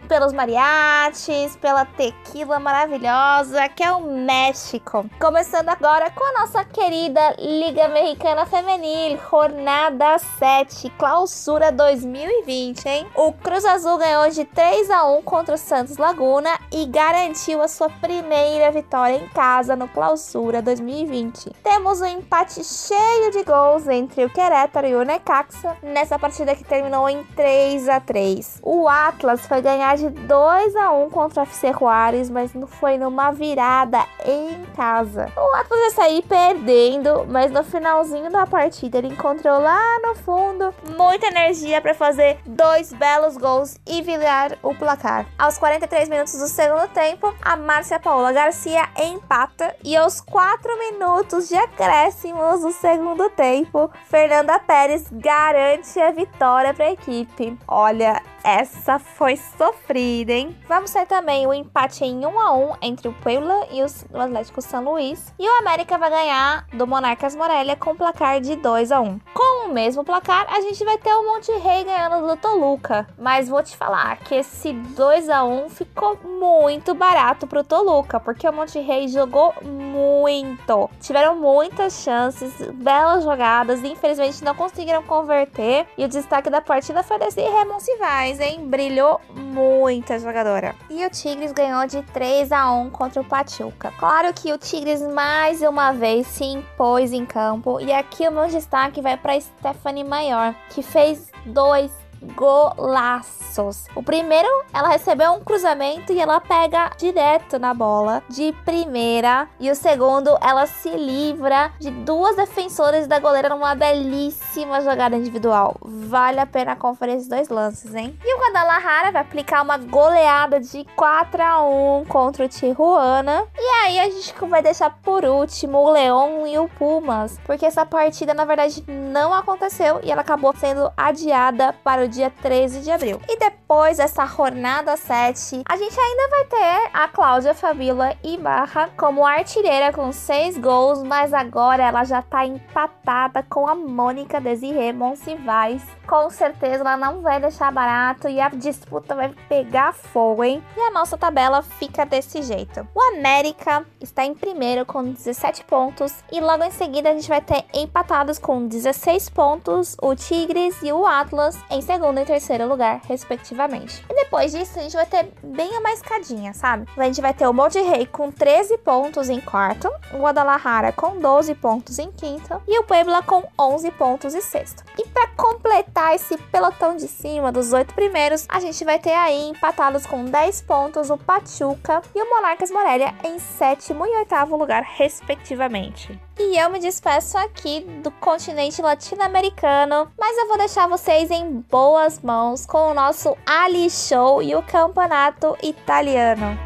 pelos 0.07 0.33
mariachis, 0.33 1.55
pela 1.57 1.85
tequila 1.85 2.57
maravilhosa, 2.59 3.69
que 3.69 3.83
é 3.83 3.91
o 3.91 4.01
México. 4.01 5.07
Começando 5.19 5.69
agora 5.69 6.09
com 6.09 6.23
a 6.23 6.41
nossa 6.41 6.65
querida 6.65 7.35
Liga 7.37 7.87
Mexicana 7.87 8.47
Femenil, 8.47 9.19
Jornada 9.29 10.17
7, 10.17 10.89
Clausura 10.97 11.71
2020, 11.71 12.85
hein? 12.87 13.05
O 13.15 13.31
Cruz 13.31 13.63
Azul 13.63 13.99
ganhou 13.99 14.27
de 14.27 14.38
3 14.45 14.89
a 14.89 15.05
1 15.05 15.21
contra 15.23 15.55
o 15.55 15.57
Santos 15.57 15.97
Laguna 15.97 16.49
e 16.71 16.85
garantiu 16.85 17.61
a 17.61 17.67
sua 17.67 17.89
primeira 17.89 18.71
vitória 18.71 19.15
em 19.15 19.27
casa 19.29 19.75
no 19.75 19.87
Clausura 19.87 20.61
2020. 20.61 21.51
Temos 21.63 22.01
um 22.01 22.05
empate 22.05 22.63
cheio 22.63 23.31
de 23.31 23.43
gols 23.43 23.87
entre 23.87 24.23
o 24.23 24.29
Querétaro 24.29 24.87
e 24.87 24.95
o 24.95 25.03
Necaxa 25.03 25.75
nessa 25.83 26.17
partida 26.17 26.55
que 26.55 26.63
terminou 26.63 27.09
em 27.09 27.23
3 27.35 27.89
a 27.89 27.99
3. 27.99 28.59
O 28.63 28.87
Atlas 28.87 29.45
foi 29.45 29.61
ganhar 29.61 29.97
de 29.97 30.09
2 30.09 30.75
a 30.75 30.91
1 30.91 31.09
contra 31.09 31.41
o 31.41 31.43
FC 31.43 31.73
Juárez, 31.73 32.29
mas 32.29 32.53
não 32.53 32.67
foi 32.67 32.97
numa 32.97 33.31
virada 33.31 34.05
em 34.25 34.63
casa. 34.75 35.31
O 35.35 35.55
Atlas 35.55 35.79
ia 35.79 35.91
sair 35.91 36.21
perdendo, 36.21 37.25
mas 37.27 37.51
no 37.51 37.63
finalzinho 37.63 38.31
da 38.31 38.45
partida 38.45 38.99
ele 38.99 39.07
encontrou 39.07 39.59
lá 39.59 39.99
no 40.01 40.15
fundo 40.15 40.73
muita 40.97 41.27
energia 41.27 41.81
para 41.81 41.93
fazer 41.93 42.39
dois 42.45 42.93
belos 42.93 43.35
gols 43.37 43.77
e 43.85 44.01
virar 44.01 44.28
o 44.61 44.75
placar. 44.75 45.25
Aos 45.37 45.57
43 45.57 46.07
minutos 46.07 46.33
do 46.37 46.47
segundo 46.47 46.87
tempo, 46.89 47.33
a 47.41 47.55
Márcia 47.55 47.99
Paola 47.99 48.31
Garcia 48.31 48.87
empata 48.95 49.75
e 49.83 49.97
aos 49.97 50.21
4 50.21 50.77
minutos 50.77 51.49
de 51.49 51.55
acréscimos 51.55 52.61
do 52.61 52.71
segundo 52.71 53.29
tempo, 53.31 53.89
Fernanda 54.05 54.59
Pérez 54.59 55.07
garante 55.11 55.99
a 55.99 56.11
vitória 56.11 56.73
para 56.73 56.85
a 56.85 56.91
equipe. 56.91 57.57
Olha, 57.67 58.21
essa 58.43 58.99
foi 58.99 59.35
sofrida, 59.35 60.33
hein? 60.33 60.57
Vamos 60.67 60.91
ter 60.91 61.05
também 61.05 61.45
o 61.45 61.53
empate 61.53 62.05
em 62.05 62.25
1 62.25 62.39
a 62.39 62.53
1 62.53 62.73
entre 62.81 63.07
o 63.07 63.13
Puebla 63.13 63.67
e 63.71 63.81
o 63.81 64.19
Atlético 64.19 64.61
São 64.61 64.83
Luís. 64.83 65.33
E 65.37 65.47
o 65.47 65.59
América 65.59 65.97
vai 65.97 66.09
ganhar 66.09 66.65
do 66.73 66.87
Monarcas 66.87 67.35
Morelia 67.35 67.75
com 67.75 67.95
placar 67.95 68.39
de 68.41 68.55
2 68.55 68.91
a 68.91 69.01
1. 69.01 69.19
Com 69.33 69.67
o 69.67 69.73
mesmo 69.73 70.03
placar, 70.03 70.45
a 70.49 70.61
gente 70.61 70.83
vai 70.83 70.97
ter 70.97 71.13
o 71.13 71.25
Monte 71.25 71.51
Rei 71.51 71.83
ganhando 71.83 72.27
do 72.27 72.37
Toluca. 72.37 73.07
Mas 73.17 73.49
vou 73.49 73.61
te 73.63 73.75
falar 73.75 74.17
que 74.17 74.35
esse 74.35 74.73
2 74.73 75.29
a 75.29 75.43
1 75.43 75.69
ficou 75.69 76.17
muito 76.23 76.93
barato 76.93 77.47
pro 77.47 77.63
Toluca, 77.63 78.19
porque 78.19 78.47
o 78.47 78.53
Monte 78.53 78.79
Rei 78.79 79.07
jogou 79.07 79.53
muito. 79.61 80.89
Tiveram 80.99 81.35
muitas 81.35 82.01
chances, 82.01 82.53
belas 82.73 83.23
jogadas, 83.23 83.83
infelizmente 83.83 84.43
não 84.43 84.55
conseguiram 84.55 85.03
converter. 85.03 85.87
E 85.97 86.05
o 86.05 86.07
destaque 86.07 86.49
da 86.49 86.61
partida 86.61 87.03
foi 87.03 87.17
desse 87.19 87.41
Remonsi 87.41 87.95
Vaz, 88.29 88.39
hein? 88.39 88.67
Brilhou 88.67 89.19
muita 89.33 90.19
jogadora. 90.19 90.75
E 90.89 91.03
o 91.03 91.09
Tigres 91.09 91.51
ganhou 91.51 91.87
de 91.87 92.03
3 92.03 92.51
a 92.51 92.71
1 92.71 92.91
contra 92.91 93.21
o 93.21 93.25
Pachuca. 93.25 93.91
Claro 93.97 94.31
que 94.33 94.53
o 94.53 94.57
Tigres 94.57 95.01
mais 95.01 95.61
uma 95.61 95.91
vez 95.91 96.27
se 96.27 96.43
impôs 96.43 97.11
em 97.11 97.25
campo. 97.25 97.79
E 97.79 97.91
aqui 97.91 98.27
o 98.27 98.31
meu 98.31 98.47
destaque 98.47 99.01
vai 99.01 99.17
para 99.17 99.39
Stephanie 99.39 100.03
Maior, 100.03 100.53
que 100.69 100.83
fez 100.83 101.31
dois 101.45 101.91
golaços. 102.35 103.85
O 103.95 104.03
primeiro, 104.03 104.47
ela 104.73 104.89
recebeu 104.89 105.33
um 105.33 105.41
cruzamento 105.41 106.11
e 106.11 106.19
ela 106.19 106.39
pega 106.39 106.91
direto 106.97 107.59
na 107.59 107.73
bola 107.73 108.23
de 108.29 108.53
primeira. 108.65 109.47
E 109.59 109.69
o 109.69 109.75
segundo, 109.75 110.37
ela 110.41 110.65
se 110.65 110.89
livra 110.89 111.71
de 111.79 111.91
duas 111.91 112.35
defensoras 112.35 113.07
da 113.07 113.19
goleira 113.19 113.49
numa 113.49 113.75
belíssima 113.75 114.81
jogada 114.81 115.15
individual. 115.15 115.75
Vale 115.81 116.39
a 116.39 116.45
pena 116.45 116.75
conferir 116.75 117.15
esses 117.15 117.27
dois 117.27 117.49
lances, 117.49 117.93
hein? 117.95 118.17
E 118.23 118.35
o 118.35 118.39
Guadalajara 118.39 119.11
vai 119.11 119.21
aplicar 119.21 119.61
uma 119.61 119.77
goleada 119.77 120.59
de 120.59 120.85
4 120.95 121.41
a 121.41 121.61
1 121.63 122.05
contra 122.05 122.45
o 122.45 122.49
Tijuana. 122.49 123.45
E 123.57 123.85
aí 123.85 123.99
a 123.99 124.09
gente 124.09 124.33
vai 124.45 124.61
deixar 124.61 124.89
por 125.03 125.23
último 125.23 125.77
o 125.77 125.91
Leão 125.91 126.47
e 126.47 126.57
o 126.57 126.67
Pumas, 126.69 127.39
porque 127.45 127.65
essa 127.65 127.85
partida 127.85 128.33
na 128.33 128.45
verdade 128.45 128.83
não 128.87 129.33
aconteceu 129.33 129.99
e 130.03 130.11
ela 130.11 130.21
acabou 130.21 130.53
sendo 130.55 130.91
adiada 130.97 131.73
para 131.83 132.03
o 132.03 132.07
dia 132.09 132.29
13 132.29 132.81
de 132.81 132.91
abril. 132.91 133.21
E 133.29 133.37
depois 133.37 133.97
dessa 133.97 134.25
jornada 134.25 134.97
7, 134.97 135.63
a 135.67 135.77
gente 135.77 135.99
ainda 135.99 136.29
vai 136.29 136.45
ter 136.45 136.89
a 136.93 137.07
Cláudia 137.07 137.53
Fabíola 137.53 138.15
Ibarra 138.23 138.89
como 138.97 139.25
artilheira 139.25 139.93
com 139.93 140.11
6 140.11 140.57
gols, 140.57 141.03
mas 141.03 141.33
agora 141.33 141.83
ela 141.83 142.03
já 142.03 142.21
tá 142.21 142.45
empatada 142.45 143.43
com 143.43 143.67
a 143.67 143.75
Mônica 143.75 144.41
Desirê 144.41 144.91
Monsivais. 144.91 145.83
Com 146.07 146.29
certeza 146.31 146.81
ela 146.81 146.97
não 146.97 147.21
vai 147.21 147.39
deixar 147.39 147.71
barato 147.71 148.27
e 148.27 148.41
a 148.41 148.49
disputa 148.49 149.13
vai 149.13 149.29
pegar 149.47 149.93
fogo, 149.93 150.43
hein? 150.43 150.63
E 150.75 150.79
a 150.81 150.91
nossa 150.91 151.17
tabela 151.17 151.61
fica 151.61 152.05
desse 152.05 152.41
jeito. 152.41 152.87
O 152.95 153.15
América 153.15 153.85
está 154.01 154.25
em 154.25 154.33
primeiro 154.33 154.85
com 154.85 155.03
17 155.03 155.63
pontos 155.65 156.23
e 156.31 156.41
logo 156.41 156.63
em 156.63 156.71
seguida 156.71 157.11
a 157.11 157.13
gente 157.13 157.29
vai 157.29 157.41
ter 157.41 157.63
empatados 157.73 158.39
com 158.39 158.67
16 158.67 159.29
pontos 159.29 159.95
o 160.01 160.15
Tigres 160.15 160.81
e 160.81 160.91
o 160.91 161.05
Atlas 161.05 161.57
em 161.69 161.81
segundo 161.81 161.98
segundo 161.99 162.21
e 162.21 162.25
terceiro 162.25 162.65
lugar, 162.65 163.01
respectivamente. 163.09 164.05
E 164.09 164.15
depois 164.15 164.53
disso, 164.53 164.79
a 164.79 164.81
gente 164.81 164.95
vai 164.95 165.05
ter 165.05 165.33
bem 165.43 165.77
uma 165.77 165.91
escadinha, 165.91 166.53
sabe? 166.53 166.87
A 166.95 167.03
gente 167.03 167.19
vai 167.19 167.33
ter 167.33 167.45
o 167.45 167.53
Monte 167.53 167.77
Rei 167.81 168.05
com 168.05 168.31
13 168.31 168.77
pontos 168.77 169.29
em 169.29 169.41
quarto, 169.41 169.89
o 170.13 170.19
Guadalajara 170.19 170.93
com 170.93 171.19
12 171.19 171.53
pontos 171.55 171.99
em 171.99 172.09
quinto 172.09 172.61
e 172.65 172.79
o 172.79 172.83
Puebla 172.83 173.21
com 173.21 173.43
11 173.59 173.91
pontos 173.91 174.33
em 174.33 174.39
sexto. 174.39 174.81
E 174.97 175.05
para 175.09 175.27
completar 175.35 176.15
esse 176.15 176.37
pelotão 176.37 176.95
de 176.95 177.07
cima 177.07 177.51
dos 177.51 177.73
oito 177.73 177.93
primeiros, 177.93 178.45
a 178.47 178.61
gente 178.61 178.85
vai 178.85 178.97
ter 178.97 179.13
aí 179.13 179.49
empatados 179.49 180.05
com 180.05 180.23
10 180.23 180.61
pontos 180.61 181.09
o 181.09 181.17
Pachuca 181.17 182.01
e 182.15 182.21
o 182.21 182.29
Monarcas 182.29 182.71
Morelia 182.71 183.13
em 183.25 183.39
sétimo 183.39 184.05
e 184.05 184.17
oitavo 184.19 184.55
lugar, 184.55 184.83
respectivamente. 184.83 186.17
E 186.41 186.57
eu 186.57 186.69
me 186.69 186.79
despeço 186.79 187.37
aqui 187.37 187.85
do 188.01 188.09
continente 188.09 188.81
latino-americano, 188.81 190.07
mas 190.17 190.37
eu 190.37 190.47
vou 190.47 190.57
deixar 190.57 190.87
vocês 190.87 191.29
em 191.29 191.63
boas 191.69 192.21
mãos 192.21 192.65
com 192.65 192.91
o 192.91 192.93
nosso 192.93 193.35
Ali 193.45 193.89
Show 193.89 194.41
e 194.41 194.55
o 194.55 194.63
campeonato 194.63 195.57
italiano. 195.61 196.57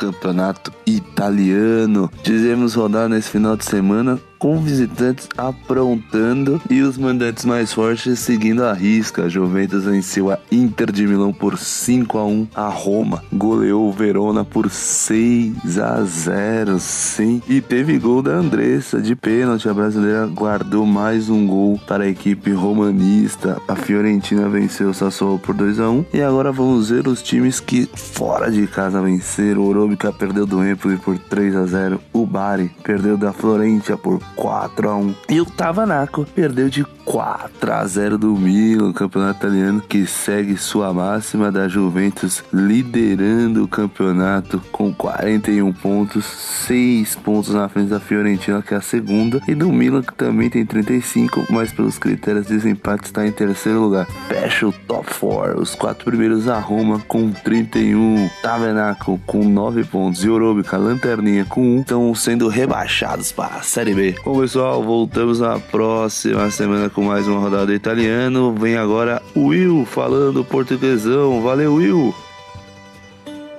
Campeonato 0.00 0.72
italiano. 0.84 2.10
Dizemos 2.24 2.74
rodar 2.74 3.08
nesse 3.08 3.30
final 3.30 3.56
de 3.56 3.64
semana 3.66 4.20
com 4.42 4.58
visitantes 4.58 5.28
aprontando 5.38 6.60
e 6.68 6.82
os 6.82 6.98
mandantes 6.98 7.44
mais 7.44 7.72
fortes 7.72 8.18
seguindo 8.18 8.64
a 8.64 8.72
risca. 8.72 9.26
A 9.26 9.28
Juventus 9.28 9.84
venceu 9.84 10.32
a 10.32 10.38
Inter 10.50 10.90
de 10.90 11.06
Milão 11.06 11.32
por 11.32 11.56
5 11.56 12.18
a 12.18 12.26
1 12.26 12.48
a 12.52 12.68
Roma, 12.68 13.22
goleou 13.32 13.88
o 13.88 13.92
Verona 13.92 14.44
por 14.44 14.68
6 14.68 15.78
a 15.78 16.02
0, 16.02 16.80
sim. 16.80 17.40
E 17.48 17.60
teve 17.60 17.96
gol 18.00 18.20
da 18.20 18.32
Andressa 18.32 19.00
de 19.00 19.14
pênalti. 19.14 19.68
A 19.68 19.74
brasileira 19.74 20.26
guardou 20.26 20.84
mais 20.84 21.30
um 21.30 21.46
gol 21.46 21.78
para 21.86 22.02
a 22.02 22.08
equipe 22.08 22.50
romanista. 22.50 23.62
A 23.68 23.76
Fiorentina 23.76 24.48
venceu 24.48 24.90
o 24.90 24.94
Sassuolo 24.94 25.38
por 25.38 25.54
2 25.54 25.78
a 25.78 25.88
1 25.88 26.06
e 26.14 26.20
agora 26.20 26.50
vamos 26.50 26.90
ver 26.90 27.06
os 27.06 27.22
times 27.22 27.60
que 27.60 27.88
fora 27.94 28.50
de 28.50 28.66
casa 28.66 29.00
venceram. 29.00 29.62
O 29.62 29.68
Orobica 29.68 30.12
perdeu 30.12 30.46
do 30.46 30.68
Empoli 30.68 30.96
por 30.96 31.16
3 31.16 31.54
a 31.54 31.64
0, 31.64 32.00
o 32.12 32.26
Bari 32.26 32.72
perdeu 32.82 33.16
da 33.16 33.32
Florentia 33.32 33.96
por 33.96 34.20
4 34.36 34.88
a 34.88 34.96
1 34.96 35.14
E 35.30 35.40
o 35.40 35.44
Tavanaco 35.44 36.26
perdeu 36.34 36.68
de 36.68 36.84
4 37.04 37.72
a 37.72 37.86
0 37.86 38.18
do 38.18 38.34
Milan, 38.34 38.92
campeonato 38.92 39.40
italiano, 39.40 39.80
que 39.80 40.06
segue 40.06 40.56
sua 40.56 40.92
máxima 40.92 41.50
da 41.50 41.68
Juventus 41.68 42.44
liderando 42.52 43.64
o 43.64 43.68
campeonato 43.68 44.62
com 44.70 44.94
41 44.94 45.72
pontos, 45.72 46.24
6 46.24 47.16
pontos 47.16 47.54
na 47.54 47.68
frente 47.68 47.88
da 47.88 48.00
Fiorentina, 48.00 48.62
que 48.62 48.74
é 48.74 48.76
a 48.76 48.80
segunda, 48.80 49.40
e 49.48 49.54
do 49.54 49.72
Milan, 49.72 50.02
que 50.02 50.14
também 50.14 50.48
tem 50.48 50.64
35, 50.64 51.46
mas 51.50 51.72
pelos 51.72 51.98
critérios 51.98 52.46
de 52.46 52.54
desempate 52.54 53.06
está 53.06 53.26
em 53.26 53.32
terceiro 53.32 53.80
lugar. 53.80 54.06
Fecha 54.28 54.68
o 54.68 54.72
top 54.72 55.12
4, 55.18 55.60
os 55.60 55.74
quatro 55.74 56.04
primeiros 56.04 56.48
a 56.48 56.58
Roma 56.58 57.00
com 57.08 57.30
31, 57.30 58.28
Tavenaco 58.42 59.20
com 59.26 59.44
9 59.44 59.84
pontos 59.84 60.24
e 60.24 60.28
Orobica, 60.28 60.76
Lanterninha 60.76 61.44
com 61.44 61.78
1, 61.78 61.80
estão 61.80 62.14
sendo 62.14 62.48
rebaixados 62.48 63.32
para 63.32 63.56
a 63.56 63.62
Série 63.62 63.94
B. 63.94 64.14
Bom, 64.24 64.40
pessoal, 64.40 64.80
voltamos 64.84 65.40
na 65.40 65.58
próxima 65.58 66.48
semana 66.48 66.88
com 66.88 67.02
mais 67.02 67.26
uma 67.26 67.40
rodada 67.40 67.74
italiano. 67.74 68.54
Vem 68.54 68.76
agora 68.76 69.20
o 69.34 69.46
Will 69.46 69.84
falando 69.84 70.44
portuguesão. 70.44 71.42
Valeu, 71.42 71.74
Will! 71.74 72.14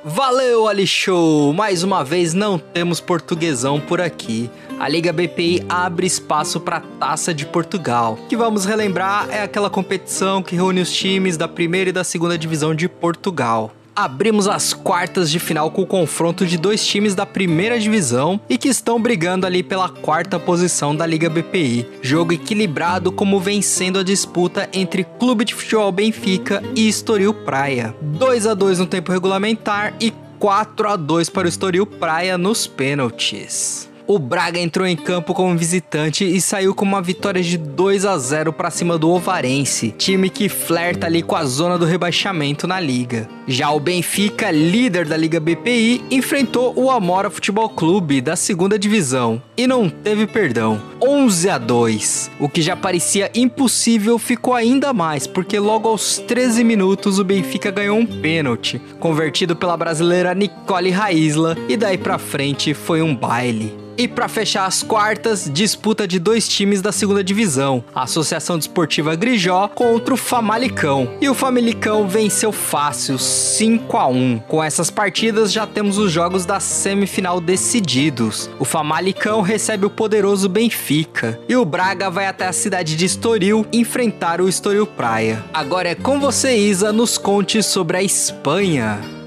Valeu, 0.06 0.66
Ali 0.66 0.88
Show! 0.88 1.52
Mais 1.52 1.84
uma 1.84 2.02
vez 2.02 2.34
não 2.34 2.58
temos 2.58 3.02
portuguesão 3.02 3.78
por 3.78 4.00
aqui. 4.00 4.50
A 4.80 4.88
Liga 4.88 5.12
BPI 5.12 5.66
abre 5.68 6.08
espaço 6.08 6.62
para 6.62 6.78
a 6.78 6.82
Taça 6.82 7.34
de 7.34 7.46
Portugal, 7.46 8.18
que 8.30 8.38
vamos 8.38 8.64
relembrar 8.64 9.28
é 9.30 9.44
aquela 9.44 9.70
competição 9.70 10.42
que 10.42 10.56
reúne 10.56 10.80
os 10.80 10.94
times 10.94 11.36
da 11.36 11.48
primeira 11.48 11.90
e 11.90 11.94
da 11.94 12.06
segunda 12.06 12.38
divisão 12.38 12.74
de 12.74 12.88
Portugal 12.88 13.70
abrimos 13.96 14.48
as 14.48 14.74
quartas 14.74 15.30
de 15.30 15.40
final 15.40 15.72
com 15.72 15.82
o 15.82 15.88
confronto 15.88 16.46
de 16.46 16.58
dois 16.58 16.86
times 16.86 17.16
da 17.16 17.26
primeira 17.26 17.80
divisão 17.80 18.40
e 18.50 18.58
que 18.58 18.68
estão 18.68 19.02
brigando 19.02 19.46
ali 19.46 19.64
pela 19.64 19.90
quarta 19.90 20.40
posição 20.40 20.96
da 20.96 21.06
Liga 21.06 21.30
BPI. 21.30 21.88
Jogo 22.02 22.34
equilibrado 22.34 23.12
como 23.12 23.40
vencendo 23.40 24.00
a 24.00 24.04
disputa 24.04 24.70
entre 24.74 25.04
Clube 25.04 25.46
de 25.46 25.54
Futebol 25.54 25.92
Benfica 25.92 26.64
e 26.76 26.88
Estoril 26.88 27.34
Praia. 27.34 27.96
2 28.02 28.48
a 28.48 28.54
2 28.54 28.80
no 28.80 28.86
tempo 28.86 29.12
regulamentar 29.12 29.94
e 30.00 30.12
4 30.40 30.90
a 30.90 30.96
2 30.96 31.30
para 31.30 31.46
o 31.46 31.50
Estoril 31.50 31.86
Praia 31.86 32.38
nos 32.38 32.68
pênaltis. 32.68 33.93
O 34.06 34.20
Braga 34.20 34.60
entrou 34.60 34.86
em 34.86 34.98
campo 34.98 35.34
como 35.34 35.58
visitante 35.58 36.26
e 36.26 36.42
saiu 36.42 36.76
com 36.76 36.84
uma 36.84 37.02
vitória 37.02 37.42
de 37.42 37.58
2 37.58 38.06
a 38.06 38.18
0 38.18 38.52
para 38.52 38.70
cima 38.70 38.98
do 38.98 39.10
Ovarense, 39.10 39.96
time 39.98 40.30
que 40.30 40.50
flerta 40.50 41.08
ali 41.08 41.24
com 41.24 41.38
a 41.38 41.46
zona 41.46 41.78
do 41.78 41.86
rebaixamento 41.86 42.68
na 42.68 42.82
liga. 42.82 43.30
Já 43.48 43.72
o 43.72 43.80
Benfica, 43.80 44.52
líder 44.52 45.08
da 45.08 45.16
Liga 45.16 45.40
BPI, 45.40 46.04
enfrentou 46.12 46.74
o 46.76 46.92
Amora 46.92 47.30
Futebol 47.30 47.70
Clube 47.70 48.20
da 48.20 48.36
segunda 48.36 48.78
divisão 48.78 49.42
e 49.56 49.66
não 49.66 49.90
teve 49.90 50.28
perdão. 50.28 50.82
11 51.02 51.50
a 51.50 51.58
2. 51.58 52.32
O 52.42 52.50
que 52.50 52.62
já 52.62 52.76
parecia 52.76 53.32
impossível 53.34 54.20
ficou 54.20 54.54
ainda 54.54 54.92
mais, 54.92 55.26
porque 55.26 55.58
logo 55.60 55.88
aos 55.88 56.18
13 56.18 56.62
minutos 56.64 57.20
o 57.20 57.24
Benfica 57.24 57.72
ganhou 57.72 57.98
um 57.98 58.06
pênalti, 58.06 58.82
convertido 59.00 59.56
pela 59.56 59.78
brasileira 59.78 60.34
Nicole 60.34 60.92
Raisla, 60.92 61.58
e 61.70 61.78
daí 61.78 61.98
para 61.98 62.18
frente 62.18 62.74
foi 62.74 63.02
um 63.02 63.16
baile. 63.16 63.84
E 63.98 64.08
para 64.08 64.28
fechar 64.28 64.66
as 64.66 64.82
quartas, 64.82 65.50
disputa 65.52 66.08
de 66.08 66.20
dois 66.20 66.48
times 66.48 66.82
da 66.82 66.92
segunda 66.92 67.24
divisão, 67.24 67.84
a 67.94 68.04
Associação 68.04 68.58
Desportiva 68.58 69.16
Grijó 69.16 69.68
contra 69.68 70.14
o 70.14 70.18
Famalicão. 70.18 71.14
E 71.22 71.30
o 71.30 71.34
Famalicão 71.34 72.08
venceu 72.08 72.52
fácil, 72.52 73.20
5 73.20 73.98
a 73.98 74.08
1. 74.08 74.40
Com 74.48 74.64
essas 74.64 74.90
partidas 74.90 75.52
já 75.52 75.68
temos 75.68 75.98
os 75.98 76.12
jogos 76.12 76.46
da 76.46 76.60
semifinal 76.60 77.40
decididos. 77.40 78.50
O 78.60 78.66
Famalicão 78.66 79.42
recebe 79.42 79.86
o 79.86 79.90
poderoso 79.90 80.50
Benfica 80.50 81.40
e 81.48 81.56
o 81.56 81.66
Braga 81.66 82.10
vai 82.10 82.26
até 82.26 82.48
a 82.48 82.54
cidade 82.54 82.96
de 82.96 83.06
Estoril 83.06 83.66
enfrentar 83.72 84.42
o 84.42 84.50
Estoril 84.50 84.88
Praia. 84.88 85.44
Agora 85.54 85.90
é 85.90 85.96
com 85.96 86.20
você, 86.20 86.56
Isa, 86.56 86.92
nos 86.92 87.18
conte 87.18 87.62
sobre 87.62 87.98
a 87.98 88.04
Espanha. 88.04 89.23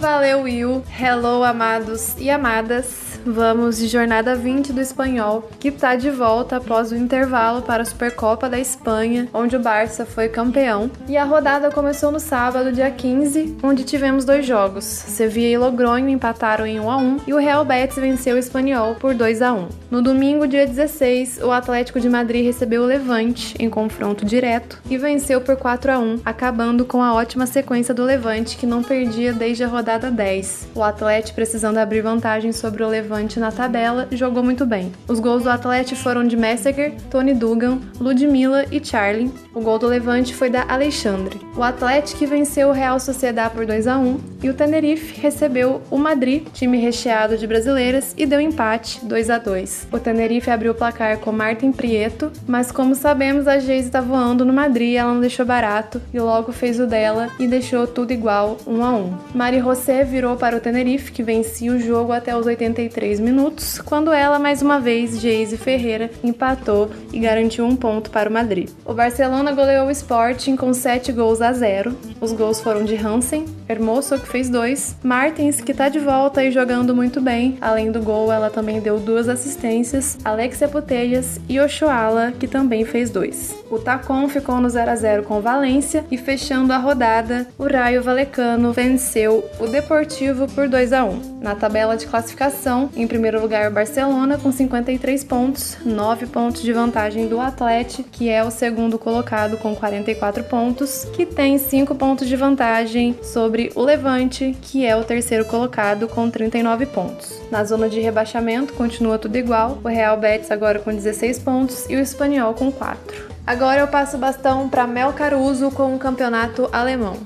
Valeu, 0.00 0.42
Will. 0.42 0.84
Hello, 0.90 1.42
amados 1.42 2.16
e 2.18 2.28
amadas. 2.28 3.05
Vamos 3.30 3.78
de 3.78 3.88
jornada 3.88 4.34
20 4.34 4.72
do 4.72 4.80
espanhol, 4.80 5.48
que 5.58 5.68
está 5.68 5.96
de 5.96 6.10
volta 6.10 6.56
após 6.56 6.92
o 6.92 6.96
intervalo 6.96 7.62
para 7.62 7.82
a 7.82 7.84
Supercopa 7.84 8.48
da 8.48 8.58
Espanha, 8.58 9.28
onde 9.34 9.56
o 9.56 9.60
Barça 9.60 10.06
foi 10.06 10.28
campeão. 10.28 10.90
E 11.08 11.16
a 11.16 11.24
rodada 11.24 11.70
começou 11.70 12.10
no 12.12 12.20
sábado, 12.20 12.72
dia 12.72 12.90
15, 12.90 13.56
onde 13.62 13.84
tivemos 13.84 14.24
dois 14.24 14.46
jogos. 14.46 14.84
Sevilla 14.84 15.46
e 15.46 15.58
Logronho 15.58 16.08
empataram 16.08 16.66
em 16.66 16.78
1 16.78 16.90
a 16.90 16.96
1 16.96 17.16
e 17.26 17.34
o 17.34 17.38
Real 17.38 17.64
Betis 17.64 17.96
venceu 17.96 18.36
o 18.36 18.38
Espanhol 18.38 18.94
por 18.94 19.14
2 19.14 19.42
a 19.42 19.52
1. 19.52 19.68
No 19.90 20.02
domingo, 20.02 20.46
dia 20.46 20.66
16, 20.66 21.40
o 21.42 21.50
Atlético 21.50 22.00
de 22.00 22.08
Madrid 22.08 22.44
recebeu 22.44 22.82
o 22.82 22.86
Levante 22.86 23.54
em 23.58 23.68
confronto 23.68 24.24
direto 24.24 24.80
e 24.88 24.96
venceu 24.96 25.40
por 25.40 25.56
4 25.56 25.92
a 25.92 25.98
1, 25.98 26.20
acabando 26.24 26.84
com 26.84 27.02
a 27.02 27.14
ótima 27.14 27.46
sequência 27.46 27.92
do 27.92 28.04
Levante 28.04 28.56
que 28.56 28.66
não 28.66 28.82
perdia 28.82 29.32
desde 29.32 29.64
a 29.64 29.68
rodada 29.68 30.10
10. 30.10 30.68
O 30.74 30.82
Atlético, 30.82 31.36
precisando 31.36 31.78
abrir 31.78 32.02
vantagem 32.02 32.52
sobre 32.52 32.82
o 32.82 32.88
Levante 32.88 33.15
na 33.40 33.50
tabela, 33.50 34.06
jogou 34.12 34.42
muito 34.42 34.66
bem. 34.66 34.92
Os 35.08 35.20
gols 35.20 35.44
do 35.44 35.50
Atlético 35.50 36.00
foram 36.00 36.26
de 36.26 36.36
Messager, 36.36 36.92
Tony 37.10 37.32
Dugan, 37.32 37.78
Ludmilla 37.98 38.66
e 38.70 38.84
Charlie. 38.84 39.32
O 39.54 39.60
gol 39.60 39.78
do 39.78 39.86
Levante 39.86 40.34
foi 40.34 40.50
da 40.50 40.66
Alexandre. 40.68 41.40
O 41.56 41.62
Atlético 41.62 42.26
venceu 42.26 42.68
o 42.68 42.72
Real 42.72 43.00
Sociedad 43.00 43.50
por 43.50 43.64
2 43.64 43.86
a 43.86 43.98
1 43.98 44.20
e 44.42 44.50
o 44.50 44.54
Tenerife 44.54 45.20
recebeu 45.20 45.80
o 45.90 45.96
Madrid, 45.96 46.46
time 46.52 46.78
recheado 46.78 47.38
de 47.38 47.46
brasileiras, 47.46 48.14
e 48.16 48.26
deu 48.26 48.40
empate 48.40 49.04
2 49.04 49.30
a 49.30 49.38
2. 49.38 49.88
O 49.92 49.98
Tenerife 49.98 50.50
abriu 50.50 50.72
o 50.72 50.74
placar 50.74 51.18
com 51.18 51.32
Martin 51.32 51.72
Prieto, 51.72 52.30
mas 52.46 52.70
como 52.70 52.94
sabemos, 52.94 53.48
a 53.48 53.58
Geise 53.58 53.88
está 53.88 54.00
voando 54.00 54.44
no 54.44 54.52
Madrid 54.52 54.96
ela 54.96 55.12
não 55.12 55.20
deixou 55.20 55.46
barato 55.46 56.00
e 56.12 56.18
logo 56.18 56.52
fez 56.52 56.78
o 56.80 56.86
dela 56.86 57.28
e 57.38 57.46
deixou 57.46 57.86
tudo 57.86 58.12
igual 58.12 58.56
1 58.66 58.84
a 58.84 58.92
1. 58.92 59.14
Mari 59.34 59.60
José 59.60 60.04
virou 60.04 60.36
para 60.36 60.56
o 60.56 60.60
Tenerife, 60.60 61.12
que 61.12 61.22
vencia 61.22 61.72
o 61.72 61.78
jogo 61.78 62.12
até 62.12 62.36
os 62.36 62.46
83 62.46 63.05
minutos, 63.14 63.78
quando 63.78 64.12
ela 64.12 64.38
mais 64.38 64.60
uma 64.62 64.80
vez, 64.80 65.20
Geise 65.20 65.56
Ferreira, 65.56 66.10
empatou 66.22 66.90
e 67.12 67.18
garantiu 67.20 67.64
um 67.64 67.76
ponto 67.76 68.10
para 68.10 68.28
o 68.28 68.32
Madrid. 68.32 68.68
O 68.84 68.92
Barcelona 68.92 69.52
goleou 69.52 69.86
o 69.86 69.90
Sporting 69.90 70.56
com 70.56 70.74
7 70.74 71.12
gols 71.12 71.40
a 71.40 71.52
0. 71.52 71.96
Os 72.20 72.32
gols 72.32 72.60
foram 72.60 72.84
de 72.84 72.96
Hansen, 72.96 73.46
Hermoso 73.68 74.18
que 74.18 74.28
fez 74.28 74.48
dois, 74.48 74.96
Martins 75.02 75.60
que 75.60 75.74
tá 75.74 75.88
de 75.88 75.98
volta 75.98 76.44
e 76.44 76.50
jogando 76.50 76.94
muito 76.94 77.20
bem. 77.20 77.58
Além 77.60 77.90
do 77.90 78.00
gol, 78.00 78.30
ela 78.32 78.50
também 78.50 78.80
deu 78.80 78.98
duas 78.98 79.28
assistências, 79.28 80.18
Alexia 80.24 80.68
Putellas 80.68 81.40
e 81.48 81.58
Oshoala 81.58 82.32
que 82.38 82.46
também 82.46 82.84
fez 82.84 83.10
dois. 83.10 83.56
O 83.70 83.78
Tacon 83.78 84.28
ficou 84.28 84.60
no 84.60 84.68
0 84.68 84.90
a 84.90 84.96
0 84.96 85.22
com 85.24 85.40
Valência 85.40 86.04
e 86.10 86.16
fechando 86.16 86.72
a 86.72 86.78
rodada, 86.78 87.46
o 87.58 87.64
Raio 87.64 88.02
Valecano 88.02 88.72
venceu 88.72 89.44
o 89.58 89.66
Deportivo 89.66 90.46
por 90.48 90.68
2 90.68 90.92
a 90.92 91.04
1. 91.04 91.38
Na 91.40 91.54
tabela 91.54 91.96
de 91.96 92.06
classificação, 92.06 92.90
em 92.96 93.06
primeiro 93.06 93.40
lugar 93.40 93.70
o 93.70 93.74
Barcelona 93.74 94.38
com 94.38 94.50
53 94.50 95.22
pontos, 95.24 95.76
9 95.84 96.26
pontos 96.26 96.62
de 96.62 96.72
vantagem 96.72 97.28
do 97.28 97.40
Atlético, 97.40 98.08
que 98.10 98.28
é 98.28 98.42
o 98.42 98.50
segundo 98.50 98.98
colocado 98.98 99.56
com 99.58 99.74
44 99.74 100.44
pontos, 100.44 101.04
que 101.14 101.26
tem 101.26 101.58
5 101.58 101.94
pontos 101.94 102.26
de 102.26 102.34
vantagem 102.36 103.16
sobre 103.22 103.70
o 103.74 103.82
Levante, 103.82 104.56
que 104.62 104.84
é 104.84 104.96
o 104.96 105.04
terceiro 105.04 105.44
colocado 105.44 106.08
com 106.08 106.30
39 106.30 106.86
pontos. 106.86 107.40
Na 107.50 107.62
zona 107.64 107.88
de 107.88 108.00
rebaixamento 108.00 108.72
continua 108.72 109.18
tudo 109.18 109.36
igual, 109.36 109.78
o 109.84 109.88
Real 109.88 110.16
Betis 110.16 110.50
agora 110.50 110.78
com 110.78 110.94
16 110.94 111.38
pontos 111.40 111.86
e 111.88 111.96
o 111.96 112.00
Espanhol 112.00 112.54
com 112.54 112.72
4. 112.72 113.36
Agora 113.46 113.80
eu 113.80 113.86
passo 113.86 114.16
o 114.16 114.20
bastão 114.20 114.68
para 114.68 114.86
Mel 114.86 115.12
Caruso 115.12 115.70
com 115.70 115.94
o 115.94 115.98
campeonato 115.98 116.68
alemão. 116.72 117.16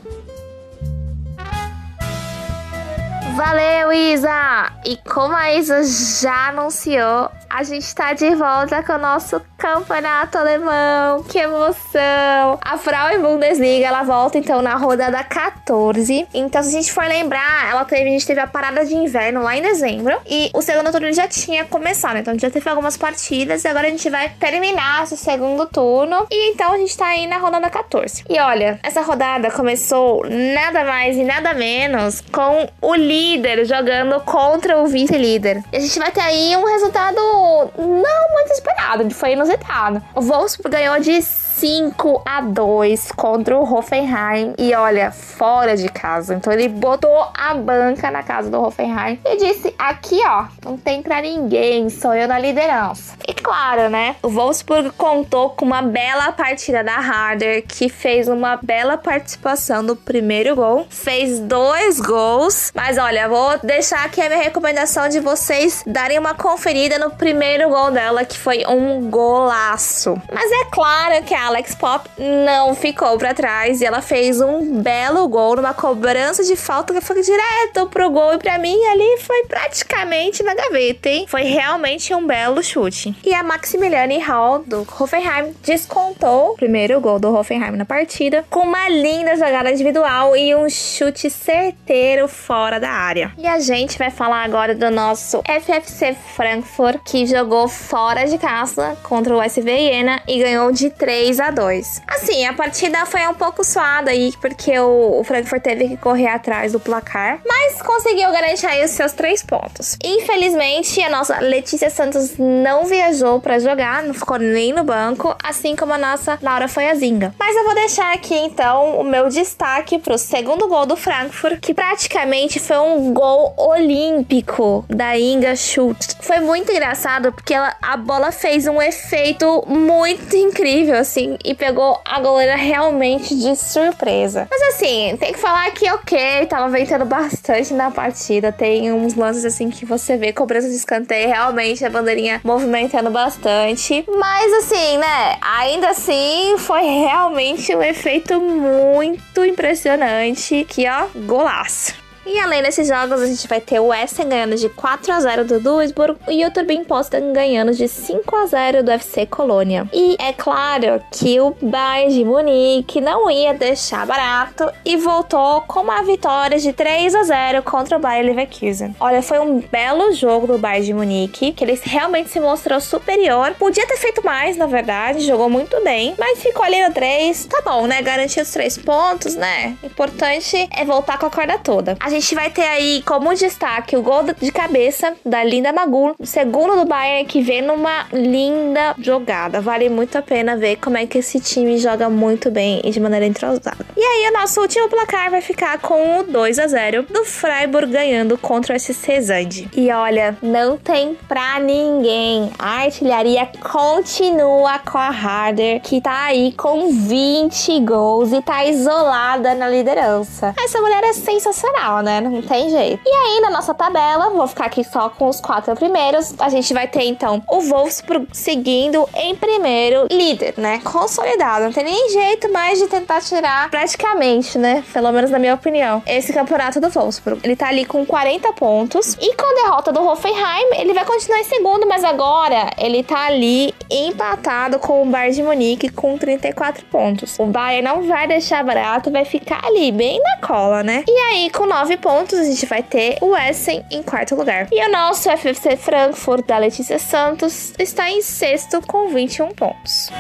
Valeu, 3.35 3.93
Isa! 3.93 4.73
E 4.85 4.97
como 4.97 5.35
a 5.35 5.53
Isa 5.53 5.83
já 5.85 6.49
anunciou, 6.49 7.31
a 7.51 7.65
gente 7.65 7.93
tá 7.93 8.13
de 8.13 8.33
volta 8.37 8.81
com 8.81 8.93
o 8.93 8.99
nosso 8.99 9.43
campeonato 9.59 10.39
alemão. 10.39 11.25
Que 11.25 11.39
emoção! 11.39 12.59
A 12.63 12.79
Frauen 12.79 13.21
Bundesliga, 13.21 13.87
ela 13.87 14.05
volta 14.05 14.39
então 14.39 14.63
na 14.63 14.77
rodada 14.77 15.23
14. 15.25 16.29
Então, 16.33 16.63
se 16.63 16.69
a 16.69 16.73
gente 16.73 16.93
for 16.93 17.05
lembrar, 17.05 17.69
ela 17.69 17.85
teve, 17.85 18.09
a 18.09 18.13
gente 18.13 18.27
teve 18.27 18.41
a 18.41 18.47
parada 18.47 18.85
de 18.87 18.95
inverno 18.95 19.43
lá 19.43 19.57
em 19.57 19.63
dezembro 19.63 20.17
e 20.27 20.51
o 20.55 20.63
segundo 20.63 20.93
turno 20.93 21.13
já 21.13 21.27
tinha 21.27 21.65
começado. 21.65 22.19
Então, 22.19 22.39
já 22.39 22.49
teve 22.49 22.71
algumas 22.71 22.97
partidas 22.97 23.65
e 23.65 23.69
agora 23.69 23.89
a 23.89 23.91
gente 23.91 24.09
vai 24.09 24.29
terminar 24.29 25.03
esse 25.03 25.17
segundo 25.17 25.67
turno. 25.67 26.27
E 26.31 26.53
então 26.53 26.73
a 26.73 26.79
gente 26.79 26.97
tá 26.97 27.07
aí 27.07 27.27
na 27.27 27.39
rodada 27.39 27.69
14. 27.69 28.25
E 28.29 28.39
olha, 28.39 28.79
essa 28.83 29.03
rodada 29.03 29.51
começou 29.51 30.25
nada 30.55 30.85
mais 30.85 31.17
e 31.17 31.25
nada 31.25 31.53
menos 31.53 32.23
com 32.33 32.69
o 32.81 32.95
líder 32.95 33.65
jogando 33.65 34.21
contra 34.21 34.79
o 34.79 34.87
vice-líder. 34.87 35.65
E 35.73 35.77
a 35.77 35.81
gente 35.81 35.99
vai 35.99 36.13
ter 36.13 36.21
aí 36.21 36.57
um 36.57 36.65
resultado 36.65 37.40
não 37.77 38.33
muito 38.33 38.53
esperado, 38.53 39.11
foi 39.11 39.33
inusitado. 39.33 40.03
O 40.15 40.21
Wolfsburg 40.21 40.77
ganhou 40.77 41.01
de 41.01 41.21
5 41.23 42.23
a 42.25 42.41
2 42.41 43.13
contra 43.13 43.55
o 43.55 43.63
Hoffenheim 43.63 44.55
e 44.57 44.75
olha, 44.75 45.11
fora 45.11 45.77
de 45.77 45.91
casa. 45.91 46.35
Então 46.35 46.51
ele 46.51 46.69
botou 46.69 47.29
a 47.35 47.55
banca 47.55 48.11
na 48.11 48.23
casa 48.23 48.49
do 48.49 48.59
Hoffenheim 48.63 49.21
e 49.25 49.37
disse: 49.37 49.75
"Aqui, 49.79 50.19
ó, 50.27 50.47
não 50.65 50.79
tem 50.79 51.03
pra 51.03 51.21
ninguém, 51.21 51.91
sou 51.91 52.15
eu 52.15 52.27
na 52.27 52.39
liderança". 52.39 53.15
E 53.29 53.35
claro, 53.41 53.89
né? 53.89 54.17
O 54.23 54.29
Wolfsburg 54.29 54.91
contou 54.91 55.51
com 55.51 55.65
uma 55.65 55.83
bela 55.83 56.33
partida 56.33 56.85
da 56.85 56.97
Harder, 56.97 57.65
que 57.67 57.89
fez 57.89 58.29
uma 58.29 58.57
bela 58.57 58.97
participação 58.97 59.83
no 59.83 59.97
primeiro 59.97 60.55
gol, 60.55 60.87
fez 60.89 61.39
dois 61.41 62.01
gols. 62.01 62.71
Mas 62.75 62.99
olha, 62.99 63.29
vou 63.29 63.59
deixar 63.63 64.05
aqui 64.05 64.21
a 64.21 64.29
minha 64.29 64.43
recomendação 64.43 65.09
de 65.09 65.21
vocês 65.21 65.83
darem 65.87 66.19
uma 66.19 66.35
conferida 66.35 66.99
no 66.99 67.11
primeiro 67.11 67.69
gol 67.69 67.91
dela, 67.91 68.25
que 68.25 68.39
foi 68.39 68.65
um 68.67 69.11
golaço. 69.11 70.21
Mas 70.33 70.51
é 70.51 70.65
claro 70.71 71.25
que 71.25 71.35
a 71.35 71.47
Alex 71.47 71.75
Pop 71.75 72.09
não 72.19 72.75
ficou 72.75 73.17
para 73.19 73.35
trás 73.35 73.81
e 73.81 73.85
ela 73.85 74.01
fez 74.01 74.41
um 74.41 74.81
belo 74.81 75.27
gol 75.29 75.57
numa 75.57 75.75
cobrança 75.75 76.45
de 76.45 76.57
falta 76.57 76.93
que 76.93 77.01
foi 77.01 77.23
direto 77.23 77.87
pro 77.89 78.11
gol 78.11 78.35
e 78.35 78.39
para 78.39 78.59
mim 78.59 78.79
ali 78.87 79.19
foi 79.19 79.45
praticamente 79.45 80.43
na 80.43 80.55
gaveta, 80.55 81.09
hein? 81.09 81.27
Foi 81.29 81.43
realmente 81.43 82.15
um 82.15 82.27
belo 82.27 82.63
chute. 82.63 83.15
E 83.25 83.30
a 83.35 83.43
Maximiliane 83.43 84.19
Hall 84.19 84.65
do 84.67 84.87
Hoffenheim 84.99 85.55
descontou 85.63 86.53
o 86.53 86.57
primeiro 86.57 87.01
gol 87.01 87.19
do 87.19 87.35
Hoffenheim 87.35 87.77
na 87.77 87.85
partida 87.85 88.45
com 88.51 88.61
uma 88.61 88.89
linda 88.89 89.37
jogada 89.37 89.71
individual 89.71 90.37
e 90.37 90.55
um 90.55 90.69
chute 90.69 91.31
certeiro 91.31 92.29
fora 92.29 92.81
da 92.81 92.91
área. 92.91 93.33
E 93.39 93.47
a 93.47 93.59
gente 93.59 93.99
vai 93.99 94.11
falar 94.11 94.43
agora 94.43 94.75
do 94.75 94.91
nosso 94.91 95.43
FFC 95.43 96.17
Frankfurt 96.35 97.01
que 97.05 97.27
jogou 97.27 97.69
fora 97.69 98.27
de 98.27 98.39
casa 98.39 98.97
contra 99.03 99.37
o 99.37 99.43
SV 99.43 99.71
Iena 99.71 100.23
e 100.27 100.39
ganhou 100.39 100.73
de 100.73 100.91
3 100.91 101.41
a 101.41 101.51
2. 101.51 102.03
Assim, 102.09 102.45
a 102.47 102.53
partida 102.53 103.07
foi 103.07 103.27
um 103.27 103.35
pouco 103.35 103.63
suada 103.65 104.11
aí, 104.11 104.33
porque 104.41 104.79
o, 104.79 105.23
Frankfurt 105.25 105.63
teve 105.63 105.89
que 105.89 105.97
correr 105.97 106.29
atrás 106.29 106.73
do 106.73 106.81
placar, 106.81 107.41
mas 107.47 107.81
conseguiu 107.83 108.31
garantir 108.33 108.85
os 108.85 108.91
seus 108.91 109.13
três 109.13 109.43
pontos. 109.43 109.97
Infelizmente, 110.03 111.01
a 111.03 111.11
nossa 111.11 111.39
Letícia 111.41 111.91
Santos 111.91 112.37
não 112.39 112.87
viajou 112.87 113.20
para 113.41 113.59
jogar, 113.59 114.03
não 114.03 114.15
ficou 114.15 114.39
nem 114.39 114.73
no 114.73 114.85
banco, 114.85 115.35
assim 115.43 115.77
como 115.77 115.93
a 115.93 115.99
nossa 115.99 116.39
Laura 116.43 116.69
Foiazinga. 116.69 117.35
Mas 117.39 117.57
eu 117.57 117.65
vou 117.65 117.75
deixar 117.75 118.15
aqui 118.15 118.35
então 118.35 118.99
o 119.01 119.05
meu 119.05 119.29
destaque 119.29 119.99
pro 119.99 120.17
segundo 120.17 120.69
gol 120.69 120.87
do 120.87 120.97
Frankfurt, 120.97 121.61
que 121.61 121.75
praticamente 121.75 122.59
foi 122.59 122.79
um 122.79 123.13
gol 123.13 123.55
olímpico 123.57 124.85
da 124.89 125.19
Inga 125.19 125.55
Schultz. 125.57 126.17
Foi 126.21 126.41
muito 126.41 126.71
engraçado 126.71 127.33
porque 127.33 127.55
ela, 127.55 127.75
a 127.83 127.97
bola 127.97 128.33
fez 128.33 128.67
um 128.67 128.81
efeito 128.81 129.65
muito 129.67 130.37
incrível, 130.37 130.97
assim, 130.97 131.37
e 131.45 131.55
pegou 131.55 132.01
a 132.05 132.21
goleira 132.21 132.57
realmente 132.57 133.35
de 133.35 133.55
surpresa. 133.57 134.47
Mas 134.51 134.63
assim, 134.75 135.17
tem 135.19 135.33
que 135.33 135.39
falar 135.39 135.71
que 135.73 135.91
ok, 135.91 136.47
tava 136.47 136.69
ventando 136.69 137.05
bastante 137.05 137.75
na 137.75 137.91
partida. 137.91 138.53
Tem 138.53 138.93
uns 138.93 139.15
lances 139.15 139.45
assim 139.45 139.71
que 139.71 139.85
você 139.85 140.17
vê 140.17 140.33
cobrança 140.33 140.69
de 140.69 140.75
escanteio, 140.75 141.29
realmente 141.29 141.85
a 141.85 141.91
bandeirinha 141.91 142.41
movimentando 142.45 143.10
bastante. 143.11 144.05
Mas 144.09 144.53
assim, 144.55 144.99
né? 144.99 145.37
Ainda 145.41 145.91
assim, 145.91 146.57
foi 146.59 146.83
realmente 146.83 147.75
um 147.75 147.83
efeito 147.83 148.41
muito 148.41 149.45
impressionante. 149.45 150.65
Que 150.69 150.89
ó, 150.89 151.07
golaço. 151.27 151.95
E 152.27 152.39
além 152.39 152.63
desses 152.63 152.87
jogos, 152.87 153.21
a 153.21 153.27
gente 153.27 153.49
vai 153.49 153.61
ter 153.61 153.81
o 153.81 153.93
Essen 153.93 154.29
ganhando 154.29 154.57
de 154.57 154.69
4 154.69 155.13
a 155.13 155.21
0 155.21 155.45
do 155.45 155.61
Duisburg 155.61 156.19
e 156.29 156.45
o 156.45 156.51
Turbin 156.51 156.85
Potsdam 156.85 157.33
ganhando 157.33 157.73
de 157.73 157.89
5 157.89 158.37
a 158.37 158.47
0 158.47 158.83
do 158.83 158.91
FC 158.91 159.25
Colônia. 159.27 159.89
E 159.93 160.17
é 160.19 160.33
claro 160.33 161.03
que 161.11 161.41
o 161.41 161.57
Bayern 161.63 162.15
de 162.15 162.25
Munique 162.25 163.01
não 163.01 163.31
ia 163.31 163.55
deixar 163.55 164.07
barato 164.07 164.71
e 164.85 164.97
voltou 164.99 165.63
com 165.63 165.81
uma 165.81 166.03
vitória 166.03 166.59
de 166.59 166.73
3 166.73 167.15
a 167.15 167.23
0 167.23 167.63
contra 167.63 167.97
o 167.97 168.01
Bayern 168.01 168.29
Leverkusen. 168.29 168.95
Olha, 169.01 169.23
foi 169.23 169.39
um 169.39 169.61
belo 169.61 170.13
jogo 170.13 170.47
do 170.47 170.59
Bayern 170.59 170.87
de 170.87 170.95
Munique, 170.95 171.53
que 171.53 171.65
ele 171.65 171.81
realmente 171.83 172.29
se 172.29 172.39
mostrou 172.39 172.81
superior. 172.81 173.55
Podia 173.59 173.87
ter 173.87 173.97
feito 173.97 174.25
mais, 174.25 174.57
na 174.57 174.67
verdade, 174.67 175.27
jogou 175.27 175.49
muito 175.49 175.83
bem, 175.83 176.15
mas 176.19 176.43
ficou 176.43 176.65
ali 176.65 176.87
no 176.87 176.93
3. 176.93 177.47
Tá 177.47 177.63
bom, 177.65 177.87
né? 177.87 178.03
Garantiu 178.03 178.43
os 178.43 178.51
3 178.51 178.79
pontos, 178.79 179.35
né? 179.35 179.77
Importante 179.83 180.69
é 180.71 180.85
voltar 180.85 181.19
com 181.19 181.27
a 181.27 181.31
corda 181.31 181.59
toda. 181.59 181.97
A 181.99 182.10
gente 182.11 182.35
vai 182.35 182.51
ter 182.51 182.67
aí 182.67 183.03
como 183.07 183.35
destaque 183.35 183.97
o 183.97 184.03
gol 184.03 184.25
de 184.39 184.53
cabeça 184.53 185.15
da 185.25 185.43
Linda 185.43 185.73
Magul, 185.73 186.15
segundo 186.23 186.77
do 186.77 186.85
Bayern 186.85 187.25
que 187.25 187.41
vem 187.41 187.63
numa 187.63 188.07
linda 188.13 188.95
jogada. 188.99 189.61
Vale 189.61 189.89
muito 189.89 190.17
a 190.17 190.23
pena 190.23 190.57
ver 190.57 190.77
como 190.77 190.97
é 190.97 191.07
que 191.07 191.19
esse 191.19 191.41
time 191.41 191.79
joga 191.79 192.11
muito 192.11 192.51
bem 192.51 192.81
e 192.85 192.91
de 192.91 193.01
maneira 193.01 193.27
entrosada. 193.27 193.87
E 193.97 194.01
aí 194.01 194.31
o 194.31 194.39
nosso 194.39 194.61
último 194.61 194.89
placar 194.89 195.31
vai 195.31 195.41
ficar 195.41 195.79
com 195.79 196.19
o 196.19 196.23
2 196.25 196.59
a 196.59 196.67
0 196.67 197.05
do 197.05 197.25
Freiburg 197.25 197.91
ganhando 197.93 198.37
contra 198.37 198.75
o 198.75 198.79
SC 198.79 199.21
Zand. 199.21 199.69
E 199.77 199.91
olha, 199.91 200.37
não 200.43 200.77
tem 200.77 201.17
pra 201.29 201.59
ninguém. 201.61 202.51
A 202.59 202.83
artilharia 202.83 203.49
continua 203.61 204.79
com 204.79 204.99
a 204.99 205.09
Harder, 205.09 205.81
que 205.81 206.01
tá 206.01 206.25
aí 206.25 206.53
com 206.53 206.91
20 206.91 207.81
gols 207.81 208.33
e 208.33 208.43
tá 208.43 208.65
isolada 208.65 209.55
na 209.55 209.69
liderança. 209.69 210.55
Essa 210.59 210.81
mulher 210.81 211.05
é 211.05 211.13
sensacional, 211.13 212.00
né? 212.03 212.21
Não 212.21 212.43
tem 212.43 212.71
jeito. 212.71 213.01
E 213.05 213.11
aí, 213.11 213.41
na 213.41 213.51
nossa 213.51 213.75
tabela, 213.75 214.31
vou 214.31 214.47
ficar 214.47 214.67
aqui 214.67 214.85
só 214.85 215.09
com 215.09 215.29
os 215.29 215.41
quatro 215.41 215.75
primeiros. 215.75 216.35
A 216.39 216.49
gente 216.49 216.73
vai 216.73 216.87
ter 216.87 217.05
então 217.05 217.43
o 217.49 217.61
Wolfsburg 217.61 218.29
seguindo 218.33 219.09
em 219.15 219.35
primeiro, 219.35 220.07
líder, 220.11 220.55
né? 220.57 220.81
Consolidado. 220.85 221.65
Não 221.65 221.73
tem 221.73 221.85
nem 221.85 222.11
jeito 222.11 222.53
mais 222.53 222.79
de 222.79 222.87
tentar 222.87 223.21
tirar 223.21 223.71
praticamente, 223.71 224.59
né? 224.59 224.85
Pelo 224.93 225.11
menos 225.13 225.31
na 225.31 225.39
minha 225.39 225.55
opinião, 225.55 226.03
esse 226.07 226.33
campeonato 226.33 226.81
do 226.81 226.89
Wolfsburg. 226.89 227.41
Ele 227.43 227.57
tá 227.57 227.69
ali 227.69 227.85
com 227.85 228.05
40 228.05 228.53
pontos. 228.53 229.17
E 229.21 229.35
com 229.35 229.47
a 229.47 229.63
derrota 229.63 229.93
do 229.93 230.01
Hoffenheim, 230.07 230.71
ele 230.79 230.93
vai 230.93 231.05
continuar 231.05 231.41
em 231.41 231.45
segundo, 231.45 231.87
mas 231.87 232.05
agora 232.05 232.71
ele 232.79 233.03
tá 233.03 233.27
ali 233.27 233.75
empatado 233.91 234.79
com 234.79 235.03
o 235.03 235.07
Bayern 235.07 235.35
de 235.35 235.43
Munique 235.43 235.89
com 235.89 236.17
34 236.17 236.85
pontos. 236.87 237.39
O 237.39 237.47
Bayern 237.47 237.83
não 237.83 238.07
vai 238.07 238.27
deixar 238.27 238.65
barato, 238.65 239.11
vai 239.11 239.25
ficar 239.25 239.65
ali 239.65 239.91
bem 239.91 240.21
na 240.21 240.47
cola, 240.47 240.83
né? 240.83 241.05
E 241.07 241.13
aí, 241.13 241.51
com 241.51 241.67
9 241.67 241.90
pontos, 241.97 242.39
a 242.39 242.45
gente 242.45 242.67
vai 242.67 242.83
ter 242.83 243.19
o 243.21 243.37
Essen 243.37 243.85
em 243.91 244.03
quarto 244.03 244.35
lugar. 244.35 244.69
E 244.73 244.87
o 244.87 244.91
nosso 244.91 245.31
FFC 245.31 245.77
Frankfurt 245.77 246.47
da 246.47 246.59
Letícia 246.59 246.99
Santos 246.99 247.73
está 247.79 248.11
em 248.11 248.23
sexto 248.23 248.81
com 248.87 249.09
21 249.09 249.49
pontos. 249.53 250.11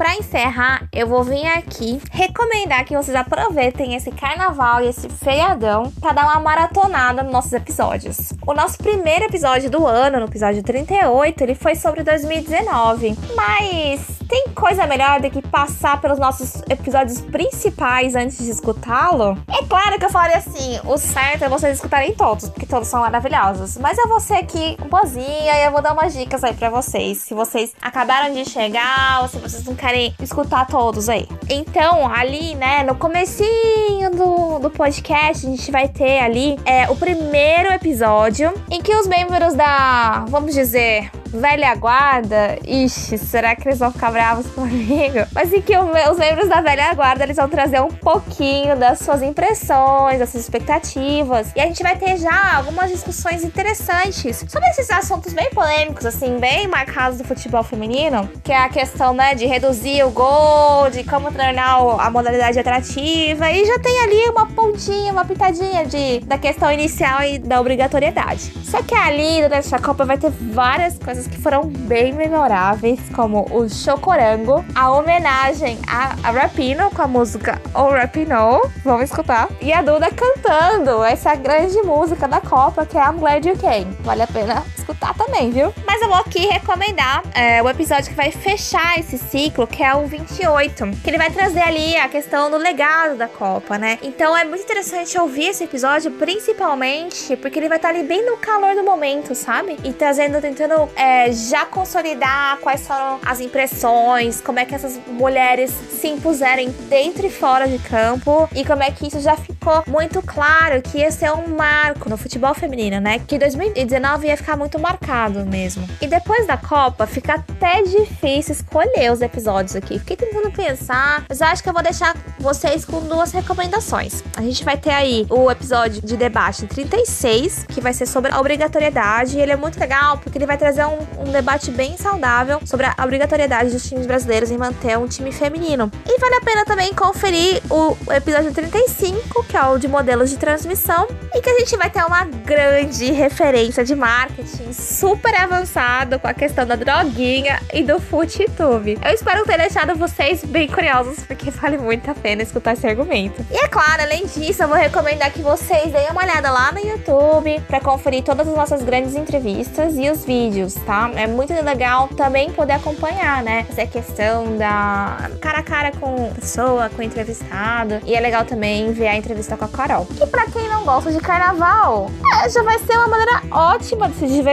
Para 0.00 0.16
encerrar, 0.16 0.88
eu 0.94 1.06
vou 1.06 1.22
vir 1.22 1.46
aqui 1.46 2.00
recomendar 2.10 2.86
que 2.86 2.96
vocês 2.96 3.14
aproveitem 3.14 3.94
esse 3.94 4.10
carnaval 4.10 4.82
e 4.82 4.88
esse 4.88 5.06
feriadão 5.10 5.92
para 6.00 6.14
dar 6.14 6.24
uma 6.24 6.40
maratonada 6.40 7.22
nos 7.22 7.30
nossos 7.30 7.52
episódios. 7.52 8.32
O 8.46 8.54
nosso 8.54 8.78
primeiro 8.78 9.26
episódio 9.26 9.68
do 9.68 9.86
ano, 9.86 10.18
no 10.18 10.24
episódio 10.24 10.62
38, 10.62 11.42
ele 11.42 11.54
foi 11.54 11.74
sobre 11.74 12.02
2019. 12.02 13.14
Mas 13.36 14.20
tem 14.26 14.46
coisa 14.54 14.86
melhor 14.86 15.20
do 15.20 15.28
que 15.28 15.42
passar 15.42 16.00
pelos 16.00 16.18
nossos 16.18 16.62
episódios 16.70 17.20
principais 17.20 18.14
antes 18.14 18.38
de 18.38 18.50
escutá-lo? 18.50 19.36
É 19.48 19.62
claro 19.66 19.98
que 19.98 20.04
eu 20.06 20.10
falaria 20.10 20.38
assim, 20.38 20.80
o 20.84 20.96
certo 20.96 21.44
é 21.44 21.48
vocês 21.48 21.76
escutarem 21.76 22.14
todos, 22.14 22.48
porque 22.48 22.64
todos 22.64 22.88
são 22.88 23.00
maravilhosos. 23.00 23.76
Mas 23.76 23.98
eu 23.98 24.08
vou 24.08 24.20
ser 24.20 24.36
aqui 24.36 24.78
boazinha 24.88 25.56
e 25.56 25.66
eu 25.66 25.72
vou 25.72 25.82
dar 25.82 25.92
umas 25.92 26.14
dicas 26.14 26.42
aí 26.42 26.54
para 26.54 26.70
vocês. 26.70 27.18
Se 27.18 27.34
vocês 27.34 27.74
acabaram 27.82 28.32
de 28.32 28.48
chegar 28.48 29.20
ou 29.20 29.28
se 29.28 29.36
vocês 29.36 29.64
não 29.64 29.74
querem 29.74 29.89
escutar 30.20 30.66
todos 30.66 31.08
aí. 31.08 31.26
Então, 31.48 32.08
ali, 32.12 32.54
né, 32.54 32.82
no 32.82 32.94
comecinho 32.94 34.10
do, 34.10 34.58
do 34.58 34.70
podcast, 34.70 35.46
a 35.46 35.50
gente 35.50 35.70
vai 35.70 35.88
ter 35.88 36.18
ali 36.20 36.58
é, 36.64 36.88
o 36.90 36.96
primeiro 36.96 37.72
episódio 37.72 38.52
em 38.70 38.80
que 38.82 38.94
os 38.94 39.06
membros 39.06 39.54
da, 39.54 40.24
vamos 40.28 40.54
dizer, 40.54 41.10
velha 41.32 41.74
guarda, 41.74 42.58
ixi, 42.66 43.16
será 43.18 43.54
que 43.54 43.68
eles 43.68 43.78
vão 43.78 43.92
ficar 43.92 44.10
bravos 44.10 44.46
comigo? 44.48 45.26
Mas 45.32 45.52
em 45.52 45.62
que 45.62 45.76
os 45.76 46.18
membros 46.18 46.48
da 46.48 46.60
velha 46.60 46.92
guarda, 46.94 47.24
eles 47.24 47.36
vão 47.36 47.48
trazer 47.48 47.80
um 47.80 47.88
pouquinho 47.88 48.76
das 48.76 48.98
suas 48.98 49.22
impressões, 49.22 50.18
das 50.18 50.30
suas 50.30 50.44
expectativas. 50.44 51.52
E 51.54 51.60
a 51.60 51.66
gente 51.66 51.82
vai 51.82 51.96
ter 51.96 52.16
já 52.16 52.56
algumas 52.56 52.90
discussões 52.90 53.44
interessantes 53.44 54.44
sobre 54.48 54.68
esses 54.70 54.90
assuntos 54.90 55.32
bem 55.32 55.50
polêmicos, 55.50 56.04
assim, 56.04 56.38
bem 56.38 56.66
marcados 56.66 57.18
do 57.18 57.24
futebol 57.24 57.62
feminino, 57.62 58.28
que 58.42 58.52
é 58.52 58.58
a 58.58 58.68
questão, 58.68 59.14
né, 59.14 59.34
de 59.34 59.46
reduzir 59.46 60.02
o 60.04 60.10
gol, 60.10 60.90
de 60.90 61.04
como 61.04 61.32
tornar 61.32 61.78
a 61.98 62.10
modalidade 62.10 62.58
atrativa. 62.58 63.50
E 63.50 63.64
já 63.64 63.78
tem 63.78 64.00
ali 64.02 64.30
uma 64.30 64.46
pontinha, 64.46 65.12
uma 65.12 65.24
pitadinha 65.24 65.86
de, 65.86 66.20
da 66.20 66.38
questão 66.38 66.70
inicial 66.72 67.22
e 67.22 67.38
da 67.38 67.60
obrigatoriedade. 67.60 68.52
Só 68.64 68.82
que 68.82 68.94
ali, 68.94 69.48
nessa 69.48 69.78
Copa, 69.78 70.04
vai 70.04 70.18
ter 70.18 70.30
várias 70.30 70.98
coisas 70.98 71.19
que 71.26 71.38
foram 71.38 71.66
bem 71.66 72.12
memoráveis, 72.12 73.00
como 73.14 73.46
o 73.50 73.68
Chocorango, 73.68 74.64
a 74.74 74.90
homenagem 74.92 75.78
a, 75.86 76.16
a 76.22 76.30
Rapino 76.30 76.90
com 76.90 77.02
a 77.02 77.08
música 77.08 77.60
O 77.74 77.90
Rapino, 77.90 78.62
vamos 78.84 79.04
escutar, 79.04 79.48
e 79.60 79.72
a 79.72 79.82
Duda 79.82 80.10
cantando 80.10 81.02
essa 81.04 81.34
grande 81.34 81.80
música 81.82 82.26
da 82.26 82.40
Copa, 82.40 82.84
que 82.86 82.98
é 82.98 83.02
I'm 83.02 83.18
Glad 83.18 83.46
You 83.46 83.56
Came. 83.56 83.96
Vale 84.02 84.22
a 84.22 84.26
pena 84.26 84.62
escutar 84.90 85.14
também, 85.14 85.50
viu? 85.50 85.72
Mas 85.86 86.00
eu 86.02 86.08
vou 86.08 86.16
aqui 86.16 86.46
recomendar 86.46 87.22
é, 87.34 87.62
o 87.62 87.68
episódio 87.68 88.10
que 88.10 88.16
vai 88.16 88.30
fechar 88.30 88.98
esse 88.98 89.18
ciclo, 89.18 89.66
que 89.66 89.82
é 89.82 89.94
o 89.94 90.06
28, 90.06 90.90
que 91.02 91.10
ele 91.10 91.18
vai 91.18 91.30
trazer 91.30 91.60
ali 91.60 91.96
a 91.96 92.08
questão 92.08 92.50
do 92.50 92.56
legado 92.56 93.16
da 93.16 93.28
Copa, 93.28 93.76
né? 93.78 93.98
Então 94.02 94.36
é 94.36 94.44
muito 94.44 94.62
interessante 94.62 95.18
ouvir 95.18 95.48
esse 95.48 95.64
episódio, 95.64 96.10
principalmente 96.12 97.36
porque 97.36 97.58
ele 97.58 97.68
vai 97.68 97.76
estar 97.78 97.90
ali 97.90 98.02
bem 98.02 98.24
no 98.24 98.36
calor 98.38 98.74
do 98.74 98.82
momento, 98.82 99.34
sabe? 99.34 99.76
E 99.84 99.92
trazendo, 99.92 100.40
tentando 100.40 100.88
é, 100.96 101.10
é, 101.20 101.32
já 101.32 101.66
consolidar 101.66 102.58
quais 102.58 102.86
foram 102.86 103.18
as 103.26 103.40
impressões, 103.40 104.40
como 104.40 104.58
é 104.58 104.64
que 104.64 104.74
essas 104.74 104.98
mulheres 105.06 105.70
se 105.70 106.08
impuseram 106.08 106.72
dentro 106.88 107.26
e 107.26 107.30
fora 107.30 107.68
de 107.68 107.78
campo 107.78 108.48
e 108.54 108.64
como 108.64 108.82
é 108.82 108.90
que 108.90 109.06
isso 109.06 109.20
já 109.20 109.36
ficou 109.36 109.82
muito 109.86 110.22
claro 110.22 110.80
que 110.80 110.98
ia 110.98 111.10
ser 111.10 111.30
um 111.32 111.48
marco 111.56 112.08
no 112.08 112.16
futebol 112.16 112.54
feminino, 112.54 113.00
né? 113.00 113.18
Que 113.26 113.38
2019 113.38 114.28
ia 114.28 114.36
ficar 114.36 114.56
muito 114.56 114.78
marcado 114.80 115.44
mesmo. 115.44 115.88
E 116.00 116.06
depois 116.06 116.46
da 116.46 116.56
Copa, 116.56 117.06
fica 117.06 117.34
até 117.34 117.82
difícil 117.82 118.54
escolher 118.54 119.12
os 119.12 119.20
episódios 119.20 119.76
aqui. 119.76 119.98
Fiquei 119.98 120.16
tentando 120.16 120.50
pensar, 120.50 121.24
mas 121.28 121.40
eu 121.40 121.46
acho 121.46 121.62
que 121.62 121.68
eu 121.68 121.72
vou 121.72 121.82
deixar 121.82 122.16
vocês 122.38 122.84
com 122.84 123.00
duas 123.00 123.32
recomendações. 123.32 124.22
A 124.36 124.42
gente 124.42 124.64
vai 124.64 124.76
ter 124.76 124.90
aí 124.90 125.26
o 125.28 125.50
episódio 125.50 126.02
de 126.02 126.16
debate 126.16 126.66
36, 126.66 127.66
que 127.68 127.80
vai 127.80 127.92
ser 127.92 128.06
sobre 128.06 128.32
a 128.32 128.40
obrigatoriedade, 128.40 129.36
e 129.36 129.40
ele 129.40 129.52
é 129.52 129.56
muito 129.56 129.78
legal 129.78 130.18
porque 130.18 130.38
ele 130.38 130.46
vai 130.46 130.56
trazer 130.56 130.84
um 130.84 131.00
um, 131.18 131.30
debate 131.30 131.70
bem 131.70 131.96
saudável 131.96 132.60
sobre 132.64 132.86
a 132.86 132.94
obrigatoriedade 133.04 133.70
dos 133.70 133.88
times 133.88 134.06
brasileiros 134.06 134.50
em 134.50 134.58
manter 134.58 134.98
um 134.98 135.06
time 135.06 135.32
feminino. 135.32 135.90
E 136.06 136.18
vale 136.18 136.34
a 136.36 136.40
pena 136.40 136.64
também 136.64 136.92
conferir 136.94 137.62
o 137.70 137.96
episódio 138.12 138.52
35, 138.52 139.44
que 139.44 139.56
é 139.56 139.62
o 139.66 139.78
de 139.78 139.88
modelos 139.88 140.30
de 140.30 140.36
transmissão, 140.36 141.06
e 141.34 141.40
que 141.40 141.50
a 141.50 141.58
gente 141.58 141.76
vai 141.76 141.90
ter 141.90 142.04
uma 142.04 142.24
grande 142.24 143.10
referência 143.12 143.84
de 143.84 143.94
marketing 143.94 144.59
super 144.72 145.34
avançado 145.34 146.18
com 146.18 146.28
a 146.28 146.34
questão 146.34 146.66
da 146.66 146.76
droguinha 146.76 147.60
e 147.72 147.82
do 147.82 148.00
FootTube. 148.00 148.98
Eu 149.04 149.12
espero 149.12 149.44
ter 149.44 149.58
deixado 149.58 149.94
vocês 149.94 150.44
bem 150.44 150.68
curiosos, 150.68 151.20
porque 151.24 151.50
vale 151.52 151.78
muito 151.78 152.10
a 152.10 152.14
pena 152.14 152.42
escutar 152.42 152.74
esse 152.74 152.86
argumento. 152.86 153.44
E 153.50 153.56
é 153.56 153.68
claro, 153.68 154.02
além 154.02 154.26
disso, 154.26 154.62
eu 154.62 154.68
vou 154.68 154.76
recomendar 154.76 155.32
que 155.32 155.42
vocês 155.42 155.92
deem 155.92 156.10
uma 156.10 156.22
olhada 156.22 156.50
lá 156.50 156.72
no 156.72 156.78
YouTube 156.78 157.60
para 157.66 157.80
conferir 157.80 158.22
todas 158.22 158.46
as 158.46 158.54
nossas 158.54 158.82
grandes 158.82 159.14
entrevistas 159.14 159.96
e 159.96 160.10
os 160.10 160.24
vídeos, 160.24 160.74
tá? 160.86 161.10
É 161.16 161.26
muito 161.26 161.52
legal 161.52 162.08
também 162.08 162.50
poder 162.50 162.74
acompanhar, 162.74 163.42
né? 163.42 163.66
Essa 163.68 163.86
questão 163.86 164.56
da 164.56 165.30
cara 165.40 165.58
a 165.58 165.62
cara 165.62 165.92
com 165.92 166.32
pessoa, 166.34 166.90
com 166.90 167.02
entrevistado. 167.02 168.00
E 168.04 168.14
é 168.14 168.20
legal 168.20 168.44
também 168.44 168.92
ver 168.92 169.08
a 169.08 169.16
entrevista 169.16 169.56
com 169.56 169.64
a 169.64 169.68
Carol. 169.68 170.06
E 170.20 170.26
para 170.26 170.46
quem 170.46 170.68
não 170.68 170.84
gosta 170.84 171.12
de 171.12 171.18
carnaval, 171.18 172.10
é, 172.42 172.48
já 172.48 172.62
vai 172.62 172.78
ser 172.80 172.94
uma 172.94 173.08
maneira 173.08 173.42
ótima 173.50 174.08
de 174.08 174.16
se 174.16 174.26
divertir 174.26 174.49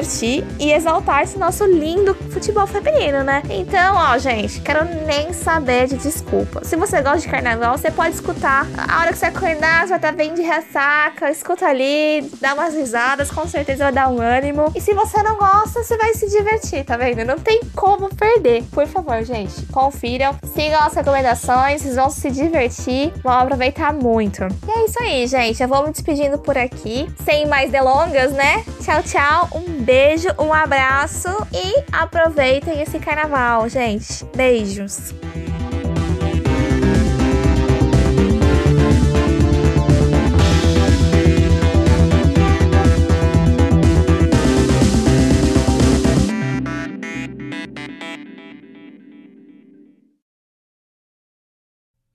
e 0.60 0.72
exaltar 0.72 1.24
esse 1.24 1.38
nosso 1.38 1.66
lindo 1.66 2.14
futebol 2.32 2.68
feminino, 2.68 3.24
né? 3.24 3.42
Então, 3.50 3.96
ó, 3.96 4.18
gente, 4.18 4.62
quero 4.62 4.86
nem 5.06 5.34
saber 5.34 5.88
de 5.88 5.98
desculpa. 5.98 6.64
Se 6.64 6.76
você 6.76 7.02
gosta 7.02 7.20
de 7.20 7.28
carnaval, 7.28 7.78
você 7.78 7.90
pode 7.90 8.16
escutar. 8.16 8.68
A 8.78 9.02
hora 9.02 9.12
que 9.12 9.18
você 9.18 9.26
acordar, 9.26 9.82
você 9.82 9.90
vai 9.90 9.98
estar 9.98 10.12
bem 10.12 10.34
de 10.34 10.42
ressaca, 10.42 11.30
escuta 11.30 11.66
ali, 11.66 12.30
dá 12.40 12.54
umas 12.54 12.76
risadas, 12.76 13.32
com 13.32 13.48
certeza 13.48 13.86
vai 13.86 13.94
dar 13.94 14.10
um 14.10 14.22
ânimo. 14.22 14.72
E 14.76 14.82
se 14.82 14.94
você 14.94 15.22
não 15.24 15.38
gosta, 15.38 15.84
você 15.84 15.98
vai 15.98 16.14
se 16.14 16.30
divertir, 16.30 16.84
tá 16.86 16.98
vendo? 16.98 17.26
Não 17.26 17.40
tem 17.40 17.62
como 17.76 18.14
perder. 18.14 18.64
Por 18.72 18.88
favor, 18.88 19.24
gente, 19.24 19.66
confiram, 19.68 20.36
sigam 20.54 20.82
as 20.82 20.94
recomendações, 20.94 21.82
vocês 21.82 21.96
vão 21.96 22.10
se 22.10 22.32
divertir, 22.32 23.14
vão 23.24 23.34
aproveitar 23.34 23.94
muito. 23.94 24.44
E 24.68 24.72
é 24.72 24.86
isso 24.86 25.02
aí, 25.02 25.28
gente. 25.28 25.62
Eu 25.62 25.70
vou 25.70 25.84
me 25.84 25.92
despedindo 25.92 26.38
por 26.38 26.58
aqui, 26.58 27.08
sem 27.24 27.46
mais 27.48 27.72
delongas, 27.72 28.32
né? 28.32 28.64
Tchau, 28.84 29.04
tchau. 29.04 29.50
Um 29.54 29.84
beijo, 29.88 30.28
um 30.38 30.54
abraço 30.54 31.30
e 31.54 31.82
aproveitem 31.94 32.82
esse 32.82 33.00
carnaval, 33.00 33.70
gente. 33.70 34.26
Beijos. 34.36 35.14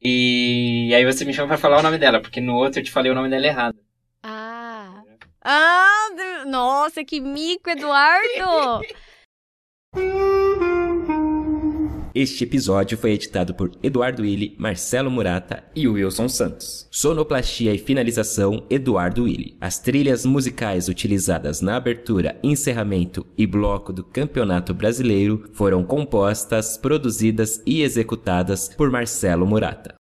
E 0.05 0.93
aí 0.95 1.05
você 1.07 1.25
me 1.25 1.33
chama 1.33 1.49
pra 1.49 1.57
falar 1.57 1.79
o 1.79 1.83
nome 1.83 1.97
dela, 1.97 2.21
porque 2.21 2.41
no 2.41 2.55
outro 2.55 2.81
eu 2.81 2.85
te 2.85 2.91
falei 2.91 3.11
o 3.11 3.15
nome 3.15 3.31
dela 3.31 3.47
errado. 3.47 3.82
Ah. 5.45 5.93
Nossa, 6.47 7.05
que 7.05 7.21
mico, 7.21 7.71
Eduardo! 7.71 8.83
Este 12.15 12.45
episódio 12.45 12.99
foi 12.99 13.13
editado 13.13 13.55
por 13.55 13.73
Eduardo 13.83 14.21
Willi, 14.21 14.55
Marcelo 14.59 15.11
Murata 15.11 15.65
e 15.75 15.89
Wilson 15.89 16.29
Santos. 16.29 16.87
Sonoplastia 16.91 17.75
e 17.75 17.79
finalização 17.79 18.67
Eduardo 18.69 19.25
Willi. 19.25 19.57
As 19.59 19.79
trilhas 19.79 20.27
musicais 20.27 20.89
utilizadas 20.89 21.63
na 21.63 21.77
abertura, 21.77 22.39
encerramento 22.43 23.27
e 23.37 23.47
bloco 23.47 23.95
do 23.95 24.05
Campeonato 24.05 24.75
Brasileiro 24.75 25.49
foram 25.55 25.83
compostas, 25.83 26.77
produzidas 26.77 27.63
e 27.65 27.81
executadas 27.81 28.69
por 28.69 28.91
Marcelo 28.91 29.47
Murata. 29.47 29.95